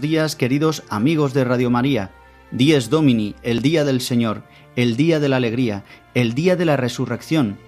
Días, 0.00 0.36
queridos 0.36 0.82
amigos 0.88 1.34
de 1.34 1.44
Radio 1.44 1.70
María. 1.70 2.10
Dies 2.50 2.90
Domini, 2.90 3.34
el 3.42 3.60
día 3.60 3.84
del 3.84 4.00
Señor, 4.00 4.42
el 4.76 4.96
día 4.96 5.20
de 5.20 5.28
la 5.28 5.36
alegría, 5.36 5.84
el 6.14 6.34
día 6.34 6.56
de 6.56 6.64
la 6.64 6.76
resurrección. 6.76 7.58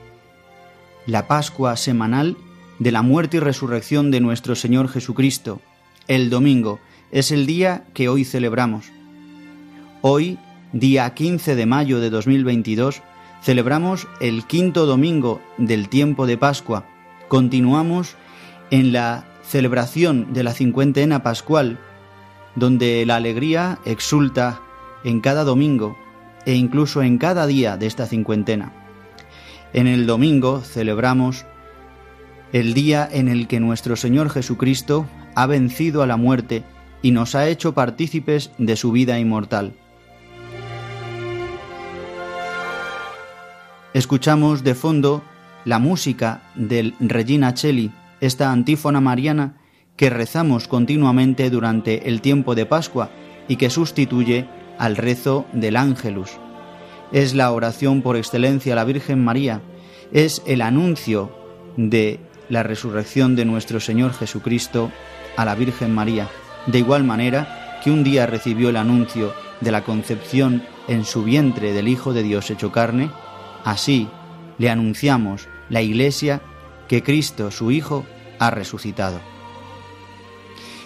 La 1.06 1.28
Pascua 1.28 1.76
semanal 1.76 2.36
de 2.78 2.92
la 2.92 3.02
muerte 3.02 3.36
y 3.36 3.40
resurrección 3.40 4.10
de 4.10 4.20
nuestro 4.20 4.54
Señor 4.54 4.88
Jesucristo. 4.88 5.60
El 6.08 6.30
domingo 6.30 6.80
es 7.10 7.30
el 7.30 7.46
día 7.46 7.84
que 7.94 8.08
hoy 8.08 8.24
celebramos. 8.24 8.86
Hoy, 10.00 10.38
día 10.72 11.12
15 11.14 11.54
de 11.54 11.66
mayo 11.66 12.00
de 12.00 12.10
2022, 12.10 13.02
celebramos 13.42 14.08
el 14.20 14.46
quinto 14.46 14.86
domingo 14.86 15.40
del 15.58 15.88
tiempo 15.88 16.26
de 16.26 16.38
Pascua. 16.38 16.86
Continuamos 17.28 18.16
en 18.70 18.92
la 18.92 19.26
celebración 19.46 20.32
de 20.32 20.44
la 20.44 20.54
cincuentena 20.54 21.22
pascual, 21.22 21.78
donde 22.54 23.04
la 23.06 23.16
alegría 23.16 23.78
exulta 23.84 24.60
en 25.04 25.20
cada 25.20 25.44
domingo 25.44 25.96
e 26.44 26.54
incluso 26.54 27.02
en 27.02 27.18
cada 27.18 27.46
día 27.46 27.76
de 27.76 27.86
esta 27.86 28.06
cincuentena. 28.06 28.72
En 29.72 29.86
el 29.86 30.06
domingo 30.06 30.60
celebramos 30.60 31.46
el 32.52 32.74
día 32.74 33.08
en 33.10 33.28
el 33.28 33.48
que 33.48 33.60
nuestro 33.60 33.96
Señor 33.96 34.28
Jesucristo 34.28 35.06
ha 35.34 35.46
vencido 35.46 36.02
a 36.02 36.06
la 36.06 36.16
muerte 36.16 36.64
y 37.00 37.10
nos 37.10 37.34
ha 37.34 37.48
hecho 37.48 37.72
partícipes 37.72 38.50
de 38.58 38.76
su 38.76 38.92
vida 38.92 39.18
inmortal. 39.18 39.72
Escuchamos 43.94 44.62
de 44.64 44.74
fondo 44.74 45.22
la 45.64 45.78
música 45.78 46.42
del 46.54 46.94
Regina 47.00 47.54
Cheli, 47.54 47.92
esta 48.20 48.50
antífona 48.50 49.00
mariana 49.00 49.56
que 50.02 50.10
rezamos 50.10 50.66
continuamente 50.66 51.48
durante 51.48 52.08
el 52.08 52.22
tiempo 52.22 52.56
de 52.56 52.66
Pascua 52.66 53.10
y 53.46 53.54
que 53.54 53.70
sustituye 53.70 54.48
al 54.76 54.96
rezo 54.96 55.46
del 55.52 55.76
ángelus. 55.76 56.32
Es 57.12 57.34
la 57.34 57.52
oración 57.52 58.02
por 58.02 58.16
excelencia 58.16 58.72
a 58.72 58.76
la 58.76 58.82
Virgen 58.82 59.22
María, 59.22 59.60
es 60.10 60.42
el 60.44 60.60
anuncio 60.60 61.30
de 61.76 62.18
la 62.48 62.64
resurrección 62.64 63.36
de 63.36 63.44
nuestro 63.44 63.78
Señor 63.78 64.12
Jesucristo 64.12 64.90
a 65.36 65.44
la 65.44 65.54
Virgen 65.54 65.94
María, 65.94 66.28
de 66.66 66.80
igual 66.80 67.04
manera 67.04 67.78
que 67.84 67.92
un 67.92 68.02
día 68.02 68.26
recibió 68.26 68.70
el 68.70 68.78
anuncio 68.78 69.32
de 69.60 69.70
la 69.70 69.84
concepción 69.84 70.64
en 70.88 71.04
su 71.04 71.22
vientre 71.22 71.72
del 71.72 71.86
Hijo 71.86 72.12
de 72.12 72.24
Dios 72.24 72.50
hecho 72.50 72.72
carne, 72.72 73.08
así 73.62 74.08
le 74.58 74.68
anunciamos 74.68 75.46
la 75.68 75.80
Iglesia 75.80 76.40
que 76.88 77.04
Cristo, 77.04 77.52
su 77.52 77.70
Hijo, 77.70 78.04
ha 78.40 78.50
resucitado. 78.50 79.31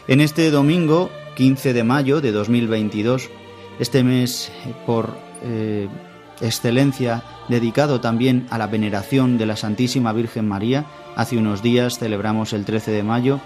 En 0.09 0.21
este 0.21 0.53
domingo 0.53 1.11
15 1.35 1.73
de 1.73 1.83
mayo 1.83 2.21
de 2.21 2.31
2022, 2.31 3.29
este 3.81 4.05
mes 4.05 4.53
eh, 4.65 4.73
por 4.87 5.19
eh, 5.43 5.89
excelencia 6.41 7.25
dedicado 7.49 8.01
también 8.01 8.47
a 8.51 8.59
la 8.59 8.69
veneración 8.69 9.37
de 9.37 9.47
la 9.47 9.57
Santísima 9.57 10.13
Virgen 10.13 10.47
María, 10.47 10.87
hace 11.17 11.37
unos 11.37 11.61
días 11.61 11.99
celebramos 11.99 12.53
el 12.53 12.65
13 12.65 12.93
de 12.93 13.03
mayo, 13.03 13.41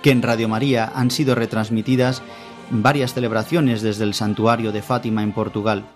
que 0.00 0.12
en 0.12 0.22
Radio 0.22 0.48
María 0.48 0.92
han 0.94 1.10
sido 1.10 1.34
retransmitidas 1.34 2.22
varias 2.70 3.12
celebraciones 3.12 3.82
desde 3.82 4.04
el 4.04 4.14
santuario 4.14 4.70
de 4.70 4.82
Fátima 4.82 5.24
en 5.24 5.32
Portugal. 5.32 5.86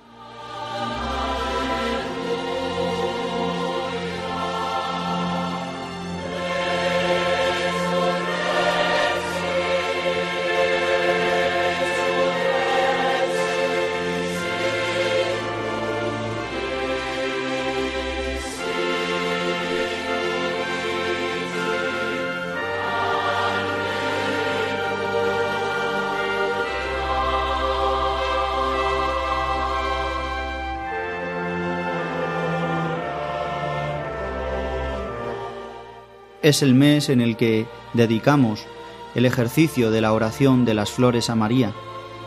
Es 36.50 36.62
el 36.62 36.74
mes 36.74 37.08
en 37.08 37.20
el 37.20 37.36
que 37.36 37.66
dedicamos 37.94 38.66
el 39.14 39.24
ejercicio 39.24 39.90
de 39.90 40.00
la 40.00 40.12
oración 40.12 40.64
de 40.64 40.74
las 40.74 40.90
flores 40.90 41.30
a 41.30 41.36
María, 41.36 41.72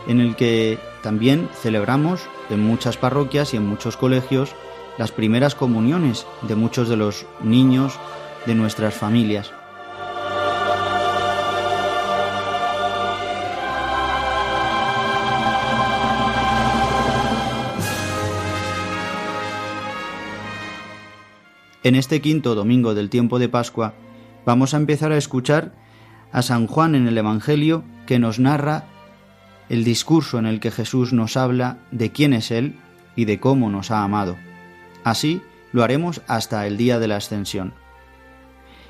en 0.06 0.20
el 0.20 0.34
que 0.34 0.78
también 1.02 1.48
celebramos 1.60 2.22
en 2.48 2.60
muchas 2.60 2.96
parroquias 2.96 3.52
y 3.52 3.58
en 3.58 3.66
muchos 3.66 3.98
colegios 3.98 4.54
las 4.96 5.12
primeras 5.12 5.54
comuniones 5.54 6.26
de 6.42 6.54
muchos 6.54 6.88
de 6.88 6.96
los 6.96 7.26
niños 7.42 7.98
de 8.46 8.54
nuestras 8.54 8.94
familias. 8.94 9.52
En 21.82 21.94
este 21.94 22.22
quinto 22.22 22.54
domingo 22.54 22.94
del 22.94 23.10
tiempo 23.10 23.38
de 23.38 23.50
Pascua 23.50 23.92
vamos 24.44 24.74
a 24.74 24.76
empezar 24.76 25.12
a 25.12 25.16
escuchar 25.16 25.72
a 26.32 26.42
San 26.42 26.66
Juan 26.66 26.94
en 26.94 27.06
el 27.06 27.16
Evangelio 27.16 27.84
que 28.06 28.18
nos 28.18 28.38
narra 28.38 28.84
el 29.68 29.84
discurso 29.84 30.38
en 30.38 30.46
el 30.46 30.60
que 30.60 30.70
Jesús 30.70 31.12
nos 31.12 31.36
habla 31.36 31.78
de 31.90 32.10
quién 32.10 32.32
es 32.32 32.50
Él 32.50 32.76
y 33.16 33.24
de 33.24 33.40
cómo 33.40 33.70
nos 33.70 33.90
ha 33.90 34.02
amado. 34.02 34.36
Así 35.04 35.42
lo 35.72 35.82
haremos 35.82 36.22
hasta 36.26 36.66
el 36.66 36.76
día 36.76 36.98
de 36.98 37.08
la 37.08 37.16
ascensión. 37.16 37.74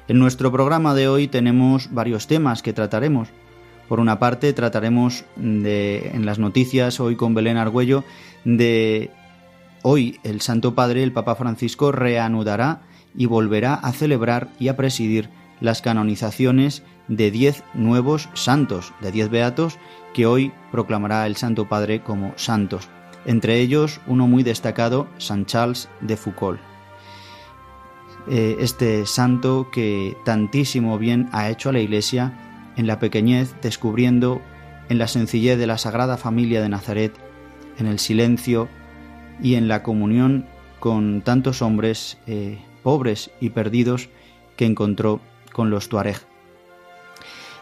En 0.09 0.19
nuestro 0.19 0.53
programa 0.53 0.95
de 0.95 1.09
hoy 1.09 1.29
tenemos 1.29 1.93
varios 1.93 2.27
temas 2.27 2.63
que 2.63 2.73
trataremos. 2.73 3.29
Por 3.89 4.01
una 4.01 4.19
parte 4.19 4.53
trataremos 4.53 5.25
de, 5.37 6.11
en 6.15 6.27
las 6.27 6.39
noticias 6.39 7.01
hoy 7.01 7.17
con 7.17 7.35
Belén 7.35 7.57
Argüello 7.57 8.05
de 8.45 9.11
Hoy 9.83 10.19
el 10.25 10.41
Santo 10.41 10.75
Padre, 10.75 11.03
el 11.03 11.13
Papa 11.13 11.35
Francisco, 11.35 11.93
reanudará 11.93 12.81
y 13.15 13.27
volverá 13.27 13.75
a 13.75 13.93
celebrar 13.93 14.49
y 14.59 14.69
a 14.69 14.77
presidir 14.77 15.29
las 15.61 15.83
canonizaciones 15.83 16.83
de 17.09 17.31
diez 17.31 17.63
nuevos 17.75 18.29
santos, 18.35 18.93
de 19.01 19.13
diez 19.13 19.29
beatos, 19.31 19.79
que 20.13 20.27
hoy 20.27 20.53
proclamará 20.71 21.27
el 21.27 21.37
Santo 21.37 21.69
Padre 21.69 22.03
como 22.03 22.33
santos. 22.37 22.89
Entre 23.27 23.61
ellos, 23.61 24.01
uno 24.07 24.27
muy 24.27 24.43
destacado, 24.43 25.09
San 25.19 25.47
Charles 25.47 25.89
de 26.01 26.17
Foucault. 26.17 26.61
Eh, 28.29 28.57
este 28.61 29.05
santo 29.07 29.69
que 29.71 30.17
tantísimo 30.25 30.99
bien 30.99 31.29
ha 31.33 31.51
hecho 31.51 31.69
a 31.69 31.73
la 31.73 31.81
Iglesia 31.81 32.73
en 32.77 32.87
la 32.87 32.99
pequeñez, 32.99 33.55
descubriendo 33.61 34.41
en 34.89 34.99
la 34.99 35.09
sencillez 35.09 35.59
de 35.59 35.67
la 35.67 35.79
Sagrada 35.79 36.17
Familia 36.17 36.63
de 36.63 36.69
Nazaret, 36.69 37.13
en 37.79 37.87
el 37.87 37.99
silencio 37.99 38.69
y 39.43 39.57
en 39.57 39.69
la 39.69 39.83
comunión 39.83 40.47
con 40.81 41.23
tantos 41.23 41.63
hombres 41.63 42.19
eh, 42.27 42.59
pobres 42.83 43.31
y 43.41 43.51
perdidos 43.51 44.09
que 44.57 44.67
encontró 44.67 45.21
con 45.55 45.71
los 45.71 45.89
Tuareg. 45.89 46.19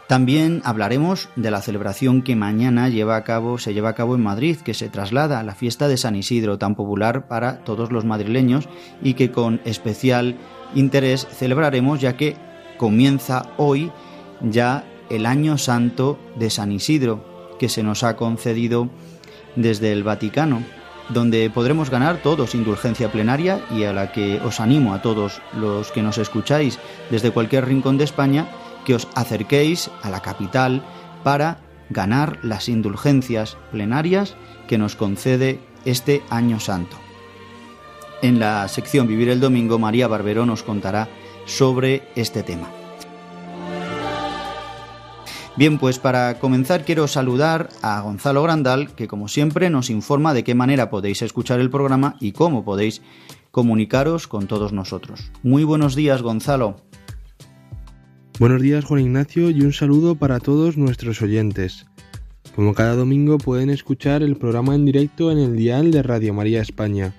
También 0.07 0.61
hablaremos 0.65 1.29
de 1.37 1.49
la 1.49 1.61
celebración 1.61 2.23
que 2.23 2.35
mañana 2.35 2.89
lleva 2.89 3.15
a 3.15 3.23
cabo, 3.23 3.57
se 3.57 3.73
lleva 3.73 3.89
a 3.89 3.95
cabo 3.95 4.15
en 4.15 4.21
Madrid, 4.21 4.57
que 4.57 4.73
se 4.73 4.89
traslada 4.89 5.39
a 5.39 5.43
la 5.43 5.55
fiesta 5.55 5.87
de 5.87 5.95
San 5.95 6.15
Isidro, 6.15 6.57
tan 6.57 6.75
popular 6.75 7.27
para 7.29 7.63
todos 7.63 7.89
los 7.91 8.03
madrileños 8.03 8.67
y 9.01 9.13
que 9.13 9.31
con 9.31 9.61
especial 9.63 10.35
interés 10.75 11.25
celebraremos 11.31 12.01
ya 12.01 12.17
que 12.17 12.35
comienza 12.77 13.53
hoy 13.55 13.91
ya 14.41 14.83
el 15.09 15.25
año 15.25 15.57
santo 15.57 16.19
de 16.37 16.49
San 16.49 16.73
Isidro, 16.73 17.55
que 17.57 17.69
se 17.69 17.81
nos 17.81 18.03
ha 18.03 18.17
concedido 18.17 18.89
desde 19.55 19.93
el 19.93 20.03
Vaticano, 20.03 20.63
donde 21.09 21.49
podremos 21.49 21.89
ganar 21.89 22.17
todos 22.17 22.55
indulgencia 22.55 23.11
plenaria 23.11 23.61
y 23.71 23.83
a 23.83 23.93
la 23.93 24.11
que 24.11 24.39
os 24.43 24.59
animo 24.59 24.93
a 24.93 25.01
todos 25.01 25.41
los 25.53 25.91
que 25.91 26.01
nos 26.01 26.17
escucháis 26.17 26.79
desde 27.09 27.31
cualquier 27.31 27.65
rincón 27.65 27.97
de 27.97 28.05
España 28.05 28.47
que 28.85 28.95
os 28.95 29.07
acerquéis 29.15 29.89
a 30.01 30.09
la 30.09 30.21
capital 30.21 30.83
para 31.23 31.59
ganar 31.89 32.39
las 32.43 32.69
indulgencias 32.69 33.57
plenarias 33.71 34.35
que 34.67 34.77
nos 34.77 34.95
concede 34.95 35.59
este 35.85 36.21
año 36.29 36.59
santo. 36.59 36.97
En 38.21 38.39
la 38.39 38.67
sección 38.67 39.07
Vivir 39.07 39.29
el 39.29 39.41
Domingo, 39.41 39.79
María 39.79 40.07
Barbero 40.07 40.45
nos 40.45 40.63
contará 40.63 41.09
sobre 41.45 42.03
este 42.15 42.41
tema. 42.41 42.82
Bien, 45.55 45.77
pues 45.77 45.99
para 45.99 46.39
comenzar 46.39 46.83
quiero 46.83 47.07
saludar 47.07 47.69
a 47.83 48.01
Gonzalo 48.01 48.41
Grandal, 48.41 48.95
que 48.95 49.07
como 49.07 49.27
siempre 49.27 49.69
nos 49.69 49.91
informa 49.91 50.33
de 50.33 50.43
qué 50.43 50.55
manera 50.55 50.89
podéis 50.89 51.21
escuchar 51.21 51.59
el 51.59 51.69
programa 51.69 52.15
y 52.19 52.31
cómo 52.31 52.65
podéis 52.65 53.03
comunicaros 53.51 54.27
con 54.27 54.47
todos 54.47 54.73
nosotros. 54.73 55.31
Muy 55.43 55.63
buenos 55.63 55.93
días, 55.93 56.23
Gonzalo. 56.23 56.77
Buenos 58.39 58.63
días 58.63 58.83
Juan 58.83 59.01
Ignacio 59.01 59.51
y 59.51 59.61
un 59.61 59.73
saludo 59.73 60.15
para 60.15 60.39
todos 60.39 60.75
nuestros 60.75 61.21
oyentes. 61.21 61.85
Como 62.55 62.73
cada 62.73 62.95
domingo 62.95 63.37
pueden 63.37 63.69
escuchar 63.69 64.23
el 64.23 64.37
programa 64.37 64.73
en 64.73 64.85
directo 64.85 65.31
en 65.31 65.37
el 65.37 65.55
dial 65.55 65.91
de 65.91 66.01
Radio 66.01 66.33
María 66.33 66.63
España, 66.63 67.13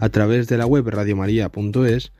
a 0.00 0.08
través 0.08 0.48
de 0.48 0.58
la 0.58 0.66
web 0.66 0.88
radiomaria.es 0.88 2.10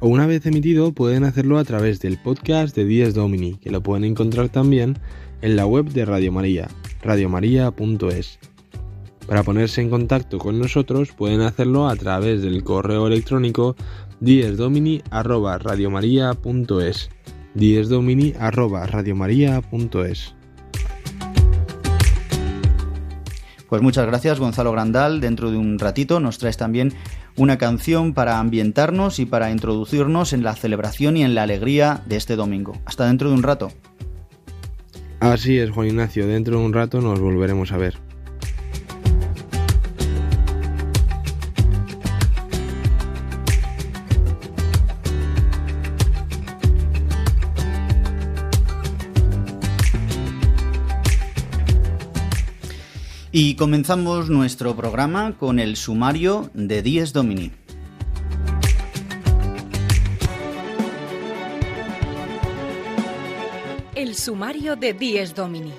o 0.00 0.08
una 0.08 0.26
vez 0.26 0.44
emitido 0.46 0.92
pueden 0.92 1.24
hacerlo 1.24 1.58
a 1.58 1.64
través 1.64 2.00
del 2.00 2.18
podcast 2.18 2.74
de 2.76 2.84
Dies 2.84 3.14
Domini, 3.14 3.54
que 3.56 3.70
lo 3.70 3.82
pueden 3.82 4.04
encontrar 4.04 4.48
también 4.48 4.98
en 5.42 5.56
la 5.56 5.66
web 5.66 5.90
de 5.90 6.04
Radio 6.04 6.30
María, 6.32 6.68
radiomaria.es. 7.02 8.38
Para 9.26 9.42
ponerse 9.42 9.82
en 9.82 9.90
contacto 9.90 10.38
con 10.38 10.58
nosotros 10.58 11.12
pueden 11.12 11.42
hacerlo 11.42 11.88
a 11.88 11.96
través 11.96 12.42
del 12.42 12.64
correo 12.64 13.06
electrónico 13.06 13.76
diesdomini@radiomaria.es 14.20 17.10
diesdomini.radiomaria.es. 17.54 20.37
Pues 23.68 23.82
muchas 23.82 24.06
gracias 24.06 24.38
Gonzalo 24.38 24.72
Grandal. 24.72 25.20
Dentro 25.20 25.50
de 25.50 25.58
un 25.58 25.78
ratito 25.78 26.20
nos 26.20 26.38
traes 26.38 26.56
también 26.56 26.94
una 27.36 27.58
canción 27.58 28.14
para 28.14 28.38
ambientarnos 28.38 29.18
y 29.18 29.26
para 29.26 29.50
introducirnos 29.50 30.32
en 30.32 30.42
la 30.42 30.54
celebración 30.54 31.16
y 31.16 31.22
en 31.22 31.34
la 31.34 31.42
alegría 31.42 32.02
de 32.06 32.16
este 32.16 32.36
domingo. 32.36 32.76
Hasta 32.86 33.06
dentro 33.06 33.28
de 33.28 33.34
un 33.34 33.42
rato. 33.42 33.70
Así 35.20 35.58
es, 35.58 35.70
Juan 35.70 35.88
Ignacio. 35.88 36.26
Dentro 36.26 36.58
de 36.58 36.64
un 36.64 36.72
rato 36.72 37.00
nos 37.00 37.20
volveremos 37.20 37.72
a 37.72 37.76
ver. 37.76 38.07
Y 53.40 53.54
comenzamos 53.54 54.28
nuestro 54.30 54.74
programa 54.74 55.36
con 55.38 55.60
el 55.60 55.76
sumario 55.76 56.50
de 56.54 56.82
Dies 56.82 57.12
Domini. 57.12 57.52
El 63.94 64.16
sumario 64.16 64.74
de 64.74 64.92
Dies 64.92 65.36
Domini. 65.36 65.72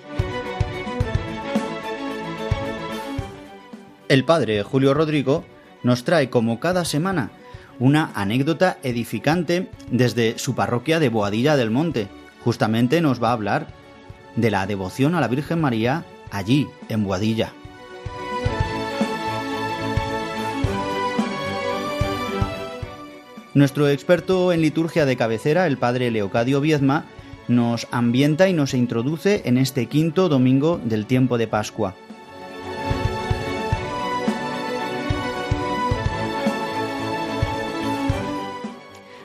El 4.07 4.23
padre 4.23 4.63
Julio 4.63 4.93
Rodrigo 4.93 5.43
nos 5.83 6.05
trae 6.05 6.29
como 6.29 6.61
cada 6.61 6.85
semana 6.85 7.29
una 7.77 8.13
anécdota 8.15 8.77
edificante 8.83 9.69
desde 9.91 10.39
su 10.39 10.55
parroquia 10.55 11.01
de 11.01 11.09
Boadilla 11.09 11.57
del 11.57 11.71
Monte. 11.71 12.07
Justamente 12.41 13.01
nos 13.01 13.21
va 13.21 13.31
a 13.31 13.33
hablar 13.33 13.67
de 14.37 14.49
la 14.49 14.65
devoción 14.65 15.13
a 15.13 15.19
la 15.19 15.27
Virgen 15.27 15.59
María 15.59 16.05
allí, 16.31 16.67
en 16.89 17.03
Boadilla. 17.03 17.53
Nuestro 23.53 23.89
experto 23.89 24.53
en 24.53 24.61
liturgia 24.61 25.05
de 25.05 25.17
cabecera, 25.17 25.67
el 25.67 25.77
padre 25.77 26.11
Leocadio 26.11 26.61
Viezma, 26.61 27.05
nos 27.47 27.87
ambienta 27.91 28.47
y 28.47 28.53
nos 28.53 28.73
introduce 28.73 29.41
en 29.45 29.57
este 29.57 29.87
quinto 29.87 30.29
domingo 30.29 30.79
del 30.83 31.07
tiempo 31.07 31.37
de 31.37 31.47
Pascua. 31.47 31.95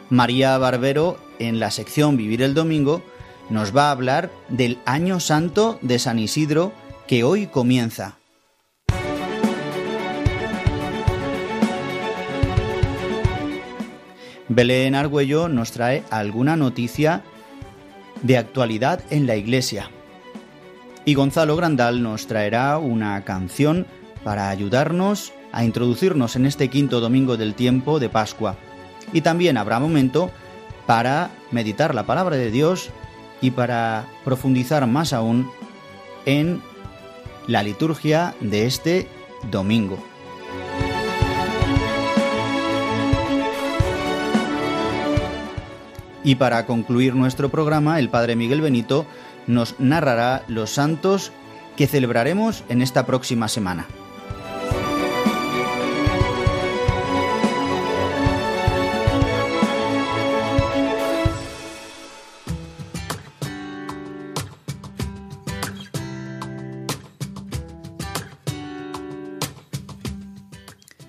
María 0.08 0.56
Barbero, 0.58 1.18
en 1.38 1.58
la 1.58 1.70
sección 1.70 2.16
Vivir 2.16 2.40
el 2.42 2.54
Domingo, 2.54 3.02
nos 3.50 3.76
va 3.76 3.88
a 3.88 3.90
hablar 3.90 4.30
del 4.48 4.78
Año 4.86 5.20
Santo 5.20 5.78
de 5.82 5.98
San 5.98 6.18
Isidro 6.18 6.72
que 7.06 7.24
hoy 7.24 7.46
comienza. 7.46 8.18
Belén 14.48 14.94
Argüello 14.94 15.48
nos 15.48 15.72
trae 15.72 16.04
alguna 16.10 16.56
noticia 16.56 17.22
de 18.22 18.38
actualidad 18.38 19.00
en 19.10 19.26
la 19.26 19.36
iglesia. 19.36 19.90
Y 21.04 21.14
Gonzalo 21.14 21.56
Grandal 21.56 22.02
nos 22.02 22.26
traerá 22.26 22.78
una 22.78 23.22
canción 23.24 23.86
para 24.22 24.48
ayudarnos 24.48 25.32
a 25.52 25.64
introducirnos 25.64 26.36
en 26.36 26.46
este 26.46 26.68
quinto 26.68 27.00
domingo 27.00 27.36
del 27.36 27.54
tiempo 27.54 28.00
de 28.00 28.08
Pascua. 28.08 28.56
Y 29.12 29.20
también 29.20 29.56
habrá 29.56 29.78
momento 29.78 30.30
para 30.87 31.30
meditar 31.50 31.94
la 31.94 32.04
palabra 32.04 32.37
de 32.37 32.50
Dios 32.50 32.90
y 33.40 33.50
para 33.50 34.06
profundizar 34.25 34.87
más 34.87 35.12
aún 35.12 35.50
en 36.25 36.62
la 37.46 37.62
liturgia 37.62 38.34
de 38.40 38.66
este 38.66 39.08
domingo. 39.50 39.98
Y 46.22 46.36
para 46.36 46.64
concluir 46.64 47.14
nuestro 47.14 47.50
programa, 47.50 47.98
el 47.98 48.08
Padre 48.08 48.34
Miguel 48.34 48.62
Benito 48.62 49.04
nos 49.46 49.78
narrará 49.78 50.42
los 50.48 50.70
santos 50.70 51.32
que 51.76 51.86
celebraremos 51.86 52.64
en 52.68 52.80
esta 52.80 53.04
próxima 53.04 53.48
semana. 53.48 53.86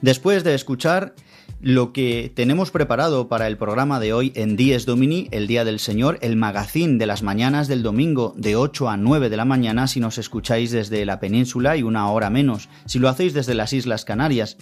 Después 0.05 0.43
de 0.43 0.53
escuchar 0.53 1.15
lo 1.61 1.91
que 1.91 2.31
tenemos 2.35 2.69
preparado 2.69 3.27
para 3.27 3.47
el 3.47 3.57
programa 3.57 3.99
de 3.99 4.13
hoy 4.13 4.31
en 4.35 4.55
Dies 4.55 4.85
Domini, 4.85 5.27
el 5.31 5.47
Día 5.47 5.65
del 5.65 5.79
Señor, 5.79 6.19
el 6.21 6.35
magazín 6.35 6.99
de 6.99 7.07
las 7.07 7.23
mañanas 7.23 7.67
del 7.67 7.81
domingo 7.81 8.35
de 8.37 8.55
8 8.55 8.87
a 8.87 8.97
9 8.97 9.31
de 9.31 9.37
la 9.37 9.45
mañana 9.45 9.87
si 9.87 9.99
nos 9.99 10.19
escucháis 10.19 10.69
desde 10.69 11.03
la 11.07 11.19
península 11.19 11.75
y 11.75 11.81
una 11.81 12.07
hora 12.11 12.29
menos 12.29 12.69
si 12.85 12.99
lo 12.99 13.09
hacéis 13.09 13.33
desde 13.33 13.55
las 13.55 13.73
Islas 13.73 14.05
Canarias. 14.05 14.57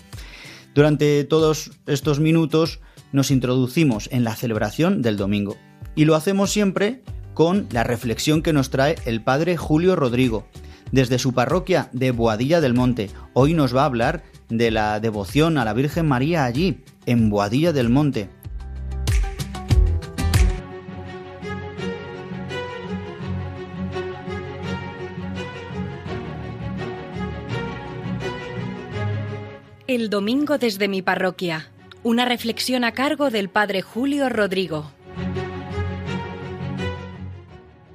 Durante 0.74 1.26
todos 1.26 1.72
estos 1.88 2.22
minutos 2.22 2.80
nos 3.12 3.30
introducimos 3.30 4.08
en 4.14 4.24
la 4.24 4.38
celebración 4.38 5.02
del 5.02 5.18
domingo 5.18 5.58
y 5.94 6.06
lo 6.06 6.16
hacemos 6.16 6.52
siempre 6.52 7.04
con 7.34 7.68
la 7.74 7.84
reflexión 7.84 8.44
que 8.44 8.54
nos 8.54 8.70
trae 8.70 8.96
el 9.04 9.22
padre 9.22 9.58
Julio 9.58 9.98
Rodrigo 9.98 10.48
desde 10.94 11.20
su 11.20 11.34
parroquia 11.34 11.90
de 11.92 12.12
Boadilla 12.12 12.62
del 12.62 12.76
Monte. 12.76 13.10
Hoy 13.34 13.56
nos 13.56 13.76
va 13.76 13.82
a 13.82 13.88
hablar 13.88 14.24
de 14.50 14.72
la 14.72 15.00
devoción 15.00 15.58
a 15.58 15.66
la 15.66 15.74
Virgen 15.74 16.08
María 16.08 16.46
allí, 16.46 16.84
en 17.06 17.30
Boadilla 17.30 17.74
del 17.74 17.90
Monte. 17.90 18.30
El 29.86 30.10
domingo 30.10 30.58
desde 30.58 30.88
mi 30.88 31.02
parroquia. 31.02 31.70
Una 32.02 32.26
reflexión 32.26 32.84
a 32.84 32.94
cargo 32.94 33.30
del 33.30 33.50
Padre 33.50 33.82
Julio 33.82 34.28
Rodrigo. 34.30 34.92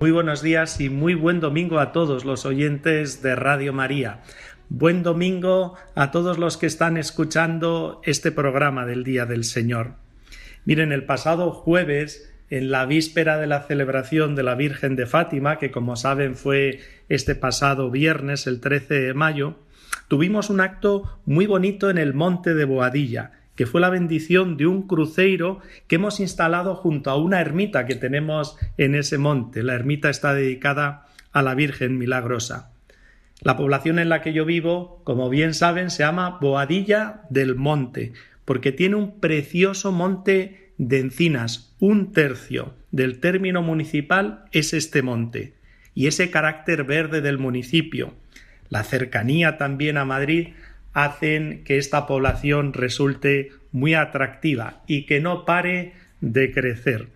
Muy 0.00 0.12
buenos 0.12 0.40
días 0.40 0.80
y 0.80 0.90
muy 0.90 1.14
buen 1.14 1.40
domingo 1.40 1.80
a 1.80 1.90
todos 1.90 2.24
los 2.24 2.46
oyentes 2.46 3.20
de 3.20 3.34
Radio 3.34 3.72
María. 3.72 4.20
Buen 4.70 5.02
domingo 5.02 5.76
a 5.94 6.10
todos 6.10 6.36
los 6.36 6.58
que 6.58 6.66
están 6.66 6.98
escuchando 6.98 8.02
este 8.04 8.30
programa 8.30 8.84
del 8.84 9.02
Día 9.02 9.24
del 9.24 9.44
Señor. 9.44 9.94
Miren, 10.66 10.92
el 10.92 11.04
pasado 11.04 11.52
jueves, 11.52 12.30
en 12.50 12.70
la 12.70 12.84
víspera 12.84 13.38
de 13.38 13.46
la 13.46 13.62
celebración 13.62 14.34
de 14.34 14.42
la 14.42 14.56
Virgen 14.56 14.94
de 14.94 15.06
Fátima, 15.06 15.58
que 15.58 15.70
como 15.70 15.96
saben 15.96 16.36
fue 16.36 16.80
este 17.08 17.34
pasado 17.34 17.90
viernes, 17.90 18.46
el 18.46 18.60
13 18.60 19.00
de 19.00 19.14
mayo, 19.14 19.58
tuvimos 20.06 20.50
un 20.50 20.60
acto 20.60 21.18
muy 21.24 21.46
bonito 21.46 21.88
en 21.88 21.96
el 21.96 22.12
monte 22.12 22.52
de 22.52 22.66
Boadilla, 22.66 23.32
que 23.56 23.64
fue 23.64 23.80
la 23.80 23.88
bendición 23.88 24.58
de 24.58 24.66
un 24.66 24.86
cruceiro 24.86 25.60
que 25.86 25.96
hemos 25.96 26.20
instalado 26.20 26.74
junto 26.74 27.08
a 27.08 27.16
una 27.16 27.40
ermita 27.40 27.86
que 27.86 27.94
tenemos 27.94 28.58
en 28.76 28.94
ese 28.94 29.16
monte. 29.16 29.62
La 29.62 29.72
ermita 29.72 30.10
está 30.10 30.34
dedicada 30.34 31.06
a 31.32 31.40
la 31.40 31.54
Virgen 31.54 31.96
Milagrosa. 31.96 32.72
La 33.40 33.56
población 33.56 33.98
en 33.98 34.08
la 34.08 34.20
que 34.20 34.32
yo 34.32 34.44
vivo, 34.44 35.00
como 35.04 35.28
bien 35.28 35.54
saben, 35.54 35.90
se 35.90 36.02
llama 36.02 36.38
Boadilla 36.40 37.22
del 37.30 37.54
Monte, 37.54 38.12
porque 38.44 38.72
tiene 38.72 38.96
un 38.96 39.20
precioso 39.20 39.92
monte 39.92 40.72
de 40.76 40.98
encinas. 40.98 41.74
Un 41.78 42.12
tercio 42.12 42.74
del 42.90 43.20
término 43.20 43.62
municipal 43.62 44.44
es 44.52 44.72
este 44.72 45.02
monte, 45.02 45.54
y 45.94 46.06
ese 46.06 46.30
carácter 46.30 46.84
verde 46.84 47.20
del 47.20 47.38
municipio, 47.38 48.14
la 48.70 48.82
cercanía 48.82 49.56
también 49.56 49.98
a 49.98 50.04
Madrid, 50.04 50.48
hacen 50.92 51.62
que 51.64 51.78
esta 51.78 52.06
población 52.06 52.72
resulte 52.72 53.52
muy 53.70 53.94
atractiva 53.94 54.82
y 54.86 55.06
que 55.06 55.20
no 55.20 55.44
pare 55.44 55.92
de 56.20 56.50
crecer. 56.52 57.08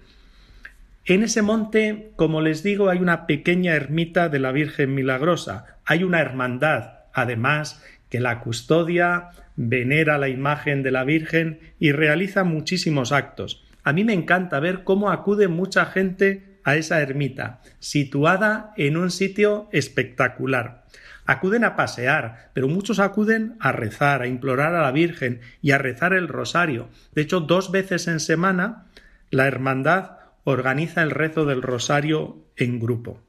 En 1.05 1.25
ese 1.25 1.43
monte, 1.43 2.13
como 2.15 2.41
les 2.41 2.63
digo, 2.63 2.89
hay 2.89 2.99
una 2.99 3.27
pequeña 3.27 3.75
ermita 3.75 4.29
de 4.29 4.39
la 4.39 4.53
Virgen 4.53 4.95
Milagrosa, 4.95 5.79
hay 5.85 6.05
una 6.05 6.21
hermandad, 6.21 7.01
además, 7.13 7.83
que 8.09 8.21
la 8.21 8.39
custodia, 8.39 9.31
venera 9.57 10.17
la 10.17 10.29
imagen 10.29 10.85
de 10.85 10.93
la 10.93 11.03
Virgen 11.03 11.59
y 11.81 11.91
realiza 11.91 12.45
muchísimos 12.45 13.11
actos. 13.11 13.65
A 13.83 13.93
mí 13.93 14.05
me 14.05 14.13
encanta 14.13 14.61
ver 14.61 14.85
cómo 14.85 15.11
acude 15.11 15.49
mucha 15.49 15.87
gente 15.87 16.59
a 16.63 16.77
esa 16.77 17.01
ermita, 17.03 17.61
situada 17.81 18.73
en 18.77 18.97
un 18.97 19.11
sitio 19.11 19.69
espectacular. 19.73 20.85
Acuden 21.27 21.65
a 21.65 21.75
pasear, 21.75 22.51
pero 22.53 22.69
muchos 22.69 23.01
acuden 23.01 23.57
a 23.59 23.73
rezar, 23.73 24.23
a 24.23 24.29
implorar 24.29 24.77
a 24.77 24.83
la 24.83 24.93
Virgen 24.93 25.41
y 25.63 25.73
a 25.73 25.79
rezar 25.79 26.13
el 26.13 26.29
rosario. 26.29 26.89
De 27.13 27.23
hecho, 27.23 27.41
dos 27.41 27.73
veces 27.73 28.07
en 28.07 28.21
semana 28.21 28.87
la 29.31 29.49
hermandad 29.49 30.22
organiza 30.45 31.03
el 31.03 31.11
rezo 31.11 31.45
del 31.45 31.63
rosario 31.63 32.39
en 32.57 32.79
grupo. 32.81 33.21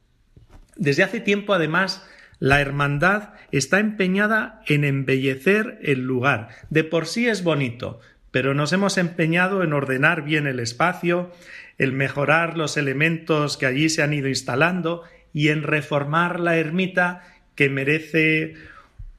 Desde 0.75 1.03
hace 1.03 1.19
tiempo, 1.19 1.53
además, 1.53 2.07
la 2.39 2.59
hermandad 2.61 3.29
está 3.51 3.79
empeñada 3.79 4.61
en 4.67 4.83
embellecer 4.83 5.79
el 5.81 6.01
lugar. 6.01 6.49
De 6.69 6.83
por 6.83 7.05
sí 7.05 7.27
es 7.27 7.43
bonito, 7.43 7.99
pero 8.31 8.53
nos 8.53 8.73
hemos 8.73 8.97
empeñado 8.97 9.63
en 9.63 9.73
ordenar 9.73 10.23
bien 10.23 10.47
el 10.47 10.59
espacio, 10.59 11.31
en 11.77 11.95
mejorar 11.95 12.57
los 12.57 12.77
elementos 12.77 13.57
que 13.57 13.65
allí 13.65 13.89
se 13.89 14.01
han 14.01 14.13
ido 14.13 14.27
instalando 14.27 15.03
y 15.33 15.49
en 15.49 15.63
reformar 15.63 16.39
la 16.39 16.57
ermita 16.57 17.21
que 17.55 17.69
merece 17.69 18.55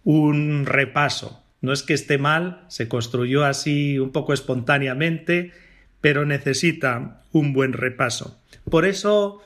un 0.02 0.66
repaso. 0.66 1.42
No 1.60 1.72
es 1.72 1.82
que 1.82 1.94
esté 1.94 2.18
mal, 2.18 2.64
se 2.68 2.88
construyó 2.88 3.44
así 3.44 3.98
un 3.98 4.12
poco 4.12 4.34
espontáneamente, 4.34 5.52
pero 6.04 6.26
necesita 6.26 7.22
un 7.32 7.54
buen 7.54 7.72
repaso. 7.72 8.38
Por 8.68 8.84
eso 8.84 9.40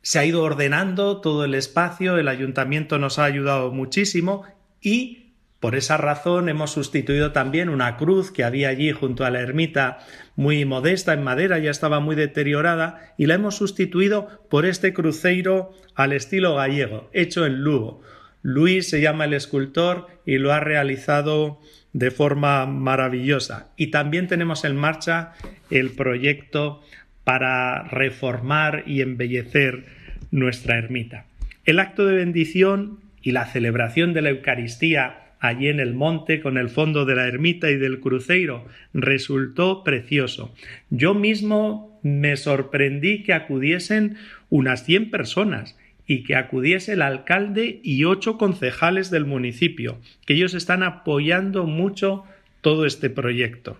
se 0.00 0.20
ha 0.20 0.24
ido 0.24 0.44
ordenando 0.44 1.20
todo 1.20 1.44
el 1.44 1.56
espacio, 1.56 2.18
el 2.18 2.28
ayuntamiento 2.28 3.00
nos 3.00 3.18
ha 3.18 3.24
ayudado 3.24 3.72
muchísimo 3.72 4.44
y 4.80 5.32
por 5.58 5.74
esa 5.74 5.96
razón 5.96 6.48
hemos 6.48 6.70
sustituido 6.70 7.32
también 7.32 7.68
una 7.68 7.96
cruz 7.96 8.30
que 8.30 8.44
había 8.44 8.68
allí 8.68 8.92
junto 8.92 9.24
a 9.24 9.30
la 9.30 9.40
ermita 9.40 9.98
muy 10.36 10.64
modesta 10.64 11.14
en 11.14 11.24
madera, 11.24 11.58
ya 11.58 11.72
estaba 11.72 11.98
muy 11.98 12.14
deteriorada, 12.14 13.12
y 13.18 13.26
la 13.26 13.34
hemos 13.34 13.56
sustituido 13.56 14.46
por 14.48 14.66
este 14.66 14.94
cruceiro 14.94 15.72
al 15.96 16.12
estilo 16.12 16.54
gallego, 16.54 17.10
hecho 17.12 17.44
en 17.44 17.64
Lugo, 17.64 18.02
Luis 18.42 18.88
se 18.88 19.00
llama 19.00 19.24
el 19.24 19.34
escultor 19.34 20.06
y 20.24 20.38
lo 20.38 20.52
ha 20.52 20.60
realizado 20.60 21.60
de 21.92 22.10
forma 22.10 22.66
maravillosa. 22.66 23.68
Y 23.76 23.88
también 23.88 24.28
tenemos 24.28 24.64
en 24.64 24.76
marcha 24.76 25.32
el 25.70 25.90
proyecto 25.90 26.82
para 27.24 27.84
reformar 27.84 28.84
y 28.86 29.00
embellecer 29.00 29.86
nuestra 30.30 30.78
ermita. 30.78 31.26
El 31.64 31.80
acto 31.80 32.06
de 32.06 32.16
bendición 32.16 33.00
y 33.22 33.32
la 33.32 33.46
celebración 33.46 34.14
de 34.14 34.22
la 34.22 34.30
Eucaristía 34.30 35.28
allí 35.40 35.68
en 35.68 35.80
el 35.80 35.94
monte 35.94 36.40
con 36.40 36.58
el 36.58 36.68
fondo 36.68 37.04
de 37.04 37.14
la 37.14 37.26
ermita 37.26 37.70
y 37.70 37.76
del 37.76 38.00
cruceiro 38.00 38.66
resultó 38.92 39.84
precioso. 39.84 40.54
Yo 40.90 41.14
mismo 41.14 42.00
me 42.02 42.36
sorprendí 42.36 43.22
que 43.22 43.32
acudiesen 43.32 44.16
unas 44.50 44.84
cien 44.84 45.10
personas 45.10 45.77
y 46.08 46.24
que 46.24 46.34
acudiese 46.34 46.94
el 46.94 47.02
alcalde 47.02 47.80
y 47.84 48.04
ocho 48.04 48.38
concejales 48.38 49.10
del 49.10 49.26
municipio, 49.26 49.98
que 50.26 50.34
ellos 50.34 50.54
están 50.54 50.82
apoyando 50.82 51.64
mucho 51.64 52.24
todo 52.62 52.86
este 52.86 53.10
proyecto. 53.10 53.76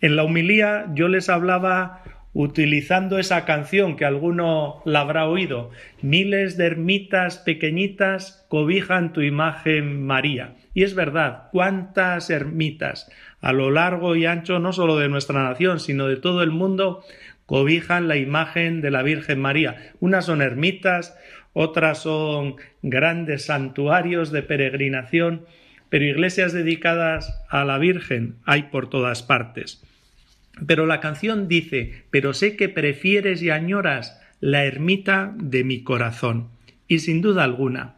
En 0.00 0.16
la 0.16 0.24
humilía 0.24 0.90
yo 0.94 1.06
les 1.06 1.30
hablaba 1.30 2.02
utilizando 2.34 3.18
esa 3.18 3.44
canción 3.44 3.96
que 3.96 4.04
alguno 4.04 4.82
la 4.84 5.00
habrá 5.00 5.28
oído, 5.28 5.70
miles 6.00 6.56
de 6.56 6.66
ermitas 6.66 7.38
pequeñitas 7.38 8.44
cobijan 8.48 9.12
tu 9.12 9.20
imagen 9.20 10.04
María. 10.04 10.56
Y 10.74 10.82
es 10.82 10.94
verdad, 10.94 11.48
cuántas 11.52 12.30
ermitas 12.30 13.10
a 13.40 13.52
lo 13.52 13.70
largo 13.70 14.16
y 14.16 14.26
ancho 14.26 14.58
no 14.58 14.72
solo 14.72 14.98
de 14.98 15.08
nuestra 15.08 15.44
nación, 15.44 15.78
sino 15.78 16.08
de 16.08 16.16
todo 16.16 16.42
el 16.42 16.50
mundo 16.50 17.04
cobijan 17.46 18.08
la 18.08 18.16
imagen 18.16 18.80
de 18.80 18.90
la 18.90 19.02
Virgen 19.02 19.38
María. 19.38 19.92
Unas 20.00 20.24
son 20.24 20.40
ermitas, 20.40 21.14
otras 21.52 22.02
son 22.02 22.56
grandes 22.82 23.46
santuarios 23.46 24.32
de 24.32 24.42
peregrinación, 24.42 25.44
pero 25.88 26.04
iglesias 26.04 26.52
dedicadas 26.52 27.42
a 27.50 27.64
la 27.64 27.78
Virgen 27.78 28.36
hay 28.44 28.64
por 28.64 28.88
todas 28.88 29.22
partes. 29.22 29.82
Pero 30.66 30.86
la 30.86 31.00
canción 31.00 31.48
dice, 31.48 32.04
pero 32.10 32.34
sé 32.34 32.56
que 32.56 32.68
prefieres 32.68 33.42
y 33.42 33.50
añoras 33.50 34.20
la 34.40 34.64
ermita 34.64 35.32
de 35.36 35.64
mi 35.64 35.82
corazón. 35.82 36.48
Y 36.88 37.00
sin 37.00 37.20
duda 37.20 37.44
alguna, 37.44 37.94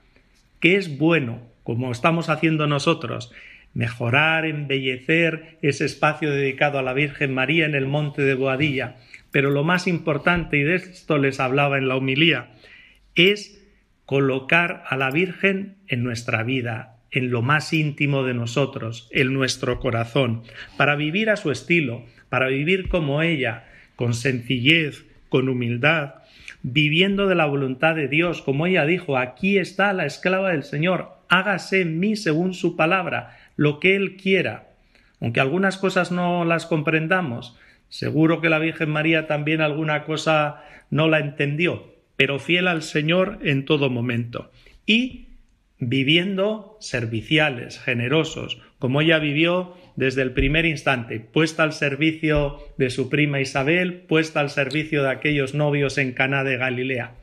que 0.61 0.77
es 0.77 0.99
bueno, 0.99 1.41
como 1.63 1.91
estamos 1.91 2.29
haciendo 2.29 2.67
nosotros, 2.67 3.33
mejorar, 3.75 4.45
embellecer 4.45 5.59
ese 5.63 5.85
espacio 5.85 6.31
dedicado 6.31 6.79
a 6.79 6.83
la 6.83 6.95
Virgen 6.95 7.35
María 7.35 7.67
en 7.67 7.75
el 7.75 7.87
monte 7.87 8.23
de 8.23 8.35
Boadilla. 8.35 8.97
Pero 9.31 9.51
lo 9.51 9.65
más 9.65 9.87
importante, 9.89 10.59
y 10.59 10.63
de 10.63 10.77
esto 10.77 11.19
les 11.19 11.41
hablaba 11.41 11.79
en 11.79 11.89
la 11.89 11.97
homilía, 11.97 12.51
es 13.15 13.63
colocar 14.07 14.85
a 14.89 14.97
la 14.97 15.11
Virgen 15.11 15.77
en 15.89 16.03
nuestra 16.03 16.43
vida, 16.43 16.99
en 17.11 17.31
lo 17.31 17.43
más 17.43 17.73
íntimo 17.73 18.25
de 18.25 18.35
nosotros, 18.35 19.09
en 19.13 19.33
nuestro 19.33 19.81
corazón, 19.81 20.43
para 20.77 20.97
vivir 20.97 21.31
a 21.31 21.37
su 21.37 21.51
estilo, 21.51 22.05
para 22.29 22.49
vivir 22.49 22.89
como 22.89 23.23
ella, 23.23 23.65
con 23.97 24.15
sencillez, 24.15 25.05
con 25.29 25.49
humildad, 25.49 26.15
viviendo 26.63 27.27
de 27.27 27.35
la 27.35 27.47
voluntad 27.47 27.95
de 27.95 28.09
Dios, 28.09 28.43
como 28.43 28.67
ella 28.67 28.85
dijo, 28.85 29.17
aquí 29.17 29.59
está 29.59 29.93
la 29.93 30.07
esclava 30.07 30.51
del 30.51 30.65
Señor, 30.65 31.13
hágase 31.29 31.81
en 31.81 32.01
mí 32.01 32.17
según 32.17 32.55
su 32.55 32.77
palabra, 32.77 33.37
lo 33.57 33.81
que 33.81 33.97
Él 33.97 34.17
quiera. 34.17 34.71
Aunque 35.21 35.41
algunas 35.41 35.79
cosas 35.79 36.11
no 36.11 36.45
las 36.45 36.67
comprendamos, 36.67 37.57
seguro 37.89 38.41
que 38.41 38.49
la 38.49 38.59
Virgen 38.59 38.91
María 38.91 39.27
también 39.27 39.61
alguna 39.61 40.05
cosa 40.05 40.63
no 40.91 41.09
la 41.09 41.21
entendió, 41.21 41.94
pero 42.17 42.39
fiel 42.39 42.69
al 42.69 42.83
Señor 42.83 43.39
en 43.43 43.65
todo 43.65 43.91
momento. 43.91 44.51
Y 44.87 45.29
viviendo 45.79 46.77
serviciales, 46.81 47.81
generosos, 47.81 48.61
como 48.79 49.01
ella 49.01 49.19
vivió 49.19 49.77
desde 49.97 50.23
el 50.23 50.33
primer 50.33 50.67
instante, 50.67 51.21
puesta 51.21 51.63
al 51.63 51.73
servicio 51.73 52.59
de 52.79 52.91
su 52.91 53.09
prima 53.09 53.41
Isabel, 53.41 54.03
puesta 54.09 54.41
al 54.41 54.51
servicio 54.51 55.03
de 55.03 55.11
aquellos 55.11 55.55
novios 55.55 55.99
en 55.99 56.13
Caná 56.13 56.45
de 56.45 56.57
Galilea. 56.57 57.15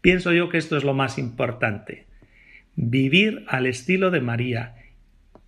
Pienso 0.00 0.32
yo 0.32 0.48
que 0.48 0.58
esto 0.58 0.76
es 0.76 0.84
lo 0.84 0.94
más 0.94 1.18
importante. 1.18 2.06
Vivir 2.74 3.44
al 3.48 3.66
estilo 3.66 4.10
de 4.10 4.20
María, 4.20 4.74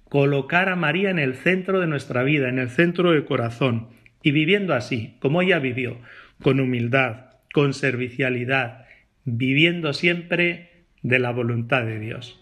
colocar 0.08 0.68
a 0.68 0.76
María 0.76 1.10
en 1.10 1.18
el 1.18 1.34
centro 1.34 1.80
de 1.80 1.86
nuestra 1.86 2.22
vida, 2.22 2.48
en 2.48 2.58
el 2.58 2.70
centro 2.70 3.10
del 3.12 3.24
corazón, 3.24 3.88
y 4.22 4.30
viviendo 4.30 4.74
así, 4.74 5.16
como 5.18 5.42
ella 5.42 5.58
vivió, 5.58 5.98
con 6.42 6.60
humildad, 6.60 7.30
con 7.52 7.74
servicialidad, 7.74 8.83
viviendo 9.24 9.92
siempre 9.92 10.86
de 11.02 11.18
la 11.18 11.32
voluntad 11.32 11.84
de 11.84 11.98
Dios. 11.98 12.40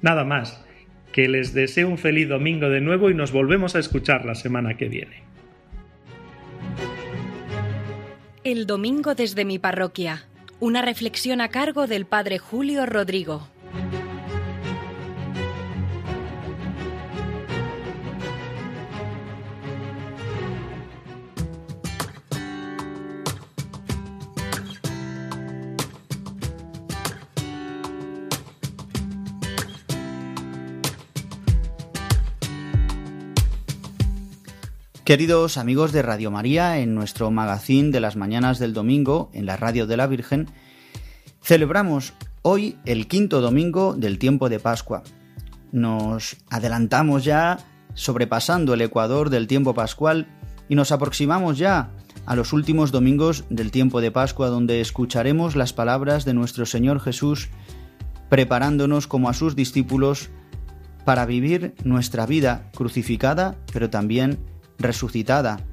Nada 0.00 0.24
más, 0.24 0.64
que 1.12 1.28
les 1.28 1.54
deseo 1.54 1.88
un 1.88 1.98
feliz 1.98 2.28
domingo 2.28 2.68
de 2.68 2.80
nuevo 2.80 3.10
y 3.10 3.14
nos 3.14 3.32
volvemos 3.32 3.74
a 3.74 3.78
escuchar 3.78 4.24
la 4.24 4.34
semana 4.34 4.76
que 4.76 4.88
viene. 4.88 5.22
El 8.44 8.66
domingo 8.66 9.14
desde 9.14 9.44
mi 9.44 9.58
parroquia, 9.58 10.24
Una 10.60 10.82
reflexión 10.82 11.40
a 11.40 11.50
cargo 11.50 11.86
del 11.86 12.04
Padre 12.04 12.38
Julio 12.38 12.84
Rodrigo. 12.84 13.48
Queridos 35.08 35.56
amigos 35.56 35.92
de 35.92 36.02
Radio 36.02 36.30
María, 36.30 36.80
en 36.80 36.94
nuestro 36.94 37.30
magazín 37.30 37.90
de 37.92 37.98
las 37.98 38.14
mañanas 38.14 38.58
del 38.58 38.74
domingo, 38.74 39.30
en 39.32 39.46
la 39.46 39.56
Radio 39.56 39.86
de 39.86 39.96
la 39.96 40.06
Virgen, 40.06 40.48
celebramos 41.40 42.12
hoy 42.42 42.76
el 42.84 43.08
quinto 43.08 43.40
domingo 43.40 43.94
del 43.94 44.18
tiempo 44.18 44.50
de 44.50 44.60
Pascua. 44.60 45.02
Nos 45.72 46.36
adelantamos 46.50 47.24
ya 47.24 47.56
sobrepasando 47.94 48.74
el 48.74 48.82
ecuador 48.82 49.30
del 49.30 49.46
tiempo 49.46 49.72
pascual 49.72 50.26
y 50.68 50.74
nos 50.74 50.92
aproximamos 50.92 51.56
ya 51.56 51.90
a 52.26 52.36
los 52.36 52.52
últimos 52.52 52.92
domingos 52.92 53.44
del 53.48 53.70
tiempo 53.70 54.02
de 54.02 54.10
Pascua 54.10 54.48
donde 54.48 54.82
escucharemos 54.82 55.56
las 55.56 55.72
palabras 55.72 56.26
de 56.26 56.34
nuestro 56.34 56.66
Señor 56.66 57.00
Jesús 57.00 57.48
preparándonos 58.28 59.06
como 59.06 59.30
a 59.30 59.32
sus 59.32 59.56
discípulos 59.56 60.28
para 61.06 61.24
vivir 61.24 61.74
nuestra 61.82 62.26
vida 62.26 62.70
crucificada, 62.74 63.56
pero 63.72 63.88
también 63.88 64.38
resucitada 64.78 65.64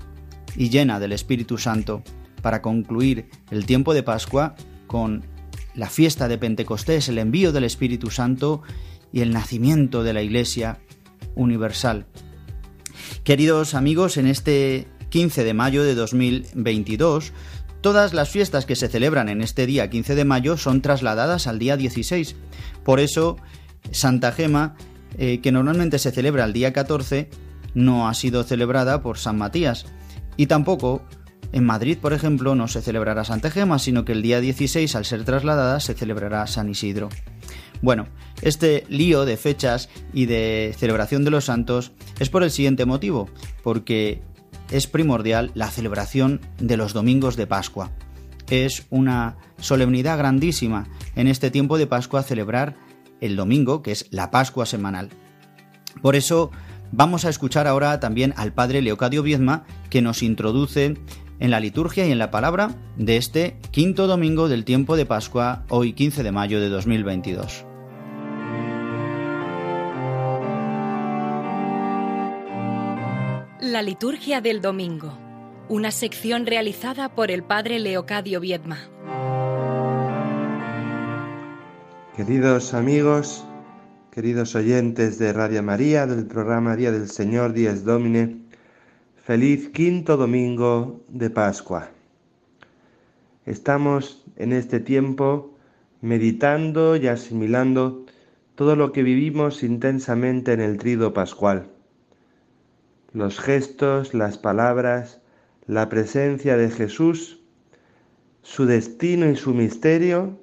y 0.56 0.70
llena 0.70 1.00
del 1.00 1.12
Espíritu 1.12 1.58
Santo, 1.58 2.04
para 2.42 2.62
concluir 2.62 3.28
el 3.52 3.66
tiempo 3.66 3.94
de 3.94 4.04
Pascua 4.04 4.56
con 4.88 5.26
la 5.74 5.90
fiesta 5.90 6.28
de 6.28 6.38
Pentecostés, 6.38 7.10
el 7.10 7.18
envío 7.18 7.52
del 7.52 7.64
Espíritu 7.64 8.10
Santo 8.10 8.62
y 9.12 9.22
el 9.22 9.32
nacimiento 9.32 10.04
de 10.04 10.14
la 10.14 10.22
Iglesia 10.22 10.80
universal. 11.36 12.06
Queridos 13.24 13.74
amigos, 13.74 14.18
en 14.18 14.28
este 14.28 14.88
15 15.10 15.44
de 15.44 15.54
mayo 15.54 15.84
de 15.84 15.96
2022, 15.96 17.34
todas 17.82 18.14
las 18.14 18.30
fiestas 18.30 18.66
que 18.66 18.76
se 18.76 18.88
celebran 18.88 19.30
en 19.30 19.42
este 19.42 19.66
día 19.66 19.90
15 19.90 20.16
de 20.16 20.26
mayo 20.26 20.58
son 20.58 20.82
trasladadas 20.82 21.48
al 21.48 21.60
día 21.60 21.78
16. 21.78 22.36
Por 22.84 23.00
eso, 23.00 23.38
Santa 23.92 24.32
Gema, 24.32 24.76
eh, 25.18 25.40
que 25.42 25.52
normalmente 25.52 26.00
se 26.00 26.12
celebra 26.12 26.46
el 26.46 26.54
día 26.54 26.74
14, 26.74 27.30
no 27.76 28.10
ha 28.10 28.16
sido 28.16 28.44
celebrada 28.44 29.04
por 29.04 29.20
San 29.20 29.38
Matías. 29.38 29.86
Y 30.38 30.48
tampoco 30.48 31.04
en 31.52 31.64
Madrid, 31.66 31.98
por 32.02 32.14
ejemplo, 32.14 32.56
no 32.56 32.68
se 32.68 32.82
celebrará 32.82 33.24
Santa 33.24 33.52
Gema, 33.52 33.78
sino 33.78 34.04
que 34.04 34.14
el 34.14 34.22
día 34.22 34.42
16, 34.42 34.96
al 34.96 35.06
ser 35.06 35.24
trasladada, 35.24 35.80
se 35.80 35.94
celebrará 35.94 36.48
San 36.48 36.70
Isidro. 36.70 37.10
Bueno, 37.82 38.08
este 38.42 38.86
lío 38.90 39.26
de 39.26 39.38
fechas 39.38 39.90
y 40.14 40.26
de 40.26 40.76
celebración 40.78 41.24
de 41.24 41.32
los 41.32 41.46
santos 41.46 41.92
es 42.20 42.30
por 42.30 42.44
el 42.44 42.52
siguiente 42.52 42.86
motivo, 42.86 43.30
porque 43.64 44.22
es 44.72 44.88
primordial 44.88 45.52
la 45.54 45.70
celebración 45.70 46.42
de 46.58 46.78
los 46.78 46.94
domingos 46.94 47.36
de 47.36 47.48
Pascua. 47.48 47.92
Es 48.50 48.86
una 48.90 49.38
solemnidad 49.60 50.18
grandísima 50.18 50.88
en 51.16 51.28
este 51.28 51.52
tiempo 51.52 51.78
de 51.78 51.88
Pascua 51.88 52.24
celebrar 52.24 52.76
el 53.22 53.36
domingo, 53.36 53.82
que 53.82 53.92
es 53.92 54.08
la 54.12 54.32
Pascua 54.32 54.66
semanal. 54.66 55.10
Por 56.02 56.16
eso 56.16 56.52
Vamos 56.98 57.26
a 57.26 57.30
escuchar 57.30 57.68
ahora 57.68 58.00
también 58.00 58.34
al 58.38 58.54
padre 58.54 58.82
Leocadio 58.82 59.22
Viezma, 59.22 59.66
que 59.90 60.02
nos 60.02 60.24
introduce 60.24 60.96
en 61.40 61.52
la 61.52 61.60
liturgia 61.60 62.08
y 62.08 62.12
en 62.14 62.20
la 62.20 62.32
palabra 62.32 62.74
de 62.96 63.18
este 63.18 63.58
quinto 63.72 64.08
domingo 64.08 64.48
del 64.48 64.64
tiempo 64.64 64.96
de 64.96 65.06
Pascua, 65.06 65.66
hoy 65.68 65.92
15 65.92 66.24
de 66.24 66.32
mayo 66.32 66.62
de 66.62 66.70
2022. 66.70 67.66
La 73.60 73.82
liturgia 73.82 74.40
del 74.40 74.62
domingo, 74.62 75.18
una 75.68 75.92
sección 75.92 76.46
realizada 76.46 77.14
por 77.14 77.30
el 77.30 77.44
padre 77.44 77.80
Leocadio 77.80 78.40
Viedma. 78.40 78.78
Queridos 82.16 82.74
amigos, 82.74 83.44
queridos 84.16 84.56
oyentes 84.56 85.20
de 85.20 85.34
Radio 85.34 85.62
María, 85.62 86.08
del 86.08 86.26
programa 86.26 86.78
Día 86.78 86.90
del 86.90 87.10
Señor, 87.10 87.52
Días 87.52 87.84
Domine, 87.84 88.38
feliz 89.18 89.68
quinto 89.72 90.16
domingo 90.16 91.02
de 91.10 91.30
Pascua. 91.30 91.90
Estamos 93.46 94.24
en 94.38 94.54
este 94.54 94.80
tiempo 94.80 95.58
meditando 96.00 96.96
y 96.96 97.08
asimilando 97.08 98.06
todo 98.56 98.78
lo 98.78 98.94
que 98.94 99.04
vivimos 99.04 99.64
intensamente 99.64 100.54
en 100.54 100.62
el 100.62 100.78
trido 100.78 101.14
pascual. 101.14 101.68
Los 103.12 103.38
gestos, 103.42 104.14
las 104.14 104.38
palabras, 104.38 105.20
la 105.68 105.90
presencia 105.90 106.56
de 106.56 106.70
Jesús, 106.70 107.42
su 108.44 108.66
destino 108.66 109.30
y 109.30 109.36
su 109.36 109.54
misterio, 109.54 110.40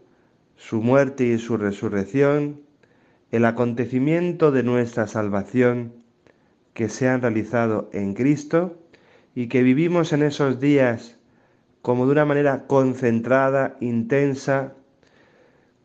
su 0.56 0.82
muerte 0.82 1.24
y 1.24 1.38
su 1.38 1.56
resurrección, 1.56 2.60
el 3.32 3.46
acontecimiento 3.46 4.52
de 4.52 4.62
nuestra 4.62 5.06
salvación 5.06 5.94
que 6.74 6.90
se 6.90 7.08
han 7.08 7.22
realizado 7.22 7.88
en 7.94 8.12
Cristo 8.12 8.78
y 9.34 9.48
que 9.48 9.62
vivimos 9.62 10.12
en 10.12 10.22
esos 10.22 10.60
días 10.60 11.18
como 11.80 12.04
de 12.04 12.12
una 12.12 12.26
manera 12.26 12.66
concentrada, 12.66 13.78
intensa, 13.80 14.74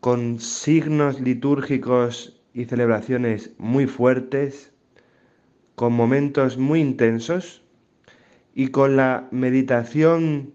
con 0.02 0.42
signos 0.42 1.22
litúrgicos 1.22 2.38
y 2.54 2.66
celebraciones 2.66 3.52
muy 3.58 3.88
fuertes, 3.88 4.74
con 5.76 5.94
momentos 5.94 6.58
muy 6.58 6.82
intensos 6.82 7.64
y 8.54 8.68
con 8.68 8.98
la 8.98 9.30
meditación 9.32 10.54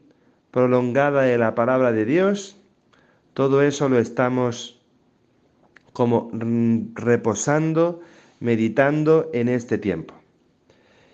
prolongada 0.51 1.23
de 1.23 1.39
la 1.39 1.55
palabra 1.55 1.91
de 1.91 2.05
Dios, 2.05 2.61
todo 3.33 3.63
eso 3.63 3.89
lo 3.89 3.99
estamos 3.99 4.82
como 5.93 6.31
reposando, 6.95 8.01
meditando 8.41 9.31
en 9.33 9.49
este 9.49 9.79
tiempo. 9.79 10.15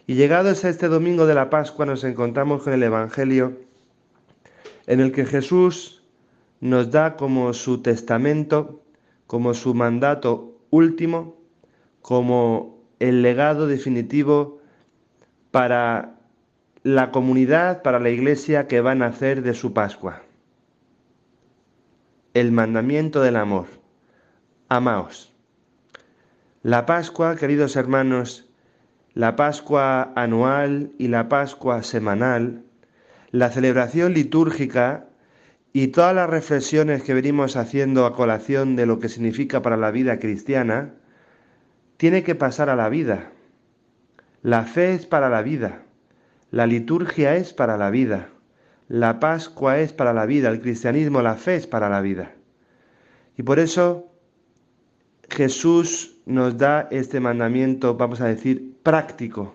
Y 0.07 0.15
llegados 0.15 0.65
a 0.65 0.71
este 0.71 0.89
domingo 0.89 1.27
de 1.27 1.35
la 1.35 1.51
Pascua 1.51 1.85
nos 1.85 2.05
encontramos 2.05 2.63
con 2.63 2.73
el 2.73 2.83
Evangelio 2.83 3.59
en 4.87 5.01
el 5.01 5.13
que 5.13 5.27
Jesús 5.27 6.03
nos 6.61 6.91
da 6.91 7.17
como 7.17 7.53
su 7.53 7.83
testamento, 7.83 8.83
como 9.27 9.53
su 9.53 9.75
mandato 9.75 10.57
último, 10.71 11.37
como 12.01 12.79
el 13.01 13.23
legado 13.23 13.67
definitivo 13.67 14.61
para 15.51 16.15
la 16.83 17.11
comunidad, 17.11 17.83
para 17.83 18.01
la 18.01 18.11
iglesia 18.11 18.67
que 18.67 18.81
va 18.81 18.93
a 18.93 18.95
nacer 18.95 19.43
de 19.43 19.53
su 19.53 19.75
Pascua. 19.75 20.23
El 22.33 22.53
mandamiento 22.53 23.21
del 23.21 23.37
amor 23.37 23.78
amaos. 24.69 25.33
La 26.63 26.87
Pascua, 26.87 27.37
queridos 27.37 27.77
hermanos, 27.77 28.49
la 29.15 29.37
Pascua 29.37 30.13
anual 30.15 30.93
y 30.99 31.09
la 31.09 31.29
Pascua 31.29 31.83
semanal, 31.83 32.63
la 33.31 33.51
celebración 33.51 34.15
litúrgica 34.15 35.07
y 35.73 35.89
todas 35.89 36.15
las 36.15 36.29
reflexiones 36.29 37.03
que 37.03 37.15
venimos 37.15 37.57
haciendo 37.57 38.07
a 38.07 38.15
colación 38.15 38.77
de 38.77 38.87
lo 38.87 38.99
que 38.99 39.09
significa 39.09 39.63
para 39.63 39.77
la 39.77 39.91
vida 39.91 40.19
cristiana, 40.19 40.95
tiene 41.97 42.23
que 42.23 42.35
pasar 42.35 42.69
a 42.71 42.77
la 42.77 42.89
vida. 42.89 43.33
La 44.43 44.65
fe 44.65 44.95
es 44.95 45.07
para 45.07 45.29
la 45.29 45.43
vida, 45.43 45.83
la 46.51 46.67
liturgia 46.67 47.37
es 47.37 47.53
para 47.53 47.77
la 47.77 47.91
vida, 47.91 48.29
la 48.89 49.21
Pascua 49.21 49.79
es 49.79 49.93
para 49.93 50.13
la 50.13 50.27
vida, 50.27 50.49
el 50.49 50.61
cristianismo, 50.61 51.23
la 51.23 51.35
fe 51.35 51.57
es 51.57 51.67
para 51.67 51.89
la 51.89 52.01
vida. 52.01 52.33
Y 53.37 53.43
por 53.43 53.59
eso 53.59 54.09
Jesús 55.31 56.17
nos 56.27 56.57
da 56.59 56.89
este 56.91 57.21
mandamiento, 57.21 57.97
vamos 57.97 58.21
a 58.21 58.27
decir, 58.27 58.77
práctico. 58.83 59.55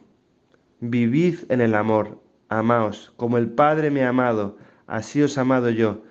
Vivid 0.79 1.39
en 1.49 1.61
el 1.61 1.75
amor, 1.75 2.19
amaos, 2.49 3.13
como 3.17 3.37
el 3.37 3.49
Padre 3.49 3.89
me 3.89 4.03
ha 4.03 4.09
amado, 4.09 4.57
así 4.87 5.21
os 5.21 5.37
amado 5.37 5.69
yo. 5.69 6.03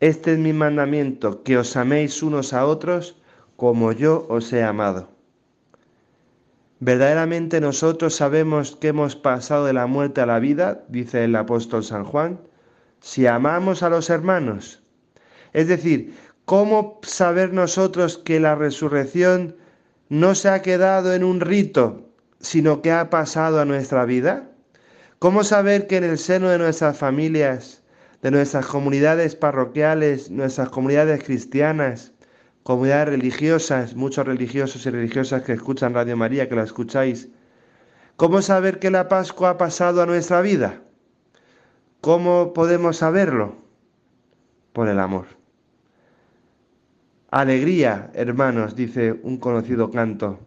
Este 0.00 0.34
es 0.34 0.38
mi 0.38 0.52
mandamiento, 0.52 1.42
que 1.42 1.56
os 1.56 1.76
améis 1.76 2.22
unos 2.22 2.52
a 2.52 2.66
otros 2.66 3.16
como 3.56 3.92
yo 3.92 4.26
os 4.28 4.52
he 4.52 4.62
amado. 4.62 5.08
Verdaderamente 6.80 7.60
nosotros 7.60 8.14
sabemos 8.14 8.76
que 8.76 8.88
hemos 8.88 9.16
pasado 9.16 9.64
de 9.64 9.72
la 9.72 9.86
muerte 9.86 10.20
a 10.20 10.26
la 10.26 10.38
vida, 10.38 10.84
dice 10.88 11.24
el 11.24 11.34
apóstol 11.34 11.82
San 11.82 12.04
Juan, 12.04 12.38
si 13.00 13.26
amamos 13.26 13.82
a 13.82 13.88
los 13.88 14.10
hermanos. 14.10 14.82
Es 15.54 15.68
decir, 15.68 16.14
¿Cómo 16.46 17.00
saber 17.02 17.52
nosotros 17.52 18.16
que 18.16 18.40
la 18.40 18.54
resurrección 18.54 19.56
no 20.08 20.34
se 20.34 20.48
ha 20.48 20.62
quedado 20.62 21.12
en 21.12 21.22
un 21.22 21.40
rito, 21.40 22.08
sino 22.40 22.80
que 22.80 22.92
ha 22.92 23.10
pasado 23.10 23.60
a 23.60 23.66
nuestra 23.66 24.06
vida? 24.06 24.48
¿Cómo 25.18 25.44
saber 25.44 25.86
que 25.86 25.98
en 25.98 26.04
el 26.04 26.18
seno 26.18 26.48
de 26.48 26.58
nuestras 26.58 26.96
familias 26.96 27.82
de 28.22 28.30
nuestras 28.30 28.66
comunidades 28.66 29.36
parroquiales, 29.36 30.30
nuestras 30.30 30.68
comunidades 30.70 31.22
cristianas, 31.22 32.12
comunidades 32.62 33.10
religiosas, 33.10 33.94
muchos 33.94 34.26
religiosos 34.26 34.84
y 34.86 34.90
religiosas 34.90 35.42
que 35.42 35.52
escuchan 35.52 35.94
Radio 35.94 36.16
María, 36.16 36.48
que 36.48 36.56
la 36.56 36.64
escucháis. 36.64 37.28
¿Cómo 38.16 38.42
saber 38.42 38.78
que 38.78 38.90
la 38.90 39.08
Pascua 39.08 39.50
ha 39.50 39.58
pasado 39.58 40.02
a 40.02 40.06
nuestra 40.06 40.40
vida? 40.40 40.80
¿Cómo 42.00 42.52
podemos 42.52 42.96
saberlo? 42.96 43.56
Por 44.72 44.88
el 44.88 44.98
amor. 44.98 45.26
Alegría, 47.30 48.10
hermanos, 48.14 48.76
dice 48.76 49.18
un 49.22 49.38
conocido 49.38 49.90
canto. 49.90 50.38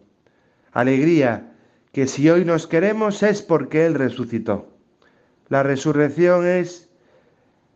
Alegría, 0.72 1.52
que 1.92 2.06
si 2.06 2.30
hoy 2.30 2.44
nos 2.44 2.66
queremos 2.66 3.22
es 3.22 3.42
porque 3.42 3.84
Él 3.86 3.94
resucitó. 3.94 4.68
La 5.48 5.62
resurrección 5.62 6.46
es 6.46 6.88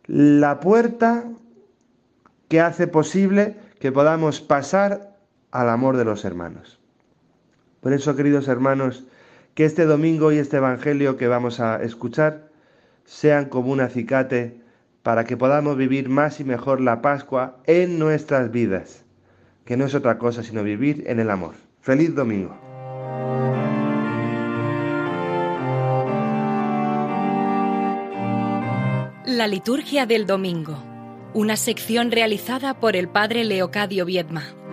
la 0.07 0.59
puerta 0.59 1.25
que 2.47 2.61
hace 2.61 2.87
posible 2.87 3.57
que 3.79 3.91
podamos 3.91 4.41
pasar 4.41 5.17
al 5.51 5.69
amor 5.69 5.97
de 5.97 6.05
los 6.05 6.25
hermanos. 6.25 6.79
Por 7.81 7.93
eso, 7.93 8.15
queridos 8.15 8.47
hermanos, 8.47 9.05
que 9.53 9.65
este 9.65 9.85
domingo 9.85 10.31
y 10.31 10.37
este 10.37 10.57
Evangelio 10.57 11.17
que 11.17 11.27
vamos 11.27 11.59
a 11.59 11.81
escuchar 11.83 12.49
sean 13.03 13.45
como 13.45 13.71
un 13.71 13.81
acicate 13.81 14.64
para 15.05 15.23
que 15.23 15.37
podamos 15.37 15.77
vivir 15.77 16.09
más 16.09 16.39
y 16.39 16.43
mejor 16.43 16.81
la 16.81 17.03
Pascua 17.03 17.57
en 17.67 17.99
nuestras 17.99 18.49
vidas, 18.51 19.05
que 19.63 19.77
no 19.77 19.85
es 19.85 19.93
otra 19.93 20.17
cosa 20.17 20.41
sino 20.41 20.63
vivir 20.63 21.03
en 21.05 21.19
el 21.19 21.29
amor. 21.29 21.53
Feliz 21.79 22.15
domingo. 22.15 22.57
La 29.27 29.47
liturgia 29.47 30.07
del 30.07 30.25
domingo, 30.25 30.75
una 31.35 31.55
sección 31.55 32.09
realizada 32.09 32.79
por 32.79 32.95
el 32.95 33.07
padre 33.07 33.43
Leocadio 33.43 34.05
Viedma. 34.05 34.64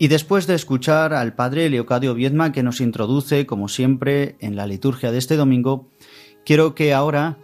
Y 0.00 0.08
después 0.08 0.46
de 0.46 0.54
escuchar 0.54 1.12
al 1.12 1.34
padre 1.34 1.68
Leocadio 1.68 2.14
Viedma 2.14 2.52
que 2.52 2.62
nos 2.62 2.80
introduce, 2.80 3.44
como 3.44 3.68
siempre, 3.68 4.36
en 4.40 4.56
la 4.56 4.66
liturgia 4.66 5.12
de 5.12 5.18
este 5.18 5.36
domingo, 5.36 5.90
quiero 6.42 6.74
que 6.74 6.94
ahora, 6.94 7.36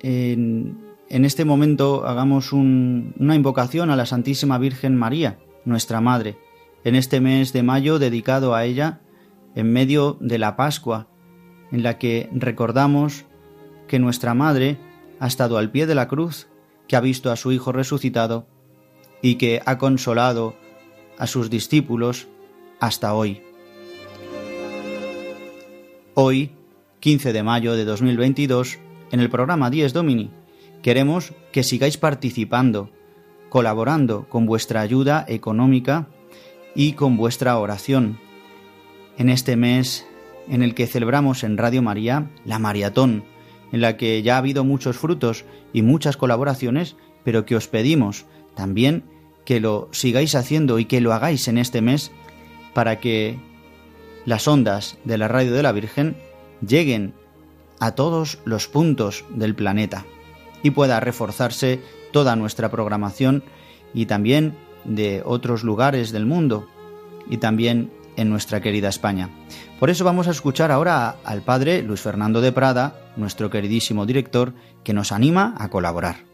en, 0.00 0.76
este 1.08 1.46
momento, 1.46 2.06
hagamos 2.06 2.52
una 2.52 3.34
invocación 3.34 3.88
a 3.88 3.96
la 3.96 4.04
Santísima 4.04 4.58
Virgen 4.58 4.96
María, 4.96 5.38
nuestra 5.64 6.02
Madre, 6.02 6.36
en 6.84 6.94
este 6.94 7.22
mes 7.22 7.54
de 7.54 7.62
mayo 7.62 7.98
dedicado 7.98 8.54
a 8.54 8.66
ella, 8.66 9.00
en 9.54 9.72
medio 9.72 10.18
de 10.20 10.36
la 10.36 10.56
Pascua, 10.56 11.08
en 11.72 11.82
la 11.82 11.96
que 11.96 12.28
recordamos 12.34 13.24
que 13.88 13.98
nuestra 13.98 14.34
Madre 14.34 14.76
ha 15.20 15.26
estado 15.26 15.56
al 15.56 15.70
pie 15.70 15.86
de 15.86 15.94
la 15.94 16.06
cruz, 16.06 16.48
que 16.86 16.96
ha 16.96 17.00
visto 17.00 17.32
a 17.32 17.36
su 17.36 17.50
Hijo 17.50 17.72
resucitado 17.72 18.46
y 19.22 19.36
que 19.36 19.62
ha 19.64 19.78
consolado 19.78 20.62
a 21.18 21.26
sus 21.26 21.50
discípulos 21.50 22.28
hasta 22.80 23.14
hoy. 23.14 23.42
Hoy, 26.14 26.52
15 27.00 27.32
de 27.32 27.42
mayo 27.42 27.74
de 27.74 27.84
2022, 27.84 28.78
en 29.10 29.20
el 29.20 29.30
programa 29.30 29.70
10 29.70 29.92
Domini, 29.92 30.30
queremos 30.82 31.32
que 31.52 31.62
sigáis 31.62 31.96
participando, 31.96 32.90
colaborando 33.48 34.28
con 34.28 34.46
vuestra 34.46 34.80
ayuda 34.80 35.24
económica 35.28 36.08
y 36.74 36.92
con 36.92 37.16
vuestra 37.16 37.58
oración. 37.58 38.18
En 39.16 39.28
este 39.28 39.56
mes 39.56 40.06
en 40.48 40.62
el 40.62 40.74
que 40.74 40.86
celebramos 40.86 41.44
en 41.44 41.56
Radio 41.56 41.82
María 41.82 42.30
la 42.44 42.58
maratón, 42.58 43.24
en 43.72 43.80
la 43.80 43.96
que 43.96 44.22
ya 44.22 44.34
ha 44.34 44.38
habido 44.38 44.64
muchos 44.64 44.96
frutos 44.96 45.44
y 45.72 45.82
muchas 45.82 46.16
colaboraciones, 46.16 46.96
pero 47.24 47.44
que 47.46 47.56
os 47.56 47.68
pedimos 47.68 48.26
también 48.54 49.04
que 49.44 49.60
lo 49.60 49.88
sigáis 49.92 50.34
haciendo 50.34 50.78
y 50.78 50.84
que 50.86 51.00
lo 51.00 51.12
hagáis 51.12 51.48
en 51.48 51.58
este 51.58 51.82
mes 51.82 52.10
para 52.72 53.00
que 53.00 53.38
las 54.24 54.48
ondas 54.48 54.98
de 55.04 55.18
la 55.18 55.28
radio 55.28 55.52
de 55.52 55.62
la 55.62 55.72
Virgen 55.72 56.16
lleguen 56.66 57.14
a 57.78 57.92
todos 57.92 58.38
los 58.44 58.68
puntos 58.68 59.24
del 59.30 59.54
planeta 59.54 60.04
y 60.62 60.70
pueda 60.70 61.00
reforzarse 61.00 61.80
toda 62.12 62.36
nuestra 62.36 62.70
programación 62.70 63.44
y 63.92 64.06
también 64.06 64.56
de 64.84 65.22
otros 65.24 65.62
lugares 65.62 66.10
del 66.10 66.26
mundo 66.26 66.68
y 67.28 67.38
también 67.38 67.92
en 68.16 68.30
nuestra 68.30 68.60
querida 68.60 68.88
España. 68.88 69.30
Por 69.80 69.90
eso 69.90 70.04
vamos 70.04 70.28
a 70.28 70.30
escuchar 70.30 70.70
ahora 70.70 71.16
al 71.24 71.42
padre 71.42 71.82
Luis 71.82 72.00
Fernando 72.00 72.40
de 72.40 72.52
Prada, 72.52 73.12
nuestro 73.16 73.50
queridísimo 73.50 74.06
director, 74.06 74.54
que 74.84 74.94
nos 74.94 75.12
anima 75.12 75.54
a 75.58 75.68
colaborar. 75.68 76.33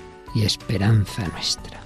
y 0.33 0.43
esperanza 0.43 1.27
nuestra. 1.27 1.80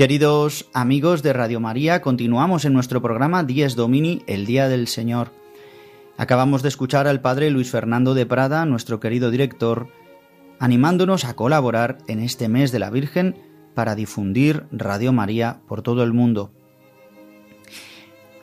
Queridos 0.00 0.64
amigos 0.72 1.22
de 1.22 1.34
Radio 1.34 1.60
María, 1.60 2.00
continuamos 2.00 2.64
en 2.64 2.72
nuestro 2.72 3.02
programa 3.02 3.44
Dies 3.44 3.76
Domini, 3.76 4.22
el 4.26 4.46
Día 4.46 4.66
del 4.66 4.88
Señor. 4.88 5.30
Acabamos 6.16 6.62
de 6.62 6.70
escuchar 6.70 7.06
al 7.06 7.20
Padre 7.20 7.50
Luis 7.50 7.70
Fernando 7.70 8.14
de 8.14 8.24
Prada, 8.24 8.64
nuestro 8.64 8.98
querido 8.98 9.30
director, 9.30 9.88
animándonos 10.58 11.26
a 11.26 11.34
colaborar 11.34 11.98
en 12.08 12.20
este 12.20 12.48
mes 12.48 12.72
de 12.72 12.78
la 12.78 12.88
Virgen 12.88 13.36
para 13.74 13.94
difundir 13.94 14.64
Radio 14.72 15.12
María 15.12 15.60
por 15.68 15.82
todo 15.82 16.02
el 16.02 16.14
mundo. 16.14 16.50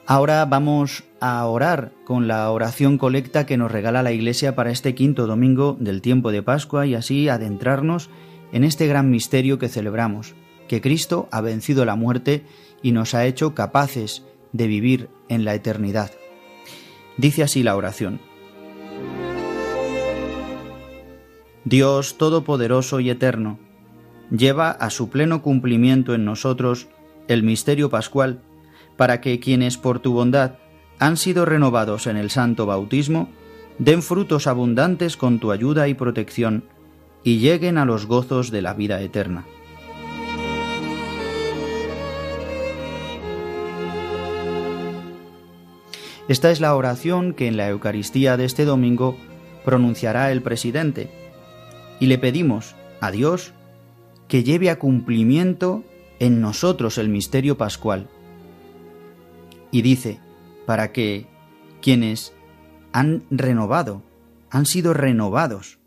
Ahora 0.05 0.45
vamos 0.45 1.05
a 1.19 1.43
orar 1.47 1.91
con 2.05 2.27
la 2.27 2.51
oración 2.51 2.99
colecta 2.99 3.47
que 3.47 3.57
nos 3.57 3.71
regala 3.71 4.03
la 4.03 4.11
Iglesia 4.11 4.53
para 4.53 4.69
este 4.69 4.93
quinto 4.93 5.25
domingo 5.25 5.75
del 5.79 6.03
tiempo 6.03 6.31
de 6.31 6.43
Pascua 6.43 6.85
y 6.85 6.93
así 6.93 7.29
adentrarnos 7.29 8.11
en 8.51 8.63
este 8.63 8.85
gran 8.85 9.09
misterio 9.09 9.57
que 9.57 9.69
celebramos, 9.69 10.35
que 10.67 10.81
Cristo 10.81 11.27
ha 11.31 11.41
vencido 11.41 11.85
la 11.85 11.95
muerte 11.95 12.43
y 12.81 12.91
nos 12.91 13.13
ha 13.13 13.25
hecho 13.25 13.55
capaces 13.55 14.23
de 14.53 14.67
vivir 14.67 15.09
en 15.29 15.45
la 15.45 15.55
eternidad. 15.55 16.11
Dice 17.17 17.43
así 17.43 17.63
la 17.63 17.75
oración. 17.75 18.19
Dios 21.65 22.17
Todopoderoso 22.17 22.99
y 22.99 23.09
Eterno, 23.09 23.59
lleva 24.31 24.71
a 24.71 24.89
su 24.89 25.09
pleno 25.09 25.41
cumplimiento 25.41 26.13
en 26.13 26.23
nosotros 26.23 26.87
el 27.27 27.43
misterio 27.43 27.89
pascual, 27.89 28.41
para 28.95 29.19
que 29.21 29.39
quienes 29.39 29.77
por 29.77 29.99
tu 29.99 30.13
bondad 30.13 30.53
han 30.99 31.17
sido 31.17 31.45
renovados 31.45 32.07
en 32.07 32.17
el 32.17 32.29
santo 32.29 32.65
bautismo, 32.65 33.29
den 33.79 34.01
frutos 34.01 34.47
abundantes 34.47 35.17
con 35.17 35.39
tu 35.39 35.51
ayuda 35.51 35.87
y 35.87 35.93
protección, 35.93 36.63
y 37.23 37.39
lleguen 37.39 37.77
a 37.77 37.85
los 37.85 38.05
gozos 38.05 38.49
de 38.51 38.61
la 38.61 38.73
vida 38.73 39.01
eterna. 39.01 39.45
Esta 46.27 46.51
es 46.51 46.59
la 46.59 46.75
oración 46.75 47.33
que 47.33 47.47
en 47.47 47.55
la 47.55 47.69
Eucaristía 47.69 48.35
de 48.35 48.45
este 48.45 48.65
domingo 48.65 49.15
pronunciará 49.63 50.31
el 50.31 50.41
presidente, 50.41 51.09
y 51.99 52.07
le 52.07 52.17
pedimos 52.17 52.75
a 52.99 53.11
Dios 53.11 53.53
que 54.27 54.43
lleve 54.43 54.69
a 54.69 54.77
cumplimiento 54.77 55.83
en 56.19 56.41
nosotros 56.41 56.97
el 56.97 57.09
misterio 57.09 57.57
pascual. 57.57 58.09
Y 59.71 59.81
dice, 59.81 60.19
para 60.65 60.91
que 60.91 61.27
quienes 61.81 62.33
han 62.91 63.23
renovado, 63.29 64.03
han 64.49 64.65
sido 64.65 64.93
renovados 64.93 65.79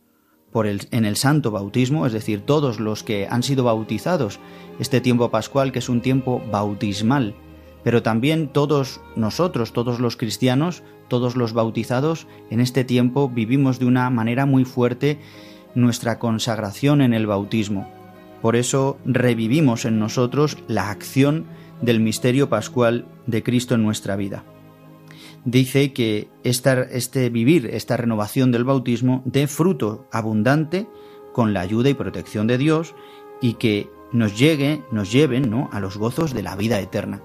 por 0.52 0.66
el, 0.66 0.88
en 0.90 1.04
el 1.04 1.16
santo 1.16 1.50
bautismo, 1.50 2.06
es 2.06 2.12
decir, 2.12 2.40
todos 2.40 2.80
los 2.80 3.02
que 3.02 3.26
han 3.28 3.42
sido 3.42 3.64
bautizados, 3.64 4.40
este 4.78 5.00
tiempo 5.00 5.30
pascual 5.30 5.70
que 5.70 5.80
es 5.80 5.88
un 5.88 6.00
tiempo 6.00 6.42
bautismal, 6.50 7.34
pero 7.82 8.02
también 8.02 8.48
todos 8.48 9.00
nosotros, 9.16 9.72
todos 9.72 10.00
los 10.00 10.16
cristianos, 10.16 10.82
todos 11.08 11.36
los 11.36 11.52
bautizados, 11.52 12.26
en 12.50 12.60
este 12.60 12.84
tiempo 12.84 13.28
vivimos 13.28 13.78
de 13.78 13.86
una 13.86 14.08
manera 14.10 14.46
muy 14.46 14.64
fuerte 14.64 15.18
nuestra 15.74 16.18
consagración 16.18 17.00
en 17.00 17.14
el 17.14 17.26
bautismo. 17.26 17.88
Por 18.42 18.56
eso 18.56 18.98
revivimos 19.04 19.84
en 19.84 19.98
nosotros 19.98 20.58
la 20.66 20.90
acción 20.90 21.46
del 21.82 22.00
misterio 22.00 22.48
pascual 22.48 23.06
de 23.26 23.42
Cristo 23.42 23.74
en 23.74 23.82
nuestra 23.82 24.16
vida. 24.16 24.44
Dice 25.44 25.92
que 25.92 26.28
este 26.42 27.30
vivir, 27.30 27.66
esta 27.66 27.96
renovación 27.96 28.52
del 28.52 28.64
bautismo, 28.64 29.22
dé 29.24 29.46
fruto 29.46 30.06
abundante 30.12 30.86
con 31.32 31.54
la 31.54 31.60
ayuda 31.60 31.88
y 31.88 31.94
protección 31.94 32.46
de 32.46 32.58
Dios 32.58 32.94
y 33.40 33.54
que 33.54 33.88
nos 34.12 34.38
llegue, 34.38 34.82
nos 34.90 35.12
lleven 35.12 35.50
¿no? 35.50 35.70
a 35.72 35.80
los 35.80 35.96
gozos 35.96 36.34
de 36.34 36.42
la 36.42 36.56
vida 36.56 36.78
eterna. 36.80 37.22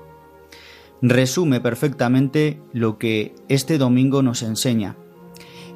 Resume 1.02 1.60
perfectamente 1.60 2.62
lo 2.74 2.98
que 2.98 3.36
este 3.50 3.78
domingo 3.78 4.22
nos 4.22 4.42
enseña. 4.44 4.96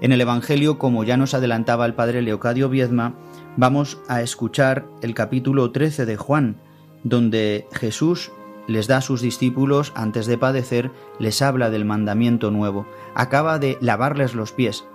En 0.02 0.14
el 0.14 0.22
Evangelio, 0.22 0.78
como 0.78 1.04
ya 1.04 1.18
nos 1.18 1.34
adelantaba 1.34 1.86
el 1.86 1.94
padre 1.94 2.22
Leocadio 2.22 2.70
Viedma, 2.70 3.16
vamos 3.58 4.00
a 4.08 4.22
escuchar 4.22 4.88
el 5.02 5.14
capítulo 5.14 5.72
13 5.72 6.06
de 6.06 6.16
Juan, 6.16 6.56
donde 7.04 7.68
Jesús 7.74 8.32
les 8.68 8.88
da 8.88 8.98
a 8.98 9.02
sus 9.02 9.22
discípulos, 9.22 9.92
antes 9.96 10.26
de 10.28 10.38
padecer, 10.38 10.92
les 11.18 11.42
habla 11.42 11.70
del 11.70 11.86
mandamiento 11.86 12.52
nuevo, 12.52 12.86
acaba 13.16 13.60
de 13.60 13.78
lavarles 13.82 14.36
los 14.36 14.52
pies 14.52 14.86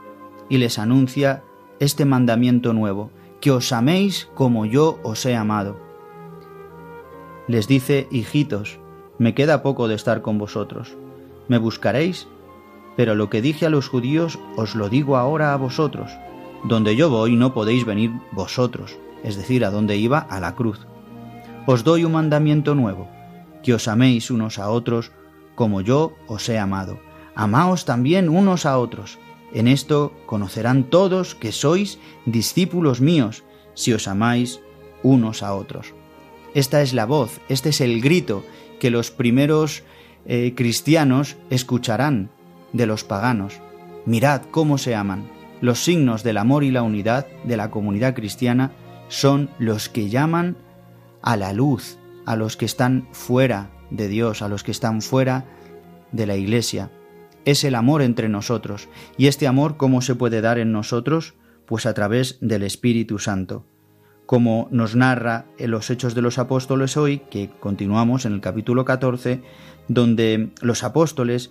y 0.48 0.58
les 0.58 0.78
anuncia 0.78 1.42
este 1.80 2.04
mandamiento 2.04 2.72
nuevo, 2.72 3.10
que 3.40 3.50
os 3.50 3.72
améis 3.72 4.30
como 4.34 4.64
yo 4.64 5.00
os 5.02 5.26
he 5.26 5.34
amado. 5.34 5.76
Les 7.46 7.68
dice, 7.68 8.06
hijitos, 8.10 8.78
me 9.18 9.34
queda 9.34 9.62
poco 9.62 9.88
de 9.88 9.94
estar 9.94 10.22
con 10.22 10.38
vosotros. 10.38 10.96
Me 11.48 11.58
buscaréis, 11.58 12.26
pero 12.96 13.14
lo 13.14 13.30
que 13.30 13.42
dije 13.42 13.66
a 13.66 13.70
los 13.70 13.88
judíos 13.88 14.38
os 14.56 14.74
lo 14.74 14.88
digo 14.88 15.16
ahora 15.16 15.52
a 15.52 15.56
vosotros. 15.56 16.10
Donde 16.64 16.96
yo 16.96 17.10
voy 17.10 17.36
no 17.36 17.52
podéis 17.52 17.84
venir 17.84 18.12
vosotros, 18.32 18.96
es 19.22 19.36
decir, 19.36 19.64
a 19.64 19.70
donde 19.70 19.96
iba 19.96 20.18
a 20.18 20.40
la 20.40 20.54
cruz. 20.54 20.86
Os 21.66 21.84
doy 21.84 22.04
un 22.04 22.12
mandamiento 22.12 22.74
nuevo, 22.74 23.08
que 23.62 23.74
os 23.74 23.88
améis 23.88 24.30
unos 24.30 24.58
a 24.58 24.70
otros 24.70 25.12
como 25.54 25.80
yo 25.80 26.12
os 26.26 26.48
he 26.48 26.58
amado. 26.58 26.98
Amaos 27.34 27.84
también 27.84 28.28
unos 28.28 28.66
a 28.66 28.78
otros. 28.78 29.18
En 29.52 29.68
esto 29.68 30.12
conocerán 30.26 30.84
todos 30.84 31.34
que 31.34 31.52
sois 31.52 31.98
discípulos 32.26 33.00
míos, 33.00 33.44
si 33.74 33.92
os 33.92 34.08
amáis 34.08 34.60
unos 35.02 35.42
a 35.42 35.54
otros. 35.54 35.94
Esta 36.54 36.82
es 36.82 36.92
la 36.92 37.06
voz, 37.06 37.40
este 37.48 37.70
es 37.70 37.80
el 37.80 38.00
grito 38.00 38.44
que 38.84 38.90
los 38.90 39.10
primeros 39.10 39.82
eh, 40.26 40.52
cristianos 40.54 41.38
escucharán 41.48 42.28
de 42.74 42.84
los 42.84 43.02
paganos. 43.02 43.62
Mirad 44.04 44.42
cómo 44.50 44.76
se 44.76 44.94
aman. 44.94 45.26
Los 45.62 45.82
signos 45.82 46.22
del 46.22 46.36
amor 46.36 46.64
y 46.64 46.70
la 46.70 46.82
unidad 46.82 47.26
de 47.44 47.56
la 47.56 47.70
comunidad 47.70 48.14
cristiana 48.14 48.72
son 49.08 49.48
los 49.58 49.88
que 49.88 50.10
llaman 50.10 50.58
a 51.22 51.38
la 51.38 51.54
luz, 51.54 51.96
a 52.26 52.36
los 52.36 52.58
que 52.58 52.66
están 52.66 53.08
fuera 53.12 53.70
de 53.90 54.06
Dios, 54.08 54.42
a 54.42 54.48
los 54.48 54.62
que 54.62 54.72
están 54.72 55.00
fuera 55.00 55.46
de 56.12 56.26
la 56.26 56.36
Iglesia. 56.36 56.90
Es 57.46 57.64
el 57.64 57.76
amor 57.76 58.02
entre 58.02 58.28
nosotros. 58.28 58.90
¿Y 59.16 59.28
este 59.28 59.46
amor 59.46 59.78
cómo 59.78 60.02
se 60.02 60.14
puede 60.14 60.42
dar 60.42 60.58
en 60.58 60.72
nosotros? 60.72 61.32
Pues 61.64 61.86
a 61.86 61.94
través 61.94 62.36
del 62.42 62.62
Espíritu 62.62 63.18
Santo. 63.18 63.64
Como 64.26 64.68
nos 64.70 64.96
narra 64.96 65.46
en 65.58 65.70
los 65.70 65.90
Hechos 65.90 66.14
de 66.14 66.22
los 66.22 66.38
Apóstoles 66.38 66.96
hoy, 66.96 67.18
que 67.30 67.50
continuamos 67.60 68.24
en 68.24 68.32
el 68.32 68.40
capítulo 68.40 68.84
14, 68.84 69.42
donde 69.88 70.50
los 70.62 70.82
apóstoles 70.82 71.50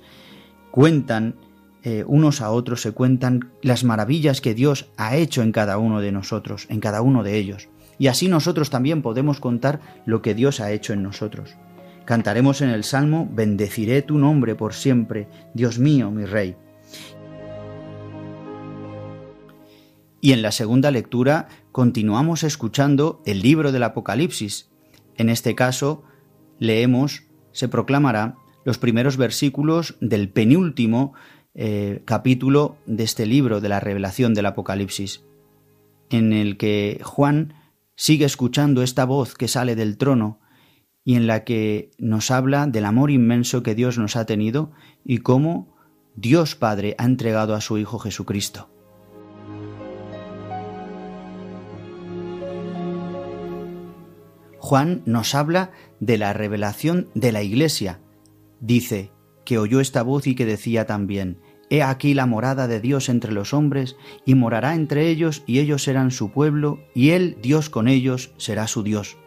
cuentan 0.72 1.36
eh, 1.84 2.06
unos 2.08 2.40
a 2.40 2.50
otros 2.50 2.82
se 2.82 2.94
cuentan 2.94 3.52
las 3.62 3.84
maravillas 3.84 4.40
que 4.40 4.54
Dios 4.54 4.90
ha 4.96 5.18
hecho 5.18 5.42
en 5.42 5.52
cada 5.52 5.78
uno 5.78 6.00
de 6.00 6.14
nosotros, 6.14 6.66
en 6.70 6.80
cada 6.80 7.02
uno 7.02 7.24
de 7.24 7.38
ellos. 7.38 7.68
Y 8.00 8.08
así 8.08 8.30
nosotros 8.30 8.70
también 8.70 9.02
podemos 9.02 9.42
contar 9.42 9.82
lo 10.06 10.22
que 10.22 10.34
Dios 10.34 10.62
ha 10.62 10.72
hecho 10.72 10.94
en 10.94 11.04
nosotros. 11.04 11.58
Cantaremos 12.06 12.62
en 12.62 12.70
el 12.70 12.86
Salmo, 12.86 13.30
bendeciré 13.32 14.02
tu 14.02 14.18
nombre 14.18 14.56
por 14.56 14.74
siempre, 14.74 15.28
Dios 15.54 15.78
mío, 15.78 16.10
mi 16.10 16.26
Rey. 16.26 16.56
Y 20.22 20.32
en 20.32 20.42
la 20.42 20.54
segunda 20.54 20.90
lectura 20.90 21.50
continuamos 21.74 22.44
escuchando 22.44 23.24
el 23.26 23.42
libro 23.42 23.72
del 23.72 23.82
Apocalipsis. 23.82 24.70
En 25.18 25.28
este 25.28 25.56
caso, 25.56 26.04
leemos, 26.60 27.24
se 27.52 27.68
proclamará, 27.68 28.38
los 28.64 28.78
primeros 28.78 29.18
versículos 29.18 29.98
del 30.00 30.30
penúltimo 30.30 31.14
eh, 31.56 32.04
capítulo 32.06 32.78
de 32.86 33.04
este 33.04 33.26
libro 33.26 33.60
de 33.60 33.70
la 33.70 33.80
revelación 33.80 34.36
del 34.36 34.46
Apocalipsis, 34.46 35.26
en 36.12 36.32
el 36.32 36.58
que 36.58 37.02
Juan 37.04 37.56
sigue 37.96 38.26
escuchando 38.26 38.84
esta 38.84 39.06
voz 39.06 39.34
que 39.34 39.48
sale 39.48 39.76
del 39.76 39.98
trono 39.98 40.40
y 41.04 41.16
en 41.16 41.26
la 41.26 41.44
que 41.44 41.90
nos 41.98 42.30
habla 42.30 42.68
del 42.68 42.86
amor 42.86 43.10
inmenso 43.10 43.64
que 43.64 43.74
Dios 43.74 43.98
nos 43.98 44.16
ha 44.16 44.28
tenido 44.28 44.72
y 45.04 45.18
cómo 45.18 45.76
Dios 46.16 46.54
Padre 46.56 46.94
ha 47.00 47.06
entregado 47.06 47.56
a 47.56 47.62
su 47.62 47.80
Hijo 47.80 47.98
Jesucristo. 47.98 48.73
Juan 54.64 55.02
nos 55.06 55.36
habla 55.36 55.72
de 56.00 56.18
la 56.18 56.32
revelación 56.32 57.10
de 57.16 57.34
la 57.34 57.44
Iglesia. 57.44 58.00
Dice, 58.62 59.12
que 59.44 59.58
oyó 59.58 59.82
esta 59.82 60.04
voz 60.04 60.26
y 60.26 60.36
que 60.36 60.46
decía 60.46 60.86
también, 60.86 61.42
He 61.70 61.84
aquí 61.84 62.14
la 62.14 62.28
morada 62.28 62.70
de 62.70 62.80
Dios 62.80 63.10
entre 63.10 63.34
los 63.34 63.54
hombres, 63.54 63.98
y 64.26 64.36
morará 64.36 64.74
entre 64.74 65.10
ellos, 65.10 65.44
y 65.48 65.60
ellos 65.60 65.84
serán 65.84 66.12
su 66.12 66.32
pueblo, 66.32 66.80
y 66.96 67.10
él, 67.10 67.38
Dios 67.42 67.70
con 67.70 67.90
ellos, 67.90 68.32
será 68.38 68.68
su 68.68 68.84
Dios. 68.84 69.18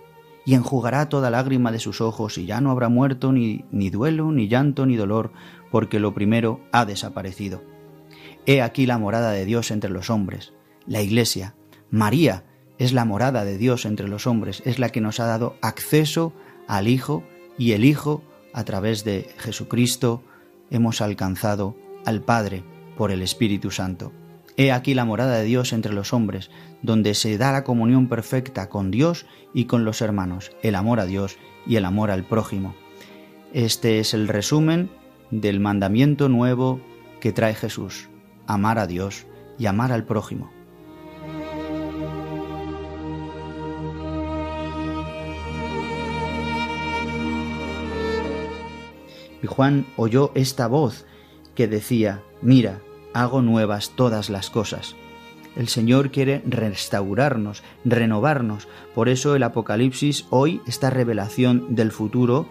Y 0.46 0.54
enjugará 0.54 1.10
toda 1.10 1.28
lágrima 1.28 1.70
de 1.70 1.80
sus 1.80 2.00
ojos, 2.00 2.38
y 2.38 2.46
ya 2.46 2.62
no 2.62 2.70
habrá 2.70 2.88
muerto, 2.88 3.30
ni, 3.30 3.66
ni 3.70 3.90
duelo, 3.90 4.32
ni 4.32 4.48
llanto, 4.48 4.86
ni 4.86 4.96
dolor, 4.96 5.32
porque 5.70 6.00
lo 6.00 6.14
primero 6.14 6.62
ha 6.72 6.86
desaparecido. 6.86 7.62
He 8.46 8.62
aquí 8.62 8.86
la 8.86 8.96
morada 8.96 9.32
de 9.32 9.44
Dios 9.44 9.70
entre 9.70 9.90
los 9.90 10.08
hombres, 10.08 10.54
la 10.86 11.02
Iglesia. 11.02 11.56
María 11.90 12.44
es 12.78 12.92
la 12.92 13.04
morada 13.04 13.44
de 13.44 13.58
Dios 13.58 13.84
entre 13.84 14.08
los 14.08 14.26
hombres, 14.26 14.62
es 14.64 14.78
la 14.78 14.90
que 14.90 15.00
nos 15.00 15.20
ha 15.20 15.26
dado 15.26 15.56
acceso 15.62 16.32
al 16.68 16.88
Hijo 16.88 17.24
y 17.58 17.72
el 17.72 17.84
Hijo, 17.84 18.22
a 18.52 18.64
través 18.64 19.04
de 19.04 19.28
Jesucristo, 19.38 20.22
hemos 20.70 21.00
alcanzado 21.00 21.76
al 22.04 22.22
Padre 22.22 22.64
por 22.96 23.10
el 23.10 23.22
Espíritu 23.22 23.70
Santo. 23.70 24.12
He 24.56 24.72
aquí 24.72 24.94
la 24.94 25.04
morada 25.04 25.36
de 25.36 25.44
Dios 25.44 25.72
entre 25.72 25.92
los 25.92 26.12
hombres, 26.12 26.50
donde 26.82 27.14
se 27.14 27.36
da 27.36 27.52
la 27.52 27.64
comunión 27.64 28.08
perfecta 28.08 28.68
con 28.68 28.90
Dios 28.90 29.26
y 29.52 29.66
con 29.66 29.84
los 29.84 30.00
hermanos, 30.00 30.52
el 30.62 30.74
amor 30.74 31.00
a 31.00 31.06
Dios 31.06 31.36
y 31.66 31.76
el 31.76 31.84
amor 31.84 32.10
al 32.10 32.24
prójimo. 32.24 32.74
Este 33.52 33.98
es 33.98 34.14
el 34.14 34.28
resumen 34.28 34.90
del 35.30 35.60
mandamiento 35.60 36.28
nuevo 36.28 36.80
que 37.20 37.32
trae 37.32 37.54
Jesús, 37.54 38.08
amar 38.46 38.78
a 38.78 38.86
Dios 38.86 39.26
y 39.58 39.66
amar 39.66 39.92
al 39.92 40.04
prójimo. 40.04 40.55
Y 49.46 49.48
Juan 49.48 49.86
oyó 49.96 50.32
esta 50.34 50.66
voz 50.66 51.06
que 51.54 51.68
decía, 51.68 52.20
mira, 52.42 52.80
hago 53.14 53.42
nuevas 53.42 53.92
todas 53.94 54.28
las 54.28 54.50
cosas. 54.50 54.96
El 55.54 55.68
Señor 55.68 56.10
quiere 56.10 56.42
restaurarnos, 56.44 57.62
renovarnos. 57.84 58.66
Por 58.92 59.08
eso 59.08 59.36
el 59.36 59.44
Apocalipsis 59.44 60.26
hoy, 60.30 60.62
esta 60.66 60.90
revelación 60.90 61.76
del 61.76 61.92
futuro, 61.92 62.48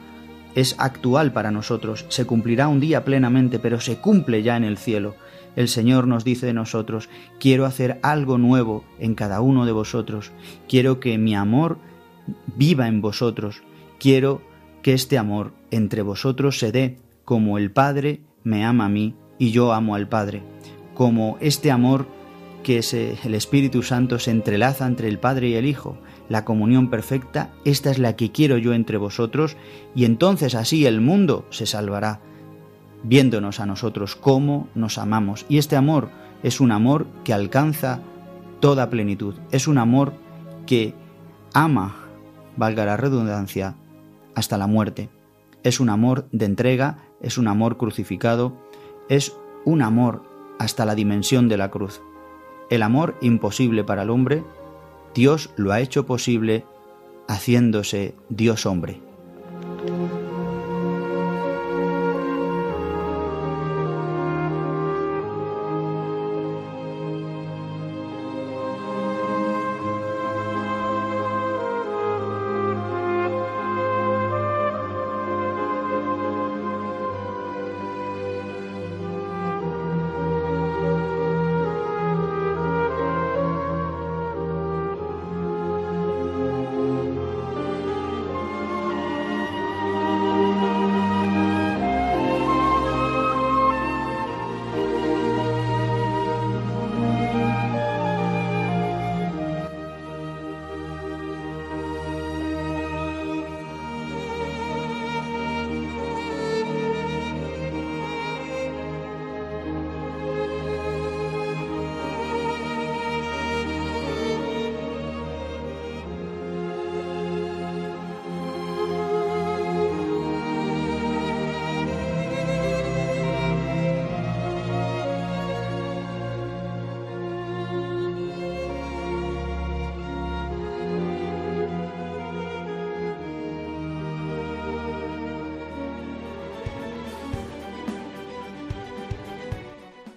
es 0.55 0.77
actual 0.77 1.34
para 1.34 1.51
nosotros. 1.51 2.05
Se 2.08 2.25
cumplirá 2.25 2.69
un 2.69 2.79
día 2.79 3.03
plenamente, 3.03 3.60
pero 3.60 3.81
se 3.81 3.97
cumple 3.97 4.41
ya 4.41 4.55
en 4.55 4.63
el 4.63 4.77
cielo. 4.77 5.15
El 5.58 5.67
Señor 5.67 6.08
nos 6.08 6.23
dice 6.23 6.45
de 6.45 6.53
nosotros, 6.53 7.10
quiero 7.41 7.65
hacer 7.65 7.99
algo 8.03 8.38
nuevo 8.38 8.86
en 8.99 9.15
cada 9.15 9.41
uno 9.41 9.65
de 9.65 9.73
vosotros. 9.73 10.31
Quiero 10.69 11.01
que 11.01 11.17
mi 11.17 11.36
amor 11.36 11.77
viva 12.55 12.88
en 12.88 13.01
vosotros. 13.01 13.63
Quiero 13.99 14.41
que 14.81 14.93
este 14.93 15.17
amor 15.17 15.51
entre 15.75 16.01
vosotros 16.01 16.59
se 16.59 16.71
dé 16.71 16.97
como 17.23 17.57
el 17.57 17.71
Padre 17.71 18.21
me 18.43 18.65
ama 18.65 18.85
a 18.85 18.89
mí 18.89 19.15
y 19.38 19.51
yo 19.51 19.73
amo 19.73 19.95
al 19.95 20.07
Padre. 20.07 20.43
Como 20.93 21.38
este 21.41 21.71
amor 21.71 22.07
que 22.65 22.79
es 22.79 22.95
el 22.95 23.35
Espíritu 23.35 23.83
Santo 23.83 24.17
se 24.17 24.31
entrelaza 24.31 24.88
entre 24.88 25.07
el 25.07 25.19
Padre 25.19 25.49
y 25.49 25.53
el 25.53 25.67
Hijo, 25.67 25.99
la 26.29 26.45
comunión 26.45 26.89
perfecta, 26.89 27.51
esta 27.63 27.91
es 27.91 27.99
la 27.99 28.15
que 28.15 28.31
quiero 28.31 28.57
yo 28.57 28.73
entre 28.73 28.97
vosotros, 28.97 29.55
y 29.93 30.05
entonces 30.05 30.55
así 30.55 30.88
el 30.88 30.99
mundo 30.99 31.45
se 31.51 31.67
salvará, 31.67 32.21
viéndonos 33.03 33.59
a 33.59 33.67
nosotros 33.67 34.15
cómo 34.15 34.67
nos 34.73 34.97
amamos. 34.97 35.45
Y 35.47 35.59
este 35.59 35.75
amor 35.75 36.09
es 36.41 36.59
un 36.59 36.71
amor 36.71 37.05
que 37.23 37.33
alcanza 37.33 37.99
toda 38.61 38.89
plenitud, 38.89 39.35
es 39.51 39.67
un 39.67 39.77
amor 39.77 40.13
que 40.65 40.95
ama, 41.53 41.95
valga 42.57 42.83
la 42.85 42.97
redundancia, 42.97 43.75
hasta 44.33 44.57
la 44.57 44.65
muerte. 44.65 45.09
Es 45.65 45.80
un 45.80 45.89
amor 45.89 46.28
de 46.32 46.45
entrega, 46.45 46.99
es 47.21 47.39
un 47.39 47.47
amor 47.47 47.78
crucificado, 47.78 48.54
es 49.10 49.36
un 49.65 49.82
amor 49.82 50.21
hasta 50.60 50.86
la 50.86 50.93
dimensión 50.93 51.49
de 51.49 51.58
la 51.58 51.71
cruz. 51.71 52.04
El 52.69 52.84
amor 52.84 53.17
imposible 53.19 53.84
para 53.84 54.04
el 54.04 54.12
hombre, 54.12 54.43
Dios 55.15 55.49
lo 55.56 55.71
ha 55.71 55.80
hecho 55.80 56.06
posible 56.06 56.65
haciéndose 57.28 58.13
Dios 58.30 58.67
hombre. 58.67 59.01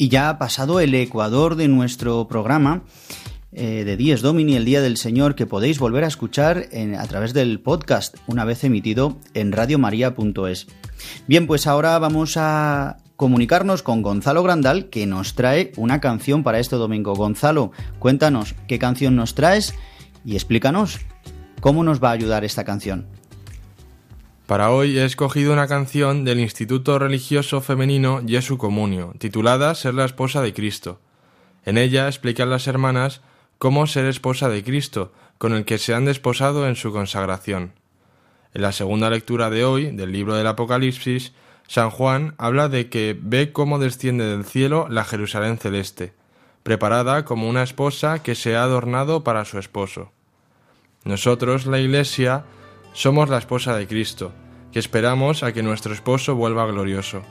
Y 0.00 0.08
ya 0.08 0.30
ha 0.30 0.38
pasado 0.38 0.80
el 0.80 0.94
ecuador 0.94 1.56
de 1.56 1.68
nuestro 1.68 2.26
programa 2.26 2.84
eh, 3.52 3.84
de 3.84 3.98
Dies 3.98 4.22
Domini, 4.22 4.56
el 4.56 4.64
Día 4.64 4.80
del 4.80 4.96
Señor, 4.96 5.34
que 5.34 5.44
podéis 5.44 5.78
volver 5.78 6.04
a 6.04 6.06
escuchar 6.06 6.68
a 6.98 7.06
través 7.06 7.34
del 7.34 7.60
podcast, 7.60 8.16
una 8.26 8.46
vez 8.46 8.64
emitido 8.64 9.18
en 9.34 9.52
radiomaria.es. 9.52 10.68
Bien, 11.26 11.46
pues 11.46 11.66
ahora 11.66 11.98
vamos 11.98 12.38
a 12.38 12.96
comunicarnos 13.16 13.82
con 13.82 14.00
Gonzalo 14.00 14.42
Grandal, 14.42 14.88
que 14.88 15.06
nos 15.06 15.34
trae 15.34 15.70
una 15.76 16.00
canción 16.00 16.44
para 16.44 16.60
este 16.60 16.76
domingo. 16.76 17.14
Gonzalo, 17.14 17.70
cuéntanos 17.98 18.54
qué 18.68 18.78
canción 18.78 19.16
nos 19.16 19.34
traes 19.34 19.74
y 20.24 20.32
explícanos 20.32 21.00
cómo 21.60 21.84
nos 21.84 22.02
va 22.02 22.08
a 22.08 22.12
ayudar 22.12 22.42
esta 22.42 22.64
canción. 22.64 23.19
Para 24.50 24.72
hoy 24.72 24.98
he 24.98 25.04
escogido 25.04 25.52
una 25.52 25.68
canción 25.68 26.24
del 26.24 26.40
Instituto 26.40 26.98
Religioso 26.98 27.60
Femenino 27.60 28.20
Jesu 28.26 28.58
Comunio, 28.58 29.14
titulada 29.16 29.72
Ser 29.76 29.94
la 29.94 30.04
esposa 30.04 30.42
de 30.42 30.52
Cristo. 30.52 30.98
En 31.64 31.78
ella 31.78 32.08
explican 32.08 32.50
las 32.50 32.66
hermanas 32.66 33.20
cómo 33.58 33.86
ser 33.86 34.06
esposa 34.06 34.48
de 34.48 34.64
Cristo, 34.64 35.12
con 35.38 35.52
el 35.52 35.64
que 35.64 35.78
se 35.78 35.94
han 35.94 36.04
desposado 36.04 36.66
en 36.66 36.74
su 36.74 36.90
consagración. 36.90 37.74
En 38.52 38.62
la 38.62 38.72
segunda 38.72 39.08
lectura 39.08 39.50
de 39.50 39.64
hoy, 39.64 39.92
del 39.92 40.10
libro 40.10 40.34
del 40.34 40.48
Apocalipsis, 40.48 41.32
San 41.68 41.90
Juan 41.90 42.34
habla 42.36 42.68
de 42.68 42.88
que 42.88 43.16
ve 43.22 43.52
cómo 43.52 43.78
desciende 43.78 44.24
del 44.24 44.44
cielo 44.44 44.88
la 44.90 45.04
Jerusalén 45.04 45.58
celeste, 45.58 46.12
preparada 46.64 47.24
como 47.24 47.48
una 47.48 47.62
esposa 47.62 48.20
que 48.20 48.34
se 48.34 48.56
ha 48.56 48.64
adornado 48.64 49.22
para 49.22 49.44
su 49.44 49.60
esposo. 49.60 50.10
Nosotros, 51.04 51.66
la 51.66 51.78
Iglesia, 51.78 52.46
somos 52.92 53.28
la 53.28 53.38
esposa 53.38 53.76
de 53.76 53.86
Cristo, 53.86 54.32
que 54.72 54.78
esperamos 54.78 55.42
a 55.42 55.52
que 55.52 55.62
nuestro 55.62 55.92
esposo 55.92 56.34
vuelva 56.34 56.66
glorioso. 56.66 57.22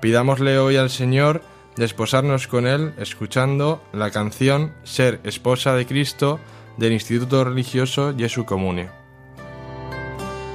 Pidámosle 0.00 0.58
hoy 0.58 0.76
al 0.76 0.90
Señor 0.90 1.42
desposarnos 1.76 2.46
con 2.46 2.66
Él 2.66 2.94
escuchando 2.98 3.82
la 3.92 4.10
canción 4.10 4.72
Ser 4.84 5.20
esposa 5.24 5.74
de 5.74 5.86
Cristo 5.86 6.38
del 6.76 6.92
Instituto 6.92 7.44
Religioso 7.44 8.14
Jesu 8.16 8.44
Comune. 8.44 8.90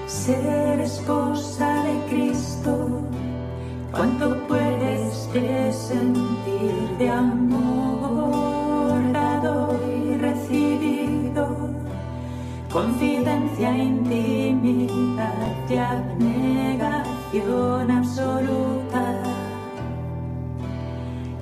Ser 0.06 0.80
esposa 0.80 1.84
de 1.84 2.00
Cristo, 2.10 3.02
cuánto 3.92 4.38
puedes 4.48 5.28
sentir 5.74 6.98
de 6.98 7.10
amor 7.10 9.12
dado 9.12 9.80
y 9.86 10.18
recibido, 10.18 11.70
confidencia, 12.72 13.76
intimidad 14.58 15.70
y 15.70 15.78
abnegación 15.78 17.12
absoluta 17.92 19.24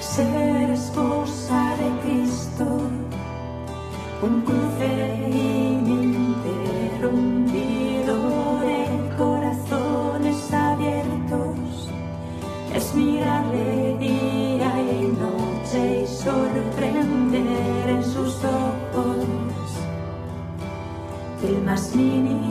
Ser 0.00 0.70
esposa 0.70 1.76
de 1.76 1.88
Cristo, 2.02 2.64
un 4.22 4.42
cruce 4.42 5.13
el 21.74 22.43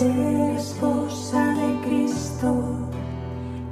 Ser 0.00 0.56
esposa 0.56 1.54
de 1.60 1.78
Cristo 1.82 2.54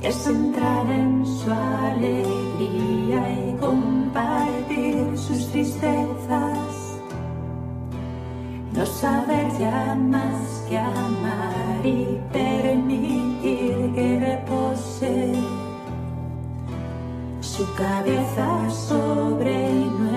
es 0.03 0.27
entrar 0.27 0.87
en 0.91 1.25
su 1.25 1.51
alegría 1.51 3.21
y 3.33 3.57
compartir 3.59 5.17
sus 5.17 5.51
tristezas. 5.53 7.01
No 8.75 8.85
saber 8.85 9.47
ya 9.59 9.95
más 9.95 10.67
que 10.69 10.77
amar 10.77 11.81
y 11.83 12.21
permitir 12.31 13.95
que 13.95 14.21
repose 14.21 15.33
su 17.41 17.65
cabeza 17.75 18.69
sobre 18.69 19.71
nuestro 19.71 20.08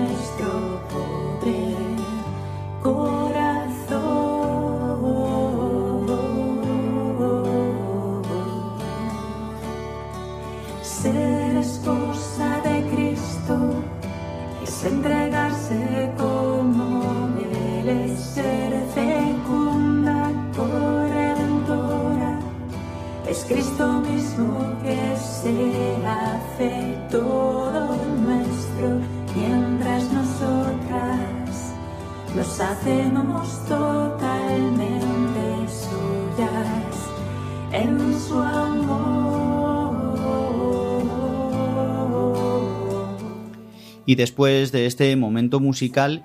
Y 44.12 44.14
después 44.14 44.72
de 44.72 44.84
este 44.84 45.16
momento 45.16 45.58
musical, 45.58 46.22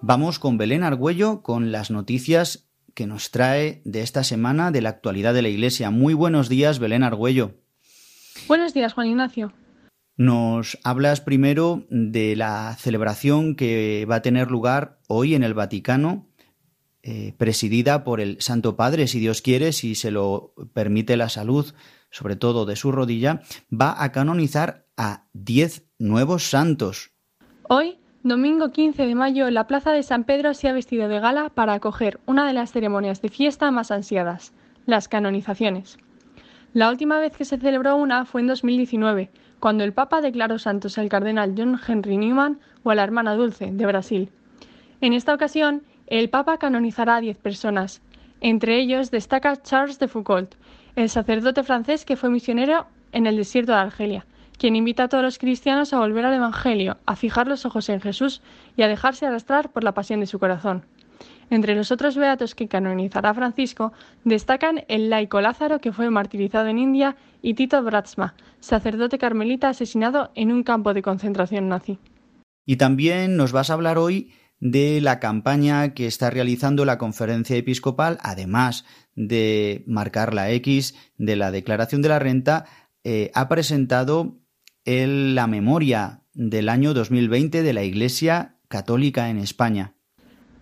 vamos 0.00 0.38
con 0.38 0.56
Belén 0.56 0.82
Argüello 0.82 1.42
con 1.42 1.70
las 1.70 1.90
noticias 1.90 2.70
que 2.94 3.06
nos 3.06 3.30
trae 3.30 3.82
de 3.84 4.00
esta 4.00 4.24
semana 4.24 4.70
de 4.70 4.80
la 4.80 4.88
actualidad 4.88 5.34
de 5.34 5.42
la 5.42 5.50
Iglesia. 5.50 5.90
Muy 5.90 6.14
buenos 6.14 6.48
días, 6.48 6.78
Belén 6.78 7.02
Argüello. 7.02 7.60
Buenos 8.48 8.72
días, 8.72 8.94
Juan 8.94 9.08
Ignacio. 9.08 9.52
Nos 10.16 10.78
hablas 10.82 11.20
primero 11.20 11.84
de 11.90 12.36
la 12.36 12.74
celebración 12.80 13.54
que 13.54 14.06
va 14.10 14.14
a 14.14 14.22
tener 14.22 14.50
lugar 14.50 14.98
hoy 15.06 15.34
en 15.34 15.42
el 15.42 15.52
Vaticano, 15.52 16.26
eh, 17.02 17.34
presidida 17.36 18.02
por 18.02 18.22
el 18.22 18.40
Santo 18.40 18.76
Padre, 18.76 19.08
si 19.08 19.20
Dios 19.20 19.42
quiere, 19.42 19.74
si 19.74 19.94
se 19.94 20.10
lo 20.10 20.54
permite 20.72 21.18
la 21.18 21.28
salud, 21.28 21.74
sobre 22.10 22.36
todo 22.36 22.66
de 22.66 22.76
su 22.76 22.92
rodilla, 22.92 23.42
va 23.72 24.02
a 24.02 24.12
canonizar 24.12 24.86
a 24.96 25.24
diez 25.32 25.86
nuevos 25.98 26.50
santos. 26.50 27.12
Hoy, 27.68 27.98
domingo 28.22 28.70
15 28.70 29.06
de 29.06 29.14
mayo, 29.14 29.50
la 29.50 29.66
plaza 29.66 29.92
de 29.92 30.02
San 30.02 30.24
Pedro 30.24 30.54
se 30.54 30.68
ha 30.68 30.72
vestido 30.72 31.08
de 31.08 31.20
gala 31.20 31.50
para 31.50 31.74
acoger 31.74 32.20
una 32.26 32.46
de 32.46 32.52
las 32.52 32.72
ceremonias 32.72 33.22
de 33.22 33.28
fiesta 33.28 33.70
más 33.70 33.90
ansiadas, 33.90 34.52
las 34.86 35.08
canonizaciones. 35.08 35.98
La 36.72 36.90
última 36.90 37.18
vez 37.18 37.36
que 37.36 37.44
se 37.44 37.58
celebró 37.58 37.96
una 37.96 38.24
fue 38.24 38.42
en 38.42 38.46
2019, 38.46 39.30
cuando 39.58 39.84
el 39.84 39.92
Papa 39.92 40.20
declaró 40.20 40.58
santos 40.58 40.98
al 40.98 41.08
cardenal 41.08 41.54
John 41.56 41.78
Henry 41.86 42.16
Newman 42.16 42.60
o 42.82 42.90
a 42.90 42.94
la 42.94 43.04
hermana 43.04 43.34
Dulce, 43.34 43.70
de 43.72 43.86
Brasil. 43.86 44.30
En 45.00 45.12
esta 45.12 45.34
ocasión, 45.34 45.82
el 46.06 46.30
Papa 46.30 46.58
canonizará 46.58 47.16
a 47.16 47.20
diez 47.20 47.38
personas. 47.38 48.02
Entre 48.40 48.78
ellos 48.78 49.10
destaca 49.10 49.60
Charles 49.62 49.98
de 49.98 50.08
Foucault, 50.08 50.54
el 50.96 51.08
sacerdote 51.08 51.62
francés 51.62 52.04
que 52.04 52.16
fue 52.16 52.30
misionero 52.30 52.86
en 53.12 53.26
el 53.26 53.36
desierto 53.36 53.72
de 53.72 53.78
Argelia, 53.78 54.26
quien 54.58 54.76
invita 54.76 55.04
a 55.04 55.08
todos 55.08 55.24
los 55.24 55.38
cristianos 55.38 55.92
a 55.92 55.98
volver 55.98 56.24
al 56.24 56.34
Evangelio, 56.34 56.98
a 57.06 57.16
fijar 57.16 57.46
los 57.46 57.64
ojos 57.64 57.88
en 57.88 58.00
Jesús 58.00 58.42
y 58.76 58.82
a 58.82 58.88
dejarse 58.88 59.26
arrastrar 59.26 59.70
por 59.70 59.84
la 59.84 59.94
pasión 59.94 60.20
de 60.20 60.26
su 60.26 60.38
corazón. 60.38 60.84
Entre 61.50 61.74
los 61.74 61.90
otros 61.90 62.16
beatos 62.16 62.54
que 62.54 62.68
canonizará 62.68 63.34
Francisco 63.34 63.92
destacan 64.24 64.84
el 64.88 65.10
laico 65.10 65.40
Lázaro, 65.40 65.80
que 65.80 65.92
fue 65.92 66.08
martirizado 66.10 66.68
en 66.68 66.78
India, 66.78 67.16
y 67.42 67.54
Tito 67.54 67.82
Bratsma, 67.82 68.34
sacerdote 68.60 69.18
carmelita 69.18 69.68
asesinado 69.68 70.30
en 70.34 70.52
un 70.52 70.62
campo 70.62 70.94
de 70.94 71.02
concentración 71.02 71.68
nazi. 71.68 71.98
Y 72.66 72.76
también 72.76 73.36
nos 73.36 73.52
vas 73.52 73.70
a 73.70 73.72
hablar 73.72 73.98
hoy 73.98 74.32
de 74.60 75.00
la 75.00 75.18
campaña 75.18 75.94
que 75.94 76.06
está 76.06 76.30
realizando 76.30 76.84
la 76.84 76.98
conferencia 76.98 77.56
episcopal, 77.56 78.18
además 78.22 78.84
de 79.28 79.84
marcar 79.86 80.32
la 80.34 80.50
X 80.50 80.94
de 81.18 81.36
la 81.36 81.50
declaración 81.50 82.02
de 82.02 82.08
la 82.08 82.18
renta, 82.18 82.64
eh, 83.04 83.30
ha 83.34 83.48
presentado 83.48 84.38
el, 84.84 85.34
la 85.34 85.46
memoria 85.46 86.22
del 86.32 86.68
año 86.68 86.94
2020 86.94 87.62
de 87.62 87.72
la 87.72 87.82
Iglesia 87.82 88.56
Católica 88.68 89.28
en 89.28 89.38
España. 89.38 89.94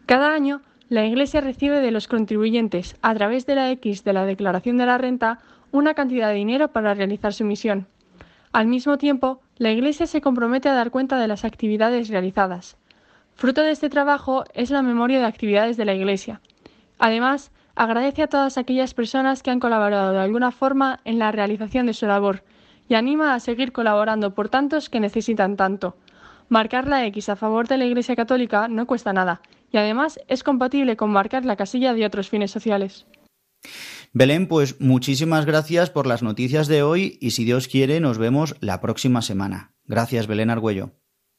Cada 0.06 0.34
año, 0.34 0.62
la 0.88 1.04
Iglesia 1.04 1.40
recibe 1.40 1.80
de 1.80 1.90
los 1.90 2.08
contribuyentes, 2.08 2.96
a 3.02 3.14
través 3.14 3.46
de 3.46 3.54
la 3.54 3.70
X 3.72 4.04
de 4.04 4.12
la 4.12 4.24
Declaración 4.24 4.78
de 4.78 4.86
la 4.86 4.98
Renta, 4.98 5.38
una 5.70 5.94
cantidad 5.94 6.28
de 6.28 6.34
dinero 6.34 6.72
para 6.72 6.94
realizar 6.94 7.34
su 7.34 7.44
misión. 7.44 7.86
Al 8.52 8.66
mismo 8.66 8.98
tiempo, 8.98 9.40
la 9.58 9.70
Iglesia 9.70 10.06
se 10.06 10.20
compromete 10.20 10.68
a 10.68 10.74
dar 10.74 10.90
cuenta 10.90 11.18
de 11.18 11.28
las 11.28 11.44
actividades 11.44 12.08
realizadas. 12.08 12.76
Fruto 13.34 13.62
de 13.62 13.70
este 13.70 13.90
trabajo 13.90 14.44
es 14.54 14.70
la 14.70 14.82
memoria 14.82 15.20
de 15.20 15.26
actividades 15.26 15.76
de 15.76 15.84
la 15.84 15.94
Iglesia. 15.94 16.40
Además, 16.98 17.52
agradece 17.78 18.24
a 18.24 18.26
todas 18.26 18.58
aquellas 18.58 18.92
personas 18.92 19.42
que 19.42 19.50
han 19.50 19.60
colaborado 19.60 20.12
de 20.12 20.18
alguna 20.18 20.50
forma 20.50 20.98
en 21.04 21.20
la 21.20 21.30
realización 21.30 21.86
de 21.86 21.94
su 21.94 22.06
labor 22.06 22.42
y 22.88 22.94
anima 22.94 23.34
a 23.34 23.40
seguir 23.40 23.70
colaborando 23.70 24.34
por 24.34 24.48
tantos 24.48 24.90
que 24.90 24.98
necesitan 24.98 25.56
tanto. 25.56 25.96
Marcar 26.48 26.88
la 26.88 27.06
X 27.06 27.28
a 27.28 27.36
favor 27.36 27.68
de 27.68 27.78
la 27.78 27.84
Iglesia 27.84 28.16
Católica 28.16 28.66
no 28.66 28.86
cuesta 28.86 29.12
nada 29.12 29.42
y 29.70 29.76
además 29.76 30.18
es 30.26 30.42
compatible 30.42 30.96
con 30.96 31.10
marcar 31.10 31.44
la 31.44 31.54
casilla 31.54 31.94
de 31.94 32.04
otros 32.04 32.28
fines 32.28 32.50
sociales. 32.50 33.06
Belén, 34.12 34.48
pues 34.48 34.80
muchísimas 34.80 35.46
gracias 35.46 35.90
por 35.90 36.06
las 36.06 36.22
noticias 36.22 36.66
de 36.66 36.82
hoy 36.82 37.16
y 37.20 37.30
si 37.30 37.44
Dios 37.44 37.68
quiere 37.68 38.00
nos 38.00 38.18
vemos 38.18 38.56
la 38.60 38.80
próxima 38.80 39.22
semana. 39.22 39.72
Gracias, 39.84 40.26
Belén 40.26 40.50
Argüello. 40.50 40.92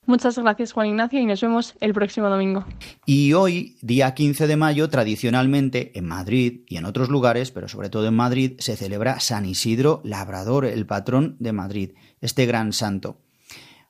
Muchas 0.10 0.40
gracias 0.40 0.72
Juan 0.72 0.88
Ignacio 0.88 1.20
y 1.20 1.26
nos 1.28 1.40
vemos 1.40 1.76
el 1.82 1.94
próximo 1.94 2.30
domingo. 2.30 2.66
Y 3.06 3.34
hoy, 3.34 3.78
día 3.84 4.16
15 4.16 4.48
de 4.48 4.58
mayo, 4.58 4.90
tradicionalmente 4.90 5.92
en 6.00 6.08
Madrid 6.08 6.62
y 6.68 6.78
en 6.78 6.86
otros 6.86 7.10
lugares, 7.10 7.52
pero 7.52 7.68
sobre 7.68 7.92
todo 7.92 8.08
en 8.08 8.16
Madrid, 8.16 8.54
se 8.58 8.76
celebra 8.76 9.20
San 9.20 9.46
Isidro 9.46 10.02
Labrador, 10.04 10.66
el 10.66 10.88
patrón 10.88 11.36
de 11.40 11.54
Madrid, 11.54 11.92
este 12.22 12.48
gran 12.48 12.74
santo. 12.74 13.22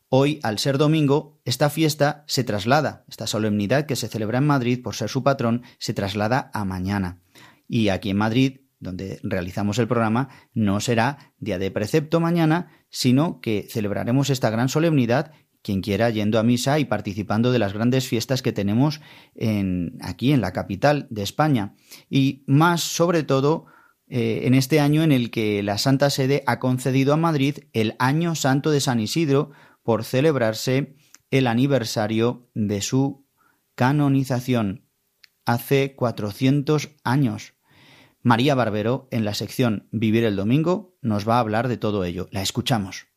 Hoy, 0.09 0.41
al 0.43 0.59
ser 0.59 0.77
domingo, 0.77 1.39
esta 1.45 1.69
fiesta 1.69 2.25
se 2.27 2.43
traslada, 2.43 3.05
esta 3.07 3.25
solemnidad 3.25 3.85
que 3.85 3.95
se 3.95 4.09
celebra 4.09 4.39
en 4.39 4.47
Madrid 4.47 4.83
por 4.83 4.95
ser 4.95 5.07
su 5.07 5.23
patrón, 5.23 5.63
se 5.77 5.93
traslada 5.93 6.51
a 6.53 6.65
mañana. 6.65 7.21
Y 7.65 7.87
aquí 7.87 8.09
en 8.09 8.17
Madrid, 8.17 8.59
donde 8.81 9.21
realizamos 9.23 9.79
el 9.79 9.87
programa, 9.87 10.27
no 10.53 10.81
será 10.81 11.31
día 11.37 11.59
de 11.59 11.71
precepto 11.71 12.19
mañana, 12.19 12.73
sino 12.89 13.39
que 13.39 13.67
celebraremos 13.69 14.29
esta 14.29 14.49
gran 14.49 14.67
solemnidad 14.67 15.31
quien 15.61 15.81
quiera 15.81 16.09
yendo 16.09 16.39
a 16.39 16.43
misa 16.43 16.79
y 16.79 16.85
participando 16.85 17.51
de 17.51 17.59
las 17.59 17.73
grandes 17.73 18.07
fiestas 18.07 18.41
que 18.41 18.53
tenemos 18.53 19.01
en, 19.35 19.97
aquí 20.01 20.31
en 20.31 20.41
la 20.41 20.53
capital 20.53 21.07
de 21.09 21.23
España. 21.23 21.75
Y 22.09 22.43
más 22.47 22.81
sobre 22.81 23.23
todo 23.23 23.65
eh, 24.07 24.41
en 24.45 24.55
este 24.55 24.79
año 24.79 25.03
en 25.03 25.11
el 25.11 25.31
que 25.31 25.61
la 25.61 25.77
Santa 25.77 26.09
Sede 26.09 26.43
ha 26.47 26.59
concedido 26.59 27.13
a 27.13 27.17
Madrid 27.17 27.59
el 27.73 27.95
Año 27.99 28.35
Santo 28.35 28.71
de 28.71 28.81
San 28.81 28.99
Isidro 28.99 29.51
por 29.83 30.03
celebrarse 30.03 30.95
el 31.29 31.45
aniversario 31.45 32.49
de 32.53 32.81
su 32.81 33.27
canonización 33.75 34.87
hace 35.45 35.95
400 35.95 36.89
años. 37.03 37.53
María 38.21 38.55
Barbero, 38.55 39.07
en 39.11 39.25
la 39.25 39.33
sección 39.33 39.87
Vivir 39.91 40.23
el 40.25 40.35
Domingo, 40.35 40.97
nos 41.01 41.27
va 41.27 41.37
a 41.37 41.39
hablar 41.39 41.67
de 41.67 41.77
todo 41.77 42.03
ello. 42.03 42.27
La 42.31 42.41
escuchamos. 42.41 43.08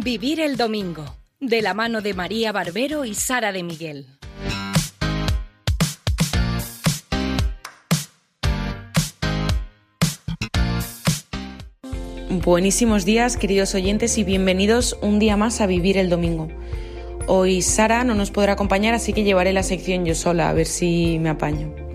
Vivir 0.00 0.38
el 0.38 0.56
Domingo, 0.56 1.16
de 1.40 1.60
la 1.60 1.74
mano 1.74 2.00
de 2.00 2.14
María 2.14 2.52
Barbero 2.52 3.04
y 3.04 3.14
Sara 3.14 3.50
de 3.50 3.64
Miguel. 3.64 4.06
Buenísimos 12.30 13.04
días, 13.04 13.36
queridos 13.36 13.74
oyentes, 13.74 14.18
y 14.18 14.24
bienvenidos 14.24 14.96
un 15.02 15.18
día 15.18 15.36
más 15.36 15.60
a 15.60 15.66
Vivir 15.66 15.98
el 15.98 16.10
Domingo. 16.10 16.48
Hoy 17.26 17.60
Sara 17.62 18.04
no 18.04 18.14
nos 18.14 18.30
podrá 18.30 18.52
acompañar, 18.52 18.94
así 18.94 19.12
que 19.12 19.24
llevaré 19.24 19.52
la 19.52 19.64
sección 19.64 20.04
yo 20.04 20.14
sola, 20.14 20.48
a 20.48 20.52
ver 20.52 20.66
si 20.66 21.18
me 21.18 21.30
apaño. 21.30 21.87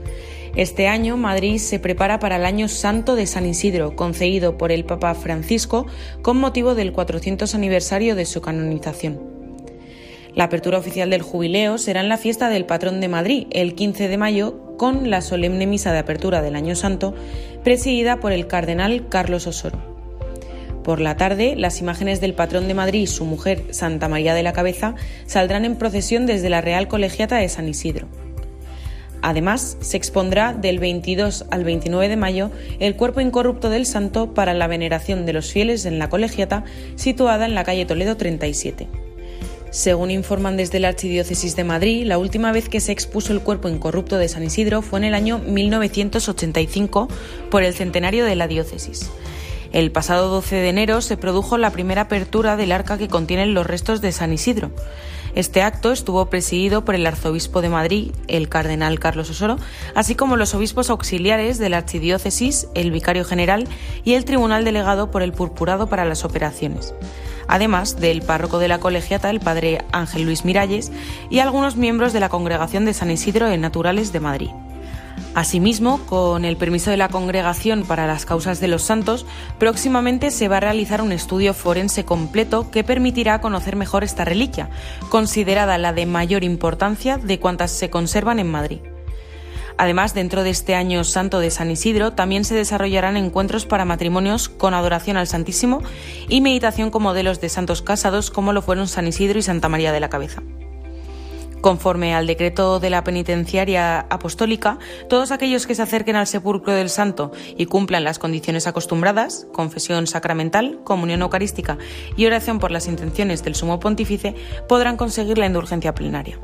Este 0.55 0.87
año 0.87 1.17
Madrid 1.17 1.57
se 1.57 1.79
prepara 1.79 2.19
para 2.19 2.35
el 2.35 2.45
Año 2.45 2.67
Santo 2.67 3.15
de 3.15 3.25
San 3.25 3.47
Isidro, 3.47 3.95
concedido 3.95 4.55
por 4.55 4.71
el 4.71 4.85
Papa 4.85 5.15
Francisco 5.15 5.87
con 6.21 6.37
motivo 6.37 6.75
del 6.75 6.91
400 6.91 7.55
aniversario 7.55 8.15
de 8.15 8.25
su 8.25 8.39
canonización. 8.39 9.19
La 10.35 10.43
apertura 10.43 10.77
oficial 10.77 11.09
del 11.09 11.23
jubileo 11.23 11.79
será 11.79 12.01
en 12.01 12.09
la 12.09 12.17
fiesta 12.17 12.49
del 12.49 12.65
patrón 12.65 13.01
de 13.01 13.07
Madrid, 13.07 13.47
el 13.49 13.73
15 13.73 14.07
de 14.07 14.17
mayo, 14.19 14.77
con 14.77 15.09
la 15.09 15.21
solemne 15.21 15.65
misa 15.65 15.91
de 15.91 15.99
apertura 15.99 16.43
del 16.43 16.55
Año 16.55 16.75
Santo, 16.75 17.15
presidida 17.63 18.19
por 18.19 18.31
el 18.31 18.45
cardenal 18.45 19.09
Carlos 19.09 19.47
Osoro. 19.47 19.79
Por 20.83 21.01
la 21.01 21.17
tarde, 21.17 21.55
las 21.55 21.81
imágenes 21.81 22.21
del 22.21 22.35
patrón 22.35 22.67
de 22.67 22.75
Madrid 22.75 23.01
y 23.01 23.07
su 23.07 23.25
mujer, 23.25 23.63
Santa 23.71 24.07
María 24.07 24.35
de 24.35 24.43
la 24.43 24.53
Cabeza, 24.53 24.93
saldrán 25.25 25.65
en 25.65 25.77
procesión 25.77 26.27
desde 26.27 26.51
la 26.51 26.61
Real 26.61 26.87
Colegiata 26.87 27.37
de 27.37 27.49
San 27.49 27.67
Isidro. 27.67 28.07
Además, 29.23 29.77
se 29.79 29.95
expondrá 29.95 30.51
del 30.51 30.79
22 30.79 31.45
al 31.49 31.63
29 31.63 32.09
de 32.09 32.17
mayo 32.17 32.51
el 32.79 32.97
cuerpo 32.97 33.21
incorrupto 33.21 33.69
del 33.69 33.85
santo 33.85 34.33
para 34.33 34.53
la 34.53 34.67
veneración 34.67 35.25
de 35.25 35.31
los 35.31 35.49
fieles 35.49 35.85
en 35.85 35.97
la 35.97 36.09
colegiata 36.09 36.65
situada 36.95 37.45
en 37.45 37.55
la 37.55 37.63
calle 37.63 37.85
Toledo 37.85 38.17
37. 38.17 38.89
Según 39.71 40.11
informan 40.11 40.57
desde 40.57 40.81
la 40.81 40.89
Archidiócesis 40.89 41.55
de 41.55 41.63
Madrid, 41.63 42.05
la 42.05 42.17
última 42.17 42.51
vez 42.51 42.67
que 42.67 42.81
se 42.81 42.91
expuso 42.91 43.31
el 43.31 43.39
cuerpo 43.39 43.69
incorrupto 43.69 44.17
de 44.17 44.27
San 44.27 44.43
Isidro 44.43 44.81
fue 44.81 44.99
en 44.99 45.05
el 45.05 45.13
año 45.13 45.39
1985 45.39 47.07
por 47.49 47.63
el 47.63 47.73
centenario 47.73 48.25
de 48.25 48.35
la 48.35 48.49
diócesis. 48.49 49.09
El 49.71 49.91
pasado 49.91 50.27
12 50.27 50.57
de 50.57 50.69
enero 50.69 50.99
se 50.99 51.15
produjo 51.15 51.57
la 51.57 51.71
primera 51.71 52.03
apertura 52.03 52.57
del 52.57 52.73
arca 52.73 52.97
que 52.97 53.07
contiene 53.07 53.45
los 53.45 53.65
restos 53.65 54.01
de 54.01 54.11
San 54.11 54.33
Isidro. 54.33 54.69
Este 55.35 55.61
acto 55.61 55.91
estuvo 55.91 56.25
presidido 56.27 56.85
por 56.85 56.95
el 56.95 57.07
arzobispo 57.07 57.61
de 57.61 57.69
Madrid, 57.69 58.11
el 58.27 58.49
cardenal 58.49 58.99
Carlos 58.99 59.29
Osoro, 59.29 59.57
así 59.95 60.13
como 60.15 60.37
los 60.37 60.53
obispos 60.53 60.89
auxiliares 60.89 61.57
de 61.57 61.69
la 61.69 61.77
archidiócesis, 61.77 62.67
el 62.75 62.91
vicario 62.91 63.25
general 63.25 63.67
y 64.03 64.13
el 64.13 64.25
tribunal 64.25 64.63
delegado 64.63 65.09
por 65.09 65.23
el 65.23 65.33
purpurado 65.33 65.87
para 65.87 66.05
las 66.05 66.23
operaciones 66.23 66.93
además 67.47 67.99
del 67.99 68.21
párroco 68.21 68.57
de 68.59 68.67
la 68.67 68.79
colegiata, 68.79 69.29
el 69.29 69.39
padre 69.39 69.83
Ángel 69.91 70.23
Luis 70.23 70.45
Miralles, 70.45 70.91
y 71.29 71.39
algunos 71.39 71.75
miembros 71.75 72.13
de 72.13 72.19
la 72.19 72.29
Congregación 72.29 72.85
de 72.85 72.93
San 72.93 73.11
Isidro 73.11 73.49
en 73.49 73.61
Naturales 73.61 74.11
de 74.13 74.19
Madrid. 74.21 74.49
Asimismo, 75.35 75.99
con 76.05 76.45
el 76.45 76.57
permiso 76.57 76.91
de 76.91 76.97
la 76.97 77.09
Congregación 77.09 77.83
para 77.83 78.05
las 78.05 78.25
Causas 78.25 78.59
de 78.59 78.67
los 78.67 78.83
Santos, 78.83 79.25
próximamente 79.57 80.29
se 80.29 80.47
va 80.47 80.57
a 80.57 80.61
realizar 80.61 81.01
un 81.01 81.11
estudio 81.11 81.53
forense 81.53 82.05
completo 82.05 82.69
que 82.69 82.83
permitirá 82.83 83.41
conocer 83.41 83.75
mejor 83.75 84.03
esta 84.03 84.25
reliquia, 84.25 84.69
considerada 85.09 85.77
la 85.77 85.91
de 85.91 86.05
mayor 86.05 86.43
importancia 86.43 87.17
de 87.17 87.39
cuantas 87.39 87.71
se 87.71 87.89
conservan 87.89 88.39
en 88.39 88.51
Madrid. 88.51 88.79
Además, 89.77 90.13
dentro 90.13 90.43
de 90.43 90.51
este 90.51 90.75
año 90.75 91.03
santo 91.03 91.39
de 91.39 91.49
San 91.49 91.71
Isidro 91.71 92.13
también 92.13 92.45
se 92.45 92.55
desarrollarán 92.55 93.17
encuentros 93.17 93.65
para 93.65 93.85
matrimonios 93.85 94.49
con 94.49 94.73
adoración 94.73 95.17
al 95.17 95.27
Santísimo 95.27 95.81
y 96.29 96.41
meditación 96.41 96.91
con 96.91 97.03
modelos 97.03 97.41
de 97.41 97.49
santos 97.49 97.81
casados 97.81 98.29
como 98.29 98.53
lo 98.53 98.61
fueron 98.61 98.87
San 98.87 99.07
Isidro 99.07 99.39
y 99.39 99.41
Santa 99.41 99.69
María 99.69 99.91
de 99.91 99.99
la 99.99 100.09
Cabeza. 100.09 100.43
Conforme 101.63 102.13
al 102.13 102.27
decreto 102.27 102.81
de 102.81 102.89
la 102.89 103.05
penitenciaria 103.05 104.01
apostólica, 104.09 104.79
todos 105.07 105.31
aquellos 105.31 105.65
que 105.65 105.75
se 105.75 105.81
acerquen 105.81 106.17
al 106.17 106.27
sepulcro 106.27 106.73
del 106.73 106.89
santo 106.89 107.31
y 107.55 107.67
cumplan 107.67 108.03
las 108.03 108.19
condiciones 108.19 108.67
acostumbradas, 108.67 109.47
confesión 109.53 110.05
sacramental, 110.05 110.81
comunión 110.83 111.21
eucarística 111.21 111.77
y 112.17 112.25
oración 112.25 112.59
por 112.59 112.71
las 112.71 112.89
intenciones 112.89 113.45
del 113.45 113.55
sumo 113.55 113.79
pontífice, 113.79 114.35
podrán 114.67 114.97
conseguir 114.97 115.37
la 115.37 115.45
indulgencia 115.45 115.95
plenaria. 115.95 116.37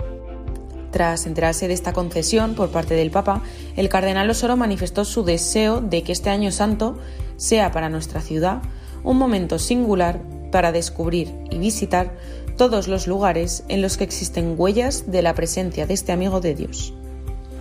Tras 0.90 1.26
enterarse 1.26 1.68
de 1.68 1.74
esta 1.74 1.92
concesión 1.92 2.56
por 2.56 2.70
parte 2.70 2.94
del 2.94 3.12
Papa, 3.12 3.44
el 3.76 3.90
cardenal 3.90 4.30
Osoro 4.30 4.56
manifestó 4.56 5.04
su 5.04 5.26
deseo 5.26 5.82
de 5.82 6.02
que 6.02 6.14
este 6.14 6.30
año 6.30 6.54
santo 6.54 6.98
sea 7.36 7.72
para 7.72 7.90
nuestra 7.90 8.22
ciudad 8.22 8.62
un 9.04 9.18
momento 9.18 9.60
singular 9.60 10.22
para 10.50 10.72
descubrir 10.72 11.36
y 11.52 11.58
visitar 11.58 12.16
todos 12.60 12.90
los 12.90 13.08
lugares 13.08 13.64
en 13.70 13.82
los 13.82 13.96
que 13.96 14.04
existen 14.04 14.56
huellas 14.58 15.10
de 15.10 15.22
la 15.22 15.34
presencia 15.34 15.88
de 15.88 15.94
este 15.94 16.12
amigo 16.12 16.42
de 16.42 16.56
Dios. 16.56 16.94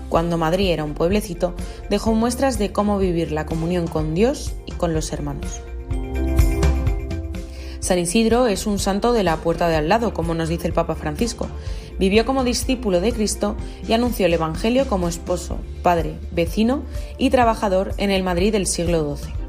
Cuando 0.09 0.38
Madrid 0.38 0.72
era 0.72 0.82
un 0.82 0.94
pueblecito, 0.94 1.55
dejó 1.88 2.14
muestras 2.14 2.59
de 2.59 2.72
cómo 2.72 2.99
vivir 2.99 3.30
la 3.30 3.46
comunión 3.46 3.86
con 3.86 4.12
Dios 4.16 4.55
y 4.66 4.72
con 4.72 4.94
los 4.94 5.12
hermanos. 5.12 5.61
San 7.78 8.01
Isidro 8.01 8.49
es 8.49 8.66
un 8.66 8.80
santo 8.80 9.12
de 9.12 9.22
la 9.22 9.36
puerta 9.36 9.68
de 9.68 9.76
al 9.76 9.88
lado, 9.88 10.12
como 10.12 10.34
nos 10.34 10.49
dice 10.49 10.66
el 10.66 10.72
Papa 10.72 10.96
Francisco. 10.96 11.46
Vivió 12.01 12.26
como 12.26 12.42
discípulo 12.42 13.01
de 13.01 13.12
Cristo 13.12 13.55
y 13.86 13.92
anunció 13.92 14.26
el 14.26 14.34
Evangelio 14.34 14.88
como 14.88 15.07
esposo, 15.07 15.59
padre, 15.84 16.18
vecino 16.32 16.82
y 17.18 17.30
trabajador 17.30 17.94
en 17.99 18.11
el 18.11 18.24
Madrid 18.24 18.51
del 18.51 18.66
siglo 18.66 19.16
XII. 19.16 19.47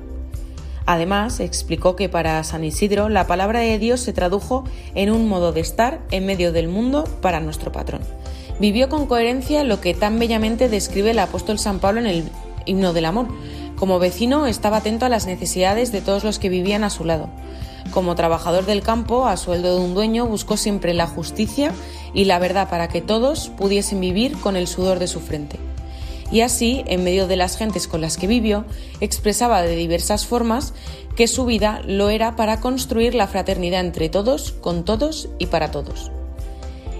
Además, 0.92 1.40
explicó 1.40 1.96
que 1.96 2.10
para 2.10 2.44
San 2.44 2.64
Isidro 2.64 3.10
la 3.10 3.28
palabra 3.28 3.60
de 3.60 3.78
Dios 3.78 4.00
se 4.00 4.12
tradujo 4.12 4.64
en 4.96 5.12
un 5.12 5.30
modo 5.30 5.52
de 5.52 5.60
estar 5.60 6.00
en 6.10 6.26
medio 6.26 6.52
del 6.52 6.68
mundo 6.68 7.04
para 7.22 7.40
nuestro 7.40 7.72
patrón. 7.72 8.02
Vivió 8.60 8.90
con 8.90 9.06
coherencia 9.06 9.64
lo 9.64 9.82
que 9.82 9.94
tan 9.94 10.18
bellamente 10.18 10.68
describe 10.68 11.12
el 11.12 11.20
apóstol 11.20 11.60
San 11.60 11.78
Pablo 11.78 12.00
en 12.00 12.08
el 12.08 12.24
himno 12.66 12.92
del 12.92 13.06
amor, 13.06 13.28
Como 13.76 14.00
vecino 14.00 14.48
estaba 14.48 14.78
atento 14.78 15.06
a 15.06 15.10
las 15.10 15.28
necesidades 15.28 15.92
de 15.92 16.02
todos 16.02 16.24
los 16.24 16.40
que 16.40 16.50
vivían 16.50 16.84
a 16.84 16.90
su 16.90 17.06
lado. 17.06 17.30
Como 17.92 18.16
trabajador 18.16 18.66
del 18.66 18.82
campo, 18.82 19.28
a 19.28 19.38
sueldo 19.38 19.78
de 19.78 19.86
un 19.86 19.94
dueño, 19.94 20.26
buscó 20.26 20.58
siempre 20.58 20.96
la 20.96 21.06
justicia 21.06 21.72
y 22.16 22.26
la 22.26 22.40
verdad 22.40 22.68
para 22.68 22.88
que 22.88 23.02
todos 23.02 23.50
pudiesen 23.50 24.00
vivir 24.00 24.40
con 24.40 24.56
el 24.56 24.68
sudor 24.68 24.98
de 24.98 25.08
su 25.08 25.20
frente. 25.20 25.60
Y 26.32 26.42
así, 26.42 26.84
en 26.86 27.04
medio 27.04 27.28
de 27.28 27.36
las 27.36 27.58
gentes 27.58 27.88
con 27.88 28.02
las 28.02 28.18
que 28.18 28.28
vivió, 28.28 28.66
expresaba 29.02 29.62
de 29.62 29.76
diversas 29.76 30.26
formas 30.26 30.74
que 31.16 31.28
su 31.28 31.46
vida 31.46 31.82
lo 31.86 32.10
era 32.10 32.36
para 32.36 32.62
construir 32.62 33.16
la 33.16 33.28
fraternidad 33.28 33.82
entre 33.82 34.10
todos, 34.10 34.52
con 34.52 34.86
todos 34.86 35.30
y 35.40 35.48
para 35.48 35.72
todos. 35.72 36.12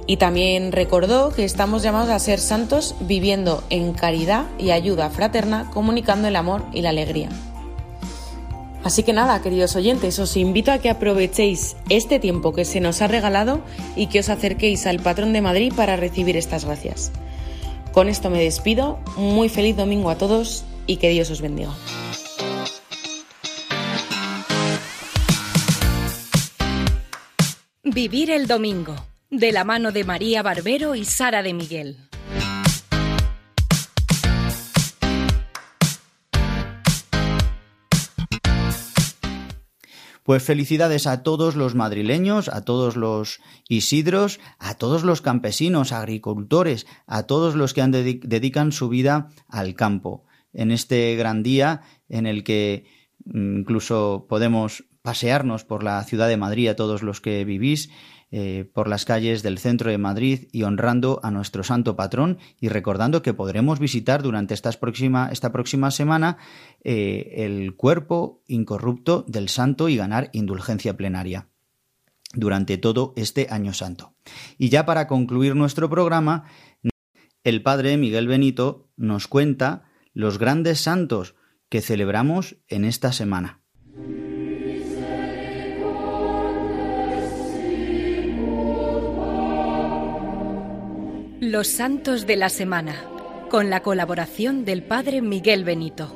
Y 0.08 0.18
también 0.18 0.72
recordó 0.72 1.30
que 1.30 1.46
estamos 1.46 1.84
llamados 1.84 2.10
a 2.10 2.18
ser 2.18 2.40
santos 2.40 2.96
viviendo 3.02 3.64
en 3.70 3.94
caridad 3.94 4.46
y 4.58 4.72
ayuda 4.72 5.12
fraterna, 5.12 5.70
comunicando 5.72 6.28
el 6.28 6.36
amor 6.36 6.64
y 6.74 6.82
la 6.82 6.90
alegría. 6.90 7.30
Así 8.84 9.04
que 9.04 9.14
nada, 9.14 9.42
queridos 9.42 9.76
oyentes, 9.76 10.18
os 10.20 10.36
invito 10.36 10.72
a 10.72 10.80
que 10.80 10.90
aprovechéis 10.90 11.76
este 11.90 12.18
tiempo 12.18 12.54
que 12.54 12.66
se 12.66 12.80
nos 12.80 13.02
ha 13.02 13.08
regalado 13.08 13.62
y 13.96 14.08
que 14.08 14.22
os 14.22 14.30
acerquéis 14.30 14.88
al 14.88 15.00
patrón 15.00 15.32
de 15.32 15.42
Madrid 15.42 15.74
para 15.76 15.96
recibir 15.96 16.38
estas 16.38 16.66
gracias. 16.66 17.12
Con 17.94 18.08
esto 18.08 18.30
me 18.30 18.42
despido, 18.42 19.00
muy 19.18 19.50
feliz 19.50 19.76
domingo 19.76 20.10
a 20.10 20.18
todos 20.18 20.64
y 20.86 20.98
que 20.98 21.10
Dios 21.10 21.30
os 21.32 21.42
bendiga. 21.42 21.72
Vivir 27.84 28.30
el 28.30 28.48
domingo 28.48 28.96
de 29.32 29.52
la 29.52 29.64
mano 29.64 29.92
de 29.92 30.04
María 30.04 30.44
Barbero 30.44 30.96
y 30.96 31.06
Sara 31.06 31.42
de 31.42 31.54
Miguel. 31.54 31.98
Pues 40.30 40.44
felicidades 40.44 41.08
a 41.08 41.24
todos 41.24 41.56
los 41.56 41.74
madrileños, 41.74 42.50
a 42.50 42.62
todos 42.62 42.96
los 42.96 43.40
Isidros, 43.68 44.40
a 44.60 44.76
todos 44.76 45.04
los 45.04 45.24
campesinos, 45.24 45.92
agricultores, 45.92 46.86
a 47.08 47.24
todos 47.24 47.56
los 47.56 47.74
que 47.74 47.82
dedican 47.82 48.72
su 48.72 48.90
vida 48.90 49.30
al 49.48 49.74
campo. 49.74 50.26
En 50.54 50.70
este 50.70 51.16
gran 51.16 51.42
día 51.42 51.82
en 52.10 52.28
el 52.28 52.44
que 52.44 52.86
mm, 53.26 53.62
incluso 53.62 54.28
podemos 54.30 54.84
pasearnos 55.02 55.66
por 55.66 55.84
la 55.84 56.04
ciudad 56.04 56.28
de 56.28 56.38
Madrid 56.38 56.68
a 56.68 56.76
todos 56.76 57.02
los 57.02 57.22
que 57.22 57.44
vivís 57.44 57.90
eh, 58.32 58.70
por 58.74 58.88
las 58.88 59.06
calles 59.06 59.42
del 59.42 59.58
centro 59.58 59.90
de 59.90 59.98
Madrid 59.98 60.48
y 60.52 60.62
honrando 60.62 61.20
a 61.24 61.32
nuestro 61.32 61.64
santo 61.64 61.96
patrón 61.96 62.38
y 62.60 62.70
recordando 62.70 63.24
que 63.24 63.34
podremos 63.34 63.80
visitar 63.80 64.22
durante 64.22 64.54
esta 64.54 64.72
próxima, 64.74 65.30
esta 65.32 65.52
próxima 65.52 65.90
semana 65.90 66.38
eh, 66.84 67.34
el 67.38 67.76
cuerpo 67.76 68.44
incorrupto 68.46 69.26
del 69.28 69.50
santo 69.50 69.90
y 69.90 69.98
ganar 69.98 70.30
indulgencia 70.34 70.96
plenaria 70.96 71.48
durante 72.34 72.78
todo 72.78 73.14
este 73.16 73.48
año 73.50 73.74
santo. 73.74 74.14
Y 74.60 74.70
ya 74.70 74.86
para 74.86 75.08
concluir 75.08 75.56
nuestro 75.56 75.90
programa, 75.90 76.44
el 77.44 77.64
padre 77.64 77.98
Miguel 77.98 78.28
Benito 78.28 78.90
nos 78.96 79.28
cuenta 79.28 79.86
los 80.14 80.38
grandes 80.38 80.82
santos 80.82 81.34
que 81.70 81.82
celebramos 81.82 82.58
en 82.68 82.86
esta 82.86 83.12
semana. 83.12 83.59
Los 91.52 91.68
Santos 91.68 92.28
de 92.28 92.36
la 92.36 92.50
Semana, 92.50 92.94
con 93.50 93.72
la 93.72 93.82
colaboración 93.82 94.66
del 94.66 94.84
Padre 94.84 95.24
Miguel 95.24 95.64
Benito. 95.64 96.16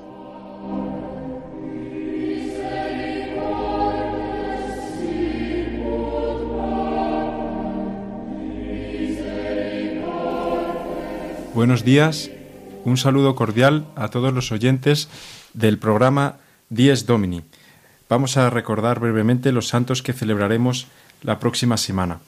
Buenos 11.56 11.84
días, 11.84 12.30
un 12.86 12.98
saludo 12.98 13.34
cordial 13.34 13.88
a 13.96 14.10
todos 14.10 14.32
los 14.36 14.52
oyentes 14.52 15.10
del 15.56 15.80
programa 15.80 16.38
Dies 16.70 17.08
Domini. 17.08 17.42
Vamos 18.08 18.38
a 18.38 18.52
recordar 18.52 19.00
brevemente 19.00 19.52
los 19.52 19.68
santos 19.68 20.04
que 20.04 20.14
celebraremos 20.14 20.86
la 21.24 21.40
próxima 21.40 21.78
semana. 21.78 22.20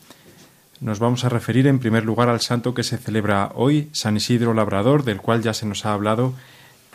Nos 0.82 1.00
vamos 1.00 1.24
a 1.24 1.30
referir 1.30 1.68
en 1.68 1.80
primer 1.80 2.04
lugar 2.04 2.28
al 2.28 2.42
santo 2.42 2.74
que 2.74 2.84
se 2.84 2.98
celebra 2.98 3.52
hoy, 3.56 3.88
San 3.94 4.18
Isidro 4.18 4.54
Labrador, 4.54 5.06
del 5.06 5.22
cual 5.22 5.42
ya 5.42 5.54
se 5.54 5.66
nos 5.66 5.86
ha 5.86 5.94
hablado 5.94 6.34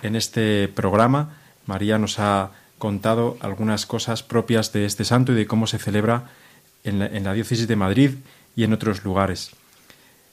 en 0.02 0.16
este 0.16 0.68
programa. 0.68 1.38
María 1.64 1.98
nos 1.98 2.18
ha 2.18 2.50
contado 2.76 3.38
algunas 3.40 3.86
cosas 3.86 4.22
propias 4.22 4.74
de 4.74 4.84
este 4.84 5.06
santo 5.06 5.32
y 5.32 5.34
de 5.34 5.46
cómo 5.46 5.66
se 5.66 5.78
celebra 5.78 6.24
en 6.84 7.24
la, 7.24 7.32
diócesis 7.32 7.68
de 7.68 7.76
Madrid 7.76 8.10
y 8.54 8.64
en 8.64 8.74
otros 8.74 9.02
lugares. 9.02 9.52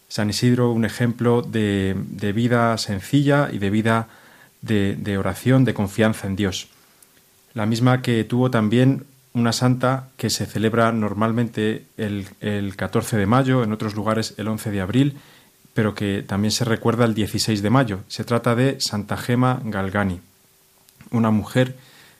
San 0.09 0.29
Isidro, 0.29 0.71
un 0.71 0.83
ejemplo 0.83 1.41
de, 1.41 1.95
vida 2.35 2.77
sencilla 2.77 3.49
y 3.51 3.59
de 3.59 3.69
vida 3.69 4.09
de 4.61 5.17
oración, 5.17 5.63
de 5.63 5.73
confianza 5.73 6.27
en 6.27 6.35
Dios. 6.35 6.67
La 7.53 7.65
misma 7.65 8.01
que 8.01 8.25
tuvo 8.25 8.51
también 8.51 9.05
una 9.33 9.53
santa 9.53 10.09
que 10.17 10.29
se 10.29 10.45
celebra 10.45 10.91
normalmente 10.91 11.85
el, 11.97 12.27
el, 12.41 12.75
14 12.75 13.17
de 13.17 13.25
mayo, 13.25 13.63
en 13.63 13.71
otros 13.71 13.95
lugares 13.95 14.33
el 14.37 14.47
11 14.47 14.71
de 14.71 14.81
abril, 14.81 15.17
pero 15.73 15.93
que 15.93 16.23
también 16.23 16.51
se 16.51 16.65
recuerda 16.65 17.05
el 17.05 17.13
16 17.13 17.61
de 17.61 17.69
mayo. 17.69 17.99
Se 18.07 18.23
trata 18.23 18.55
de 18.55 18.79
Santa 18.79 19.15
Gema 19.15 19.61
Galgani, 19.63 20.21
una 21.11 21.29
mujer 21.29 21.75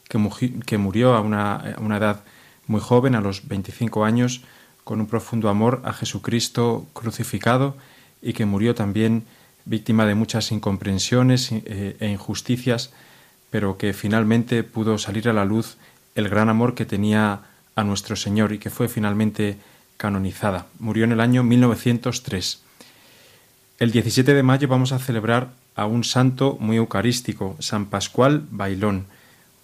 que, 0.08 0.20
que 0.66 0.78
murió 0.78 1.16
a 1.16 1.22
una, 1.22 1.56
a 1.56 1.80
una 1.80 1.98
edad 1.98 2.24
muy 2.68 2.82
joven, 2.82 3.16
a 3.16 3.22
los 3.22 3.48
25 3.48 4.06
años, 4.06 4.44
con 4.84 5.02
un 5.02 5.08
profundo 5.08 5.50
amor 5.50 5.82
a 5.86 5.94
Jesucristo 5.94 6.88
crucificado 6.94 7.76
y 8.22 8.34
que 8.34 8.46
murió 8.46 8.76
también 8.76 9.26
víctima 9.66 10.06
de 10.06 10.16
muchas 10.16 10.52
incomprensiones 10.52 11.52
eh, 11.52 11.98
e 12.00 12.08
injusticias, 12.08 12.92
pero 13.50 13.78
que 13.78 13.94
finalmente 13.94 14.64
pudo 14.64 14.98
salir 14.98 15.28
a 15.30 15.34
la 15.34 15.46
luz 15.46 15.78
el 16.18 16.30
gran 16.30 16.50
amor 16.50 16.74
que 16.74 16.86
tenía 16.86 17.42
a 17.76 17.84
nuestro 17.84 18.16
Señor 18.16 18.52
y 18.52 18.58
que 18.58 18.72
fue 18.72 18.90
finalmente 18.90 19.58
canonizada. 19.98 20.66
Murió 20.80 21.04
en 21.04 21.12
el 21.12 21.22
año 21.22 21.44
1903. 21.44 22.64
El 23.78 23.92
17 23.92 24.34
de 24.34 24.42
mayo 24.42 24.68
vamos 24.68 24.92
a 24.92 25.00
celebrar 25.00 25.50
a 25.76 25.86
un 25.86 26.04
santo 26.04 26.58
muy 26.60 26.78
eucarístico, 26.78 27.56
San 27.60 27.86
Pascual 27.86 28.48
Bailón, 28.50 29.06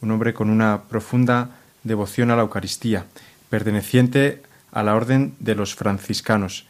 un 0.01 0.11
hombre 0.11 0.35
con 0.35 0.51
una 0.51 0.83
profunda 0.83 1.49
devoción 1.81 2.29
a 2.29 2.35
la 2.35 2.43
Eucaristía, 2.43 3.07
perteneciente 3.49 4.43
a 4.71 4.83
la 4.83 4.93
orden 4.93 5.33
de 5.39 5.55
los 5.55 5.73
franciscanos. 5.73 6.67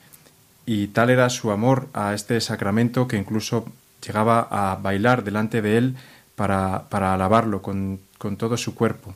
Y 0.65 0.88
tal 0.88 1.09
era 1.09 1.29
su 1.29 1.51
amor 1.51 1.89
a 1.93 2.13
este 2.13 2.39
sacramento 2.39 3.09
que 3.09 3.17
incluso 3.17 3.65
llegaba 4.01 4.47
a 4.49 4.77
bailar 4.77 5.25
delante 5.25 5.61
de 5.61 5.77
él 5.77 5.95
para, 6.38 6.88
para 6.88 7.13
alabarlo 7.13 7.61
con, 7.61 7.99
con 8.17 8.38
todo 8.38 8.55
su 8.55 8.75
cuerpo 8.75 9.13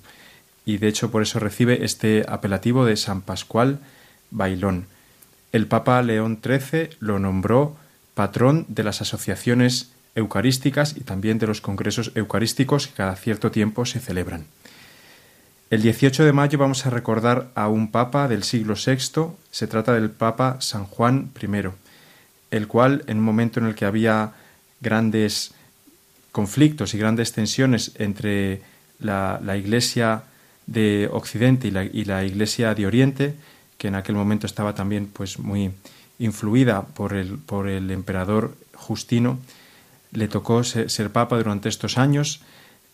y 0.67 0.79
de 0.79 0.89
hecho 0.89 1.09
por 1.09 1.21
eso 1.21 1.39
recibe 1.39 1.85
este 1.85 2.25
apelativo 2.27 2.85
de 2.85 2.97
San 2.97 3.21
Pascual 3.21 3.79
Bailón. 4.31 4.85
El 5.53 5.65
Papa 5.65 6.01
León 6.01 6.41
XIII 6.43 6.89
lo 6.99 7.19
nombró 7.19 7.77
patrón 8.13 8.65
de 8.67 8.83
las 8.83 9.01
asociaciones 9.01 9.93
eucarísticas 10.13 10.97
y 10.97 11.01
también 11.01 11.39
de 11.39 11.47
los 11.47 11.61
congresos 11.61 12.11
eucarísticos 12.15 12.87
que 12.87 12.95
cada 12.95 13.15
cierto 13.15 13.49
tiempo 13.49 13.85
se 13.85 14.01
celebran. 14.01 14.45
El 15.69 15.81
18 15.83 16.25
de 16.25 16.33
mayo 16.33 16.59
vamos 16.59 16.85
a 16.85 16.89
recordar 16.89 17.47
a 17.55 17.69
un 17.69 17.89
papa 17.89 18.27
del 18.27 18.43
siglo 18.43 18.73
VI, 18.73 19.37
se 19.49 19.67
trata 19.67 19.93
del 19.93 20.09
Papa 20.09 20.57
San 20.59 20.83
Juan 20.83 21.31
I, 21.41 21.69
el 22.51 22.67
cual 22.67 23.05
en 23.07 23.19
un 23.19 23.23
momento 23.23 23.61
en 23.61 23.67
el 23.67 23.75
que 23.75 23.85
había 23.85 24.33
grandes 24.81 25.53
conflictos 26.33 26.93
y 26.93 26.97
grandes 26.97 27.31
tensiones 27.31 27.93
entre 27.95 28.61
la, 28.99 29.39
la 29.41 29.55
Iglesia 29.55 30.23
de 30.67 31.09
Occidente 31.11 31.69
y 31.69 32.03
la, 32.05 32.23
Iglesia 32.25 32.75
de 32.75 32.85
Oriente, 32.85 33.33
que 33.77 33.87
en 33.87 33.95
aquel 33.95 34.15
momento 34.15 34.45
estaba 34.45 34.75
también 34.75 35.07
pues 35.07 35.39
muy 35.39 35.71
influida 36.19 36.83
por 36.83 37.13
el, 37.13 37.37
por 37.37 37.67
el 37.67 37.89
emperador 37.89 38.55
Justino, 38.73 39.39
le 40.11 40.27
tocó 40.27 40.63
ser, 40.63 41.09
papa 41.11 41.37
durante 41.37 41.69
estos 41.69 41.97
años. 41.97 42.41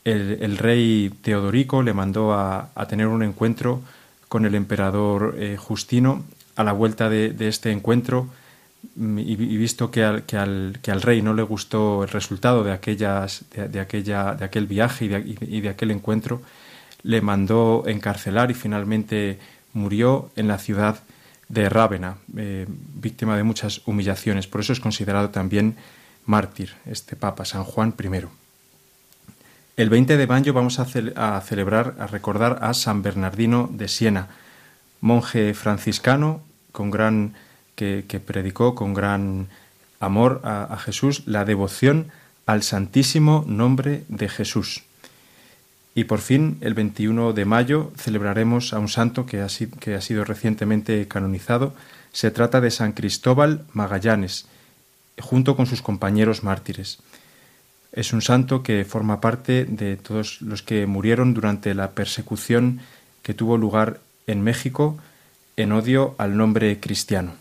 El, 0.03 0.57
rey 0.57 1.11
Teodorico 1.21 1.82
le 1.82 1.93
mandó 1.93 2.34
a, 2.34 2.69
tener 2.89 3.07
un 3.07 3.24
encuentro 3.24 3.82
con 4.28 4.45
el 4.45 4.55
emperador 4.55 5.36
eh, 5.38 5.57
Justino. 5.57 6.24
A 6.55 6.63
la 6.63 6.71
vuelta 6.71 7.09
de, 7.09 7.36
este 7.47 7.71
encuentro, 7.71 8.28
mm, 8.95 9.19
y, 9.19 9.36
visto 9.36 9.89
que 9.89 10.03
al, 10.03 10.24
que, 10.24 10.38
al, 10.38 10.78
que 10.84 10.91
al, 10.91 11.01
rey 11.01 11.21
no 11.21 11.34
le 11.34 11.41
gustó 11.41 12.03
el 12.03 12.09
resultado 12.09 12.63
de, 12.63 12.71
aquellas, 12.71 13.45
de, 13.55 13.80
aquella, 13.80 14.36
de 14.36 14.45
aquel 14.45 14.67
viaje 14.67 15.05
y 15.05 15.61
de 15.61 15.69
aquel 15.69 15.91
encuentro, 15.91 16.41
le 17.04 17.22
mandó 17.22 17.84
encarcelar 17.86 18.51
y 18.51 18.54
finalmente 18.54 19.39
murió 19.74 20.32
en 20.36 20.47
la 20.47 20.58
ciudad 20.58 20.99
de 21.49 21.70
Rávena, 21.70 22.18
eh, 22.38 22.66
víctima 22.68 23.38
de 23.38 23.43
muchas 23.43 23.82
humillaciones. 23.86 24.47
Por 24.47 24.62
eso 24.62 24.74
es 24.74 24.80
considerado 24.80 25.30
también 25.30 25.76
mártir 26.26 26.74
este 26.86 27.16
Papa, 27.16 27.45
San 27.45 27.64
Juan 27.64 27.93
I. 28.01 28.28
El 29.76 29.89
20 29.89 30.18
de 30.18 30.28
mayo 30.28 30.54
vamos 30.54 30.80
a, 30.80 30.86
celebrar, 30.86 31.95
a 31.99 32.08
recordar 32.08 32.60
a 32.62 32.74
San 32.74 33.01
Bernardino 33.01 33.70
de 33.72 33.88
Siena, 33.88 34.28
monje 35.01 35.54
franciscano 35.54 36.41
con 36.72 36.91
gran 36.91 37.34
que, 37.76 38.22
predicó 38.26 38.76
con 38.76 38.93
gran 38.93 39.47
amor 39.99 40.41
a, 40.43 40.78
Jesús 40.78 41.24
la 41.26 41.43
devoción 41.43 42.12
al 42.45 42.64
santísimo 42.64 43.43
nombre 43.47 44.04
de 44.10 44.30
Jesús. 44.30 44.84
Y 45.95 46.05
por 46.05 46.19
fin, 46.19 46.57
el 46.61 46.73
21 46.73 47.33
de 47.33 47.45
mayo, 47.45 47.91
celebraremos 47.95 48.73
a 48.73 48.79
un 48.79 48.89
santo 48.89 49.25
que 49.25 49.41
ha, 49.41 49.47
que 49.79 49.95
ha 49.95 50.01
sido 50.01 50.23
recientemente 50.23 51.07
canonizado. 51.07 51.73
Se 52.11 52.31
trata 52.31 52.61
de 52.61 52.71
San 52.71 52.93
Cristóbal 52.93 53.65
Magallanes, 53.73 54.47
junto 55.19 55.55
con 55.55 55.67
sus 55.67 55.81
compañeros 55.81 56.43
mártires. 56.43 56.99
Es 57.91 58.11
un 58.11 58.23
santo 58.23 58.63
que 58.63 58.85
forma 58.85 59.21
parte 59.21 59.65
de 59.65 59.97
todos 59.97 60.41
los 60.41 60.63
que 60.63 60.87
murieron 60.87 61.35
durante 61.35 61.75
la 61.75 61.91
persecución 61.91 62.79
que 63.21 63.35
tuvo 63.35 63.57
lugar 63.57 63.99
en 64.25 64.41
México 64.41 64.97
en 65.57 65.71
odio 65.71 66.15
al 66.17 66.35
nombre 66.35 66.79
cristiano. 66.79 67.35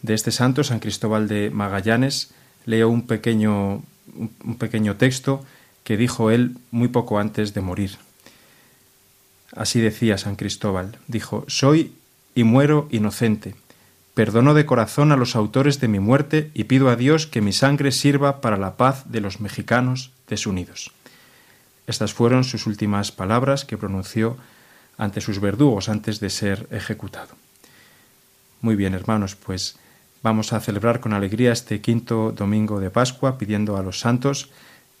De 0.00 0.14
este 0.14 0.30
santo, 0.30 0.64
San 0.64 0.80
Cristóbal 0.80 1.28
de 1.28 1.50
Magallanes, 1.50 2.30
leo 2.64 2.88
un 2.88 3.06
pequeño, 3.06 3.82
un 4.14 4.56
pequeño 4.58 4.96
texto 4.96 5.44
que 5.86 5.96
dijo 5.96 6.32
él 6.32 6.58
muy 6.72 6.88
poco 6.88 7.20
antes 7.20 7.54
de 7.54 7.60
morir. 7.60 7.92
Así 9.54 9.80
decía 9.80 10.18
San 10.18 10.34
Cristóbal, 10.34 10.98
dijo, 11.06 11.44
Soy 11.46 11.92
y 12.34 12.42
muero 12.42 12.88
inocente 12.90 13.54
Perdono 14.16 14.54
de 14.54 14.64
corazón 14.64 15.12
a 15.12 15.16
los 15.16 15.36
autores 15.36 15.78
de 15.78 15.88
mi 15.88 16.00
muerte 16.00 16.50
y 16.54 16.64
pido 16.64 16.88
a 16.88 16.96
Dios 16.96 17.26
que 17.26 17.42
mi 17.42 17.52
sangre 17.52 17.92
sirva 17.92 18.40
para 18.40 18.56
la 18.56 18.78
paz 18.78 19.04
de 19.04 19.20
los 19.20 19.40
mexicanos 19.42 20.10
desunidos. 20.26 20.90
Estas 21.86 22.14
fueron 22.14 22.42
sus 22.42 22.66
últimas 22.66 23.12
palabras 23.12 23.66
que 23.66 23.76
pronunció 23.76 24.38
ante 24.96 25.20
sus 25.20 25.38
verdugos 25.38 25.90
antes 25.90 26.18
de 26.18 26.30
ser 26.30 26.66
ejecutado. 26.70 27.36
Muy 28.62 28.74
bien, 28.74 28.94
hermanos, 28.94 29.36
pues 29.36 29.76
vamos 30.22 30.54
a 30.54 30.60
celebrar 30.60 31.00
con 31.00 31.12
alegría 31.12 31.52
este 31.52 31.82
quinto 31.82 32.32
domingo 32.32 32.80
de 32.80 32.88
Pascua, 32.88 33.36
pidiendo 33.36 33.76
a 33.76 33.82
los 33.82 34.00
santos 34.00 34.48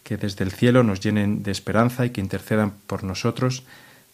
que 0.06 0.16
desde 0.16 0.44
el 0.44 0.52
cielo 0.52 0.84
nos 0.84 1.00
llenen 1.00 1.42
de 1.42 1.50
esperanza 1.50 2.06
y 2.06 2.10
que 2.10 2.20
intercedan 2.20 2.70
por 2.86 3.02
nosotros 3.02 3.64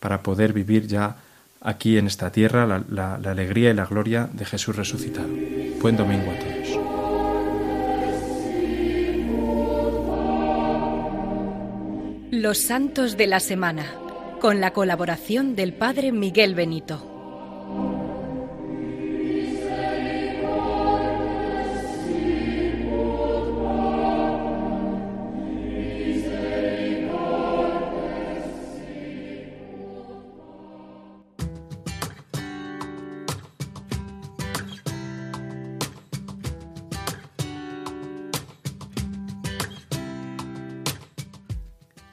para 0.00 0.22
poder 0.22 0.54
vivir 0.54 0.86
ya 0.86 1.16
aquí 1.60 1.98
en 1.98 2.06
esta 2.06 2.32
tierra 2.32 2.66
la, 2.66 3.16
alegría 3.16 3.70
y 3.70 3.74
la 3.74 3.84
gloria 3.84 4.26
de 4.32 4.46
Jesús 4.46 4.74
resucitado. 4.74 5.28
Buen 5.82 5.98
domingo 5.98 6.32
a 6.32 6.38
todos. 6.38 6.62
Los 12.30 12.56
Santos 12.56 13.18
de 13.18 13.26
la 13.26 13.40
Semana, 13.40 13.84
con 14.40 14.62
la 14.62 14.72
colaboración 14.72 15.54
del 15.54 15.74
Padre 15.74 16.10
Miguel 16.10 16.54
Benito. 16.54 17.11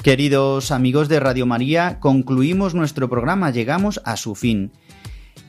Queridos 0.09 0.71
amigos 0.71 1.07
de 1.07 1.19
Radio 1.19 1.45
María, 1.45 1.99
concluimos 1.99 2.73
nuestro 2.73 3.11
programa, 3.11 3.51
llegamos 3.51 4.01
a 4.05 4.17
su 4.17 4.33
fin. 4.33 4.71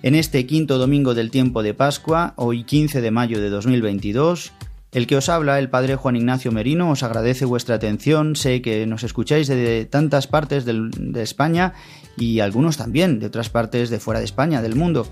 En 0.03 0.15
este 0.15 0.45
quinto 0.45 0.77
domingo 0.77 1.15
del 1.15 1.31
tiempo 1.31 1.63
de 1.63 1.73
Pascua, 1.73 2.35
hoy 2.37 2.65
15 2.65 3.01
de 3.01 3.11
mayo 3.11 3.41
de 3.41 3.49
2022, 3.49 4.53
el 4.93 5.07
que 5.07 5.17
os 5.17 5.31
habla, 5.31 5.59
el 5.59 5.71
Padre 5.71 5.97
Juan 5.97 6.17
Ignacio 6.17 6.53
Merino, 6.53 6.91
os 6.91 7.03
agradece 7.03 7.47
vuestra 7.47 7.77
atención, 7.77 8.37
sé 8.37 8.61
que 8.61 8.87
nos 8.87 9.03
escucháis 9.03 9.49
de 9.49 9.87
tantas 9.87 10.27
partes 10.27 10.67
de 10.67 11.23
España 11.23 11.73
y 12.19 12.41
algunos 12.41 12.77
también 12.77 13.19
de 13.19 13.29
otras 13.29 13.49
partes 13.49 13.89
de 13.89 13.99
fuera 13.99 14.21
de 14.21 14.27
España, 14.27 14.61
del 14.61 14.77
mundo 14.77 15.07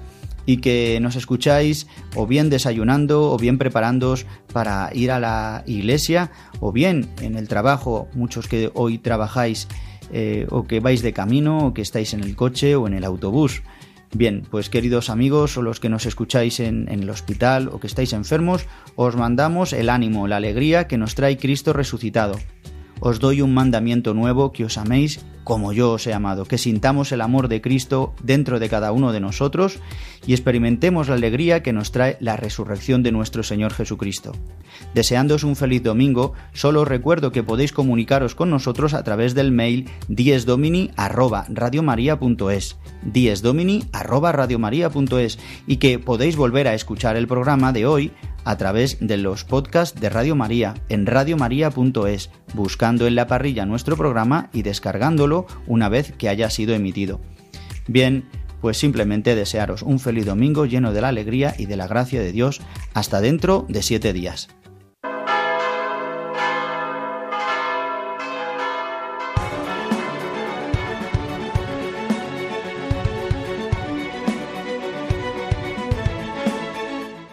y 0.49 0.57
que 0.57 0.99
nos 1.03 1.15
escucháis 1.15 1.87
o 2.17 2.27
bien 2.27 2.49
desayunando 2.49 3.31
o 3.31 3.37
bien 3.37 3.59
preparándoos 3.59 4.25
para 4.51 4.89
ir 4.95 5.11
a 5.11 5.21
la 5.21 5.63
iglesia 5.67 6.33
o 6.59 6.73
bien 6.73 7.11
en 7.21 7.37
el 7.37 7.49
trabajo, 7.49 8.09
muchos 8.15 8.49
que 8.49 8.71
hoy 8.73 8.97
trabajáis 8.97 9.69
eh, 10.11 10.47
o 10.49 10.67
que 10.67 10.81
vais 10.81 11.03
de 11.03 11.13
camino 11.13 11.67
o 11.67 11.75
que 11.75 11.83
estáis 11.83 12.15
en 12.15 12.25
el 12.25 12.35
coche 12.35 12.77
o 12.77 12.87
en 12.87 12.95
el 12.95 13.05
autobús. 13.05 13.63
Bien, 14.15 14.43
pues 14.51 14.71
queridos 14.71 15.11
amigos 15.11 15.59
o 15.59 15.63
los 15.63 15.81
que 15.81 15.91
nos 15.91 16.07
escucháis 16.07 16.61
en, 16.61 16.89
en, 16.89 17.03
el 17.03 17.11
hospital 17.11 17.69
o 17.69 17.79
que 17.79 17.87
estáis 17.87 18.15
enfermos, 18.15 18.65
os 18.97 19.17
mandamos 19.17 19.75
el 19.75 19.91
ánimo, 19.91 20.29
la 20.29 20.37
alegría 20.37 20.89
que 20.89 20.97
nos 20.97 21.15
trae 21.15 21.37
Cristo 21.37 21.75
resucitado. 21.75 22.39
Os 23.01 23.21
doy 23.21 23.43
un 23.43 23.55
mandamiento 23.55 24.15
nuevo 24.15 24.53
que 24.53 24.65
os 24.65 24.79
améis 24.79 25.25
como 25.49 25.73
yo 25.73 25.93
os 25.93 26.07
he 26.07 26.13
amado, 26.13 26.45
que 26.45 26.59
sintamos 26.59 27.11
el 27.11 27.23
amor 27.23 27.49
de 27.49 27.63
Cristo 27.63 28.13
dentro 28.23 28.61
de 28.61 28.69
cada 28.69 28.93
uno 28.93 29.13
de 29.13 29.21
nosotros 29.21 29.79
y 30.27 30.35
experimentemos 30.35 31.09
la 31.09 31.15
alegría 31.15 31.63
que 31.63 31.73
nos 31.73 31.91
trae 31.91 32.19
la 32.21 32.37
resurrección 32.37 33.03
de 33.03 33.13
nuestro 33.13 33.43
Señor 33.43 33.73
Jesucristo. 33.73 34.33
Deseándoos 34.93 35.45
un 35.45 35.57
feliz 35.57 35.83
domingo, 35.83 36.35
solo 36.53 36.83
os 36.83 36.89
recuerdo 36.89 37.33
que 37.33 37.43
podéis 37.43 37.73
comunicaros 37.73 38.35
con 38.35 38.51
nosotros 38.51 38.93
a 38.93 39.03
través 39.05 39.35
del 39.35 39.51
mail 39.51 39.89
diesdomini@radiomaria.es, 40.09 42.77
diesdomini@radiomaria.es 43.11 45.39
y 45.67 45.79
que 45.79 45.99
podéis 45.99 46.37
volver 46.37 46.69
a 46.69 46.75
escuchar 46.75 47.17
el 47.17 47.27
programa 47.27 47.73
de 47.73 47.87
hoy 47.87 48.13
a 48.49 48.57
través 48.57 48.97
de 48.99 49.19
los 49.19 49.45
podcasts 49.45 50.01
de 50.01 50.09
Radio 50.09 50.35
María 50.35 50.73
en 50.89 51.05
radiomaria.es, 51.05 52.31
buscando 52.55 53.07
en 53.07 53.15
la 53.15 53.27
parrilla 53.27 53.67
nuestro 53.67 53.95
programa 53.95 54.49
y 54.55 54.63
descargándolo 54.63 55.47
una 55.67 55.91
vez 55.91 56.15
que 56.17 56.31
haya 56.31 56.49
sido 56.49 56.75
emitido. 56.75 57.21
Bien, 57.89 58.25
pues 58.63 58.79
simplemente 58.79 59.35
desearos 59.35 59.83
un 59.83 59.99
feliz 59.99 60.25
domingo 60.25 60.65
lleno 60.65 60.95
de 60.95 61.03
la 61.03 61.09
alegría 61.09 61.55
y 61.59 61.67
de 61.67 61.77
la 61.77 61.89
gracia 61.89 62.23
de 62.23 62.33
Dios 62.33 62.63
hasta 62.95 63.21
dentro 63.21 63.67
de 63.69 63.83
siete 63.83 64.15
días. 64.15 64.49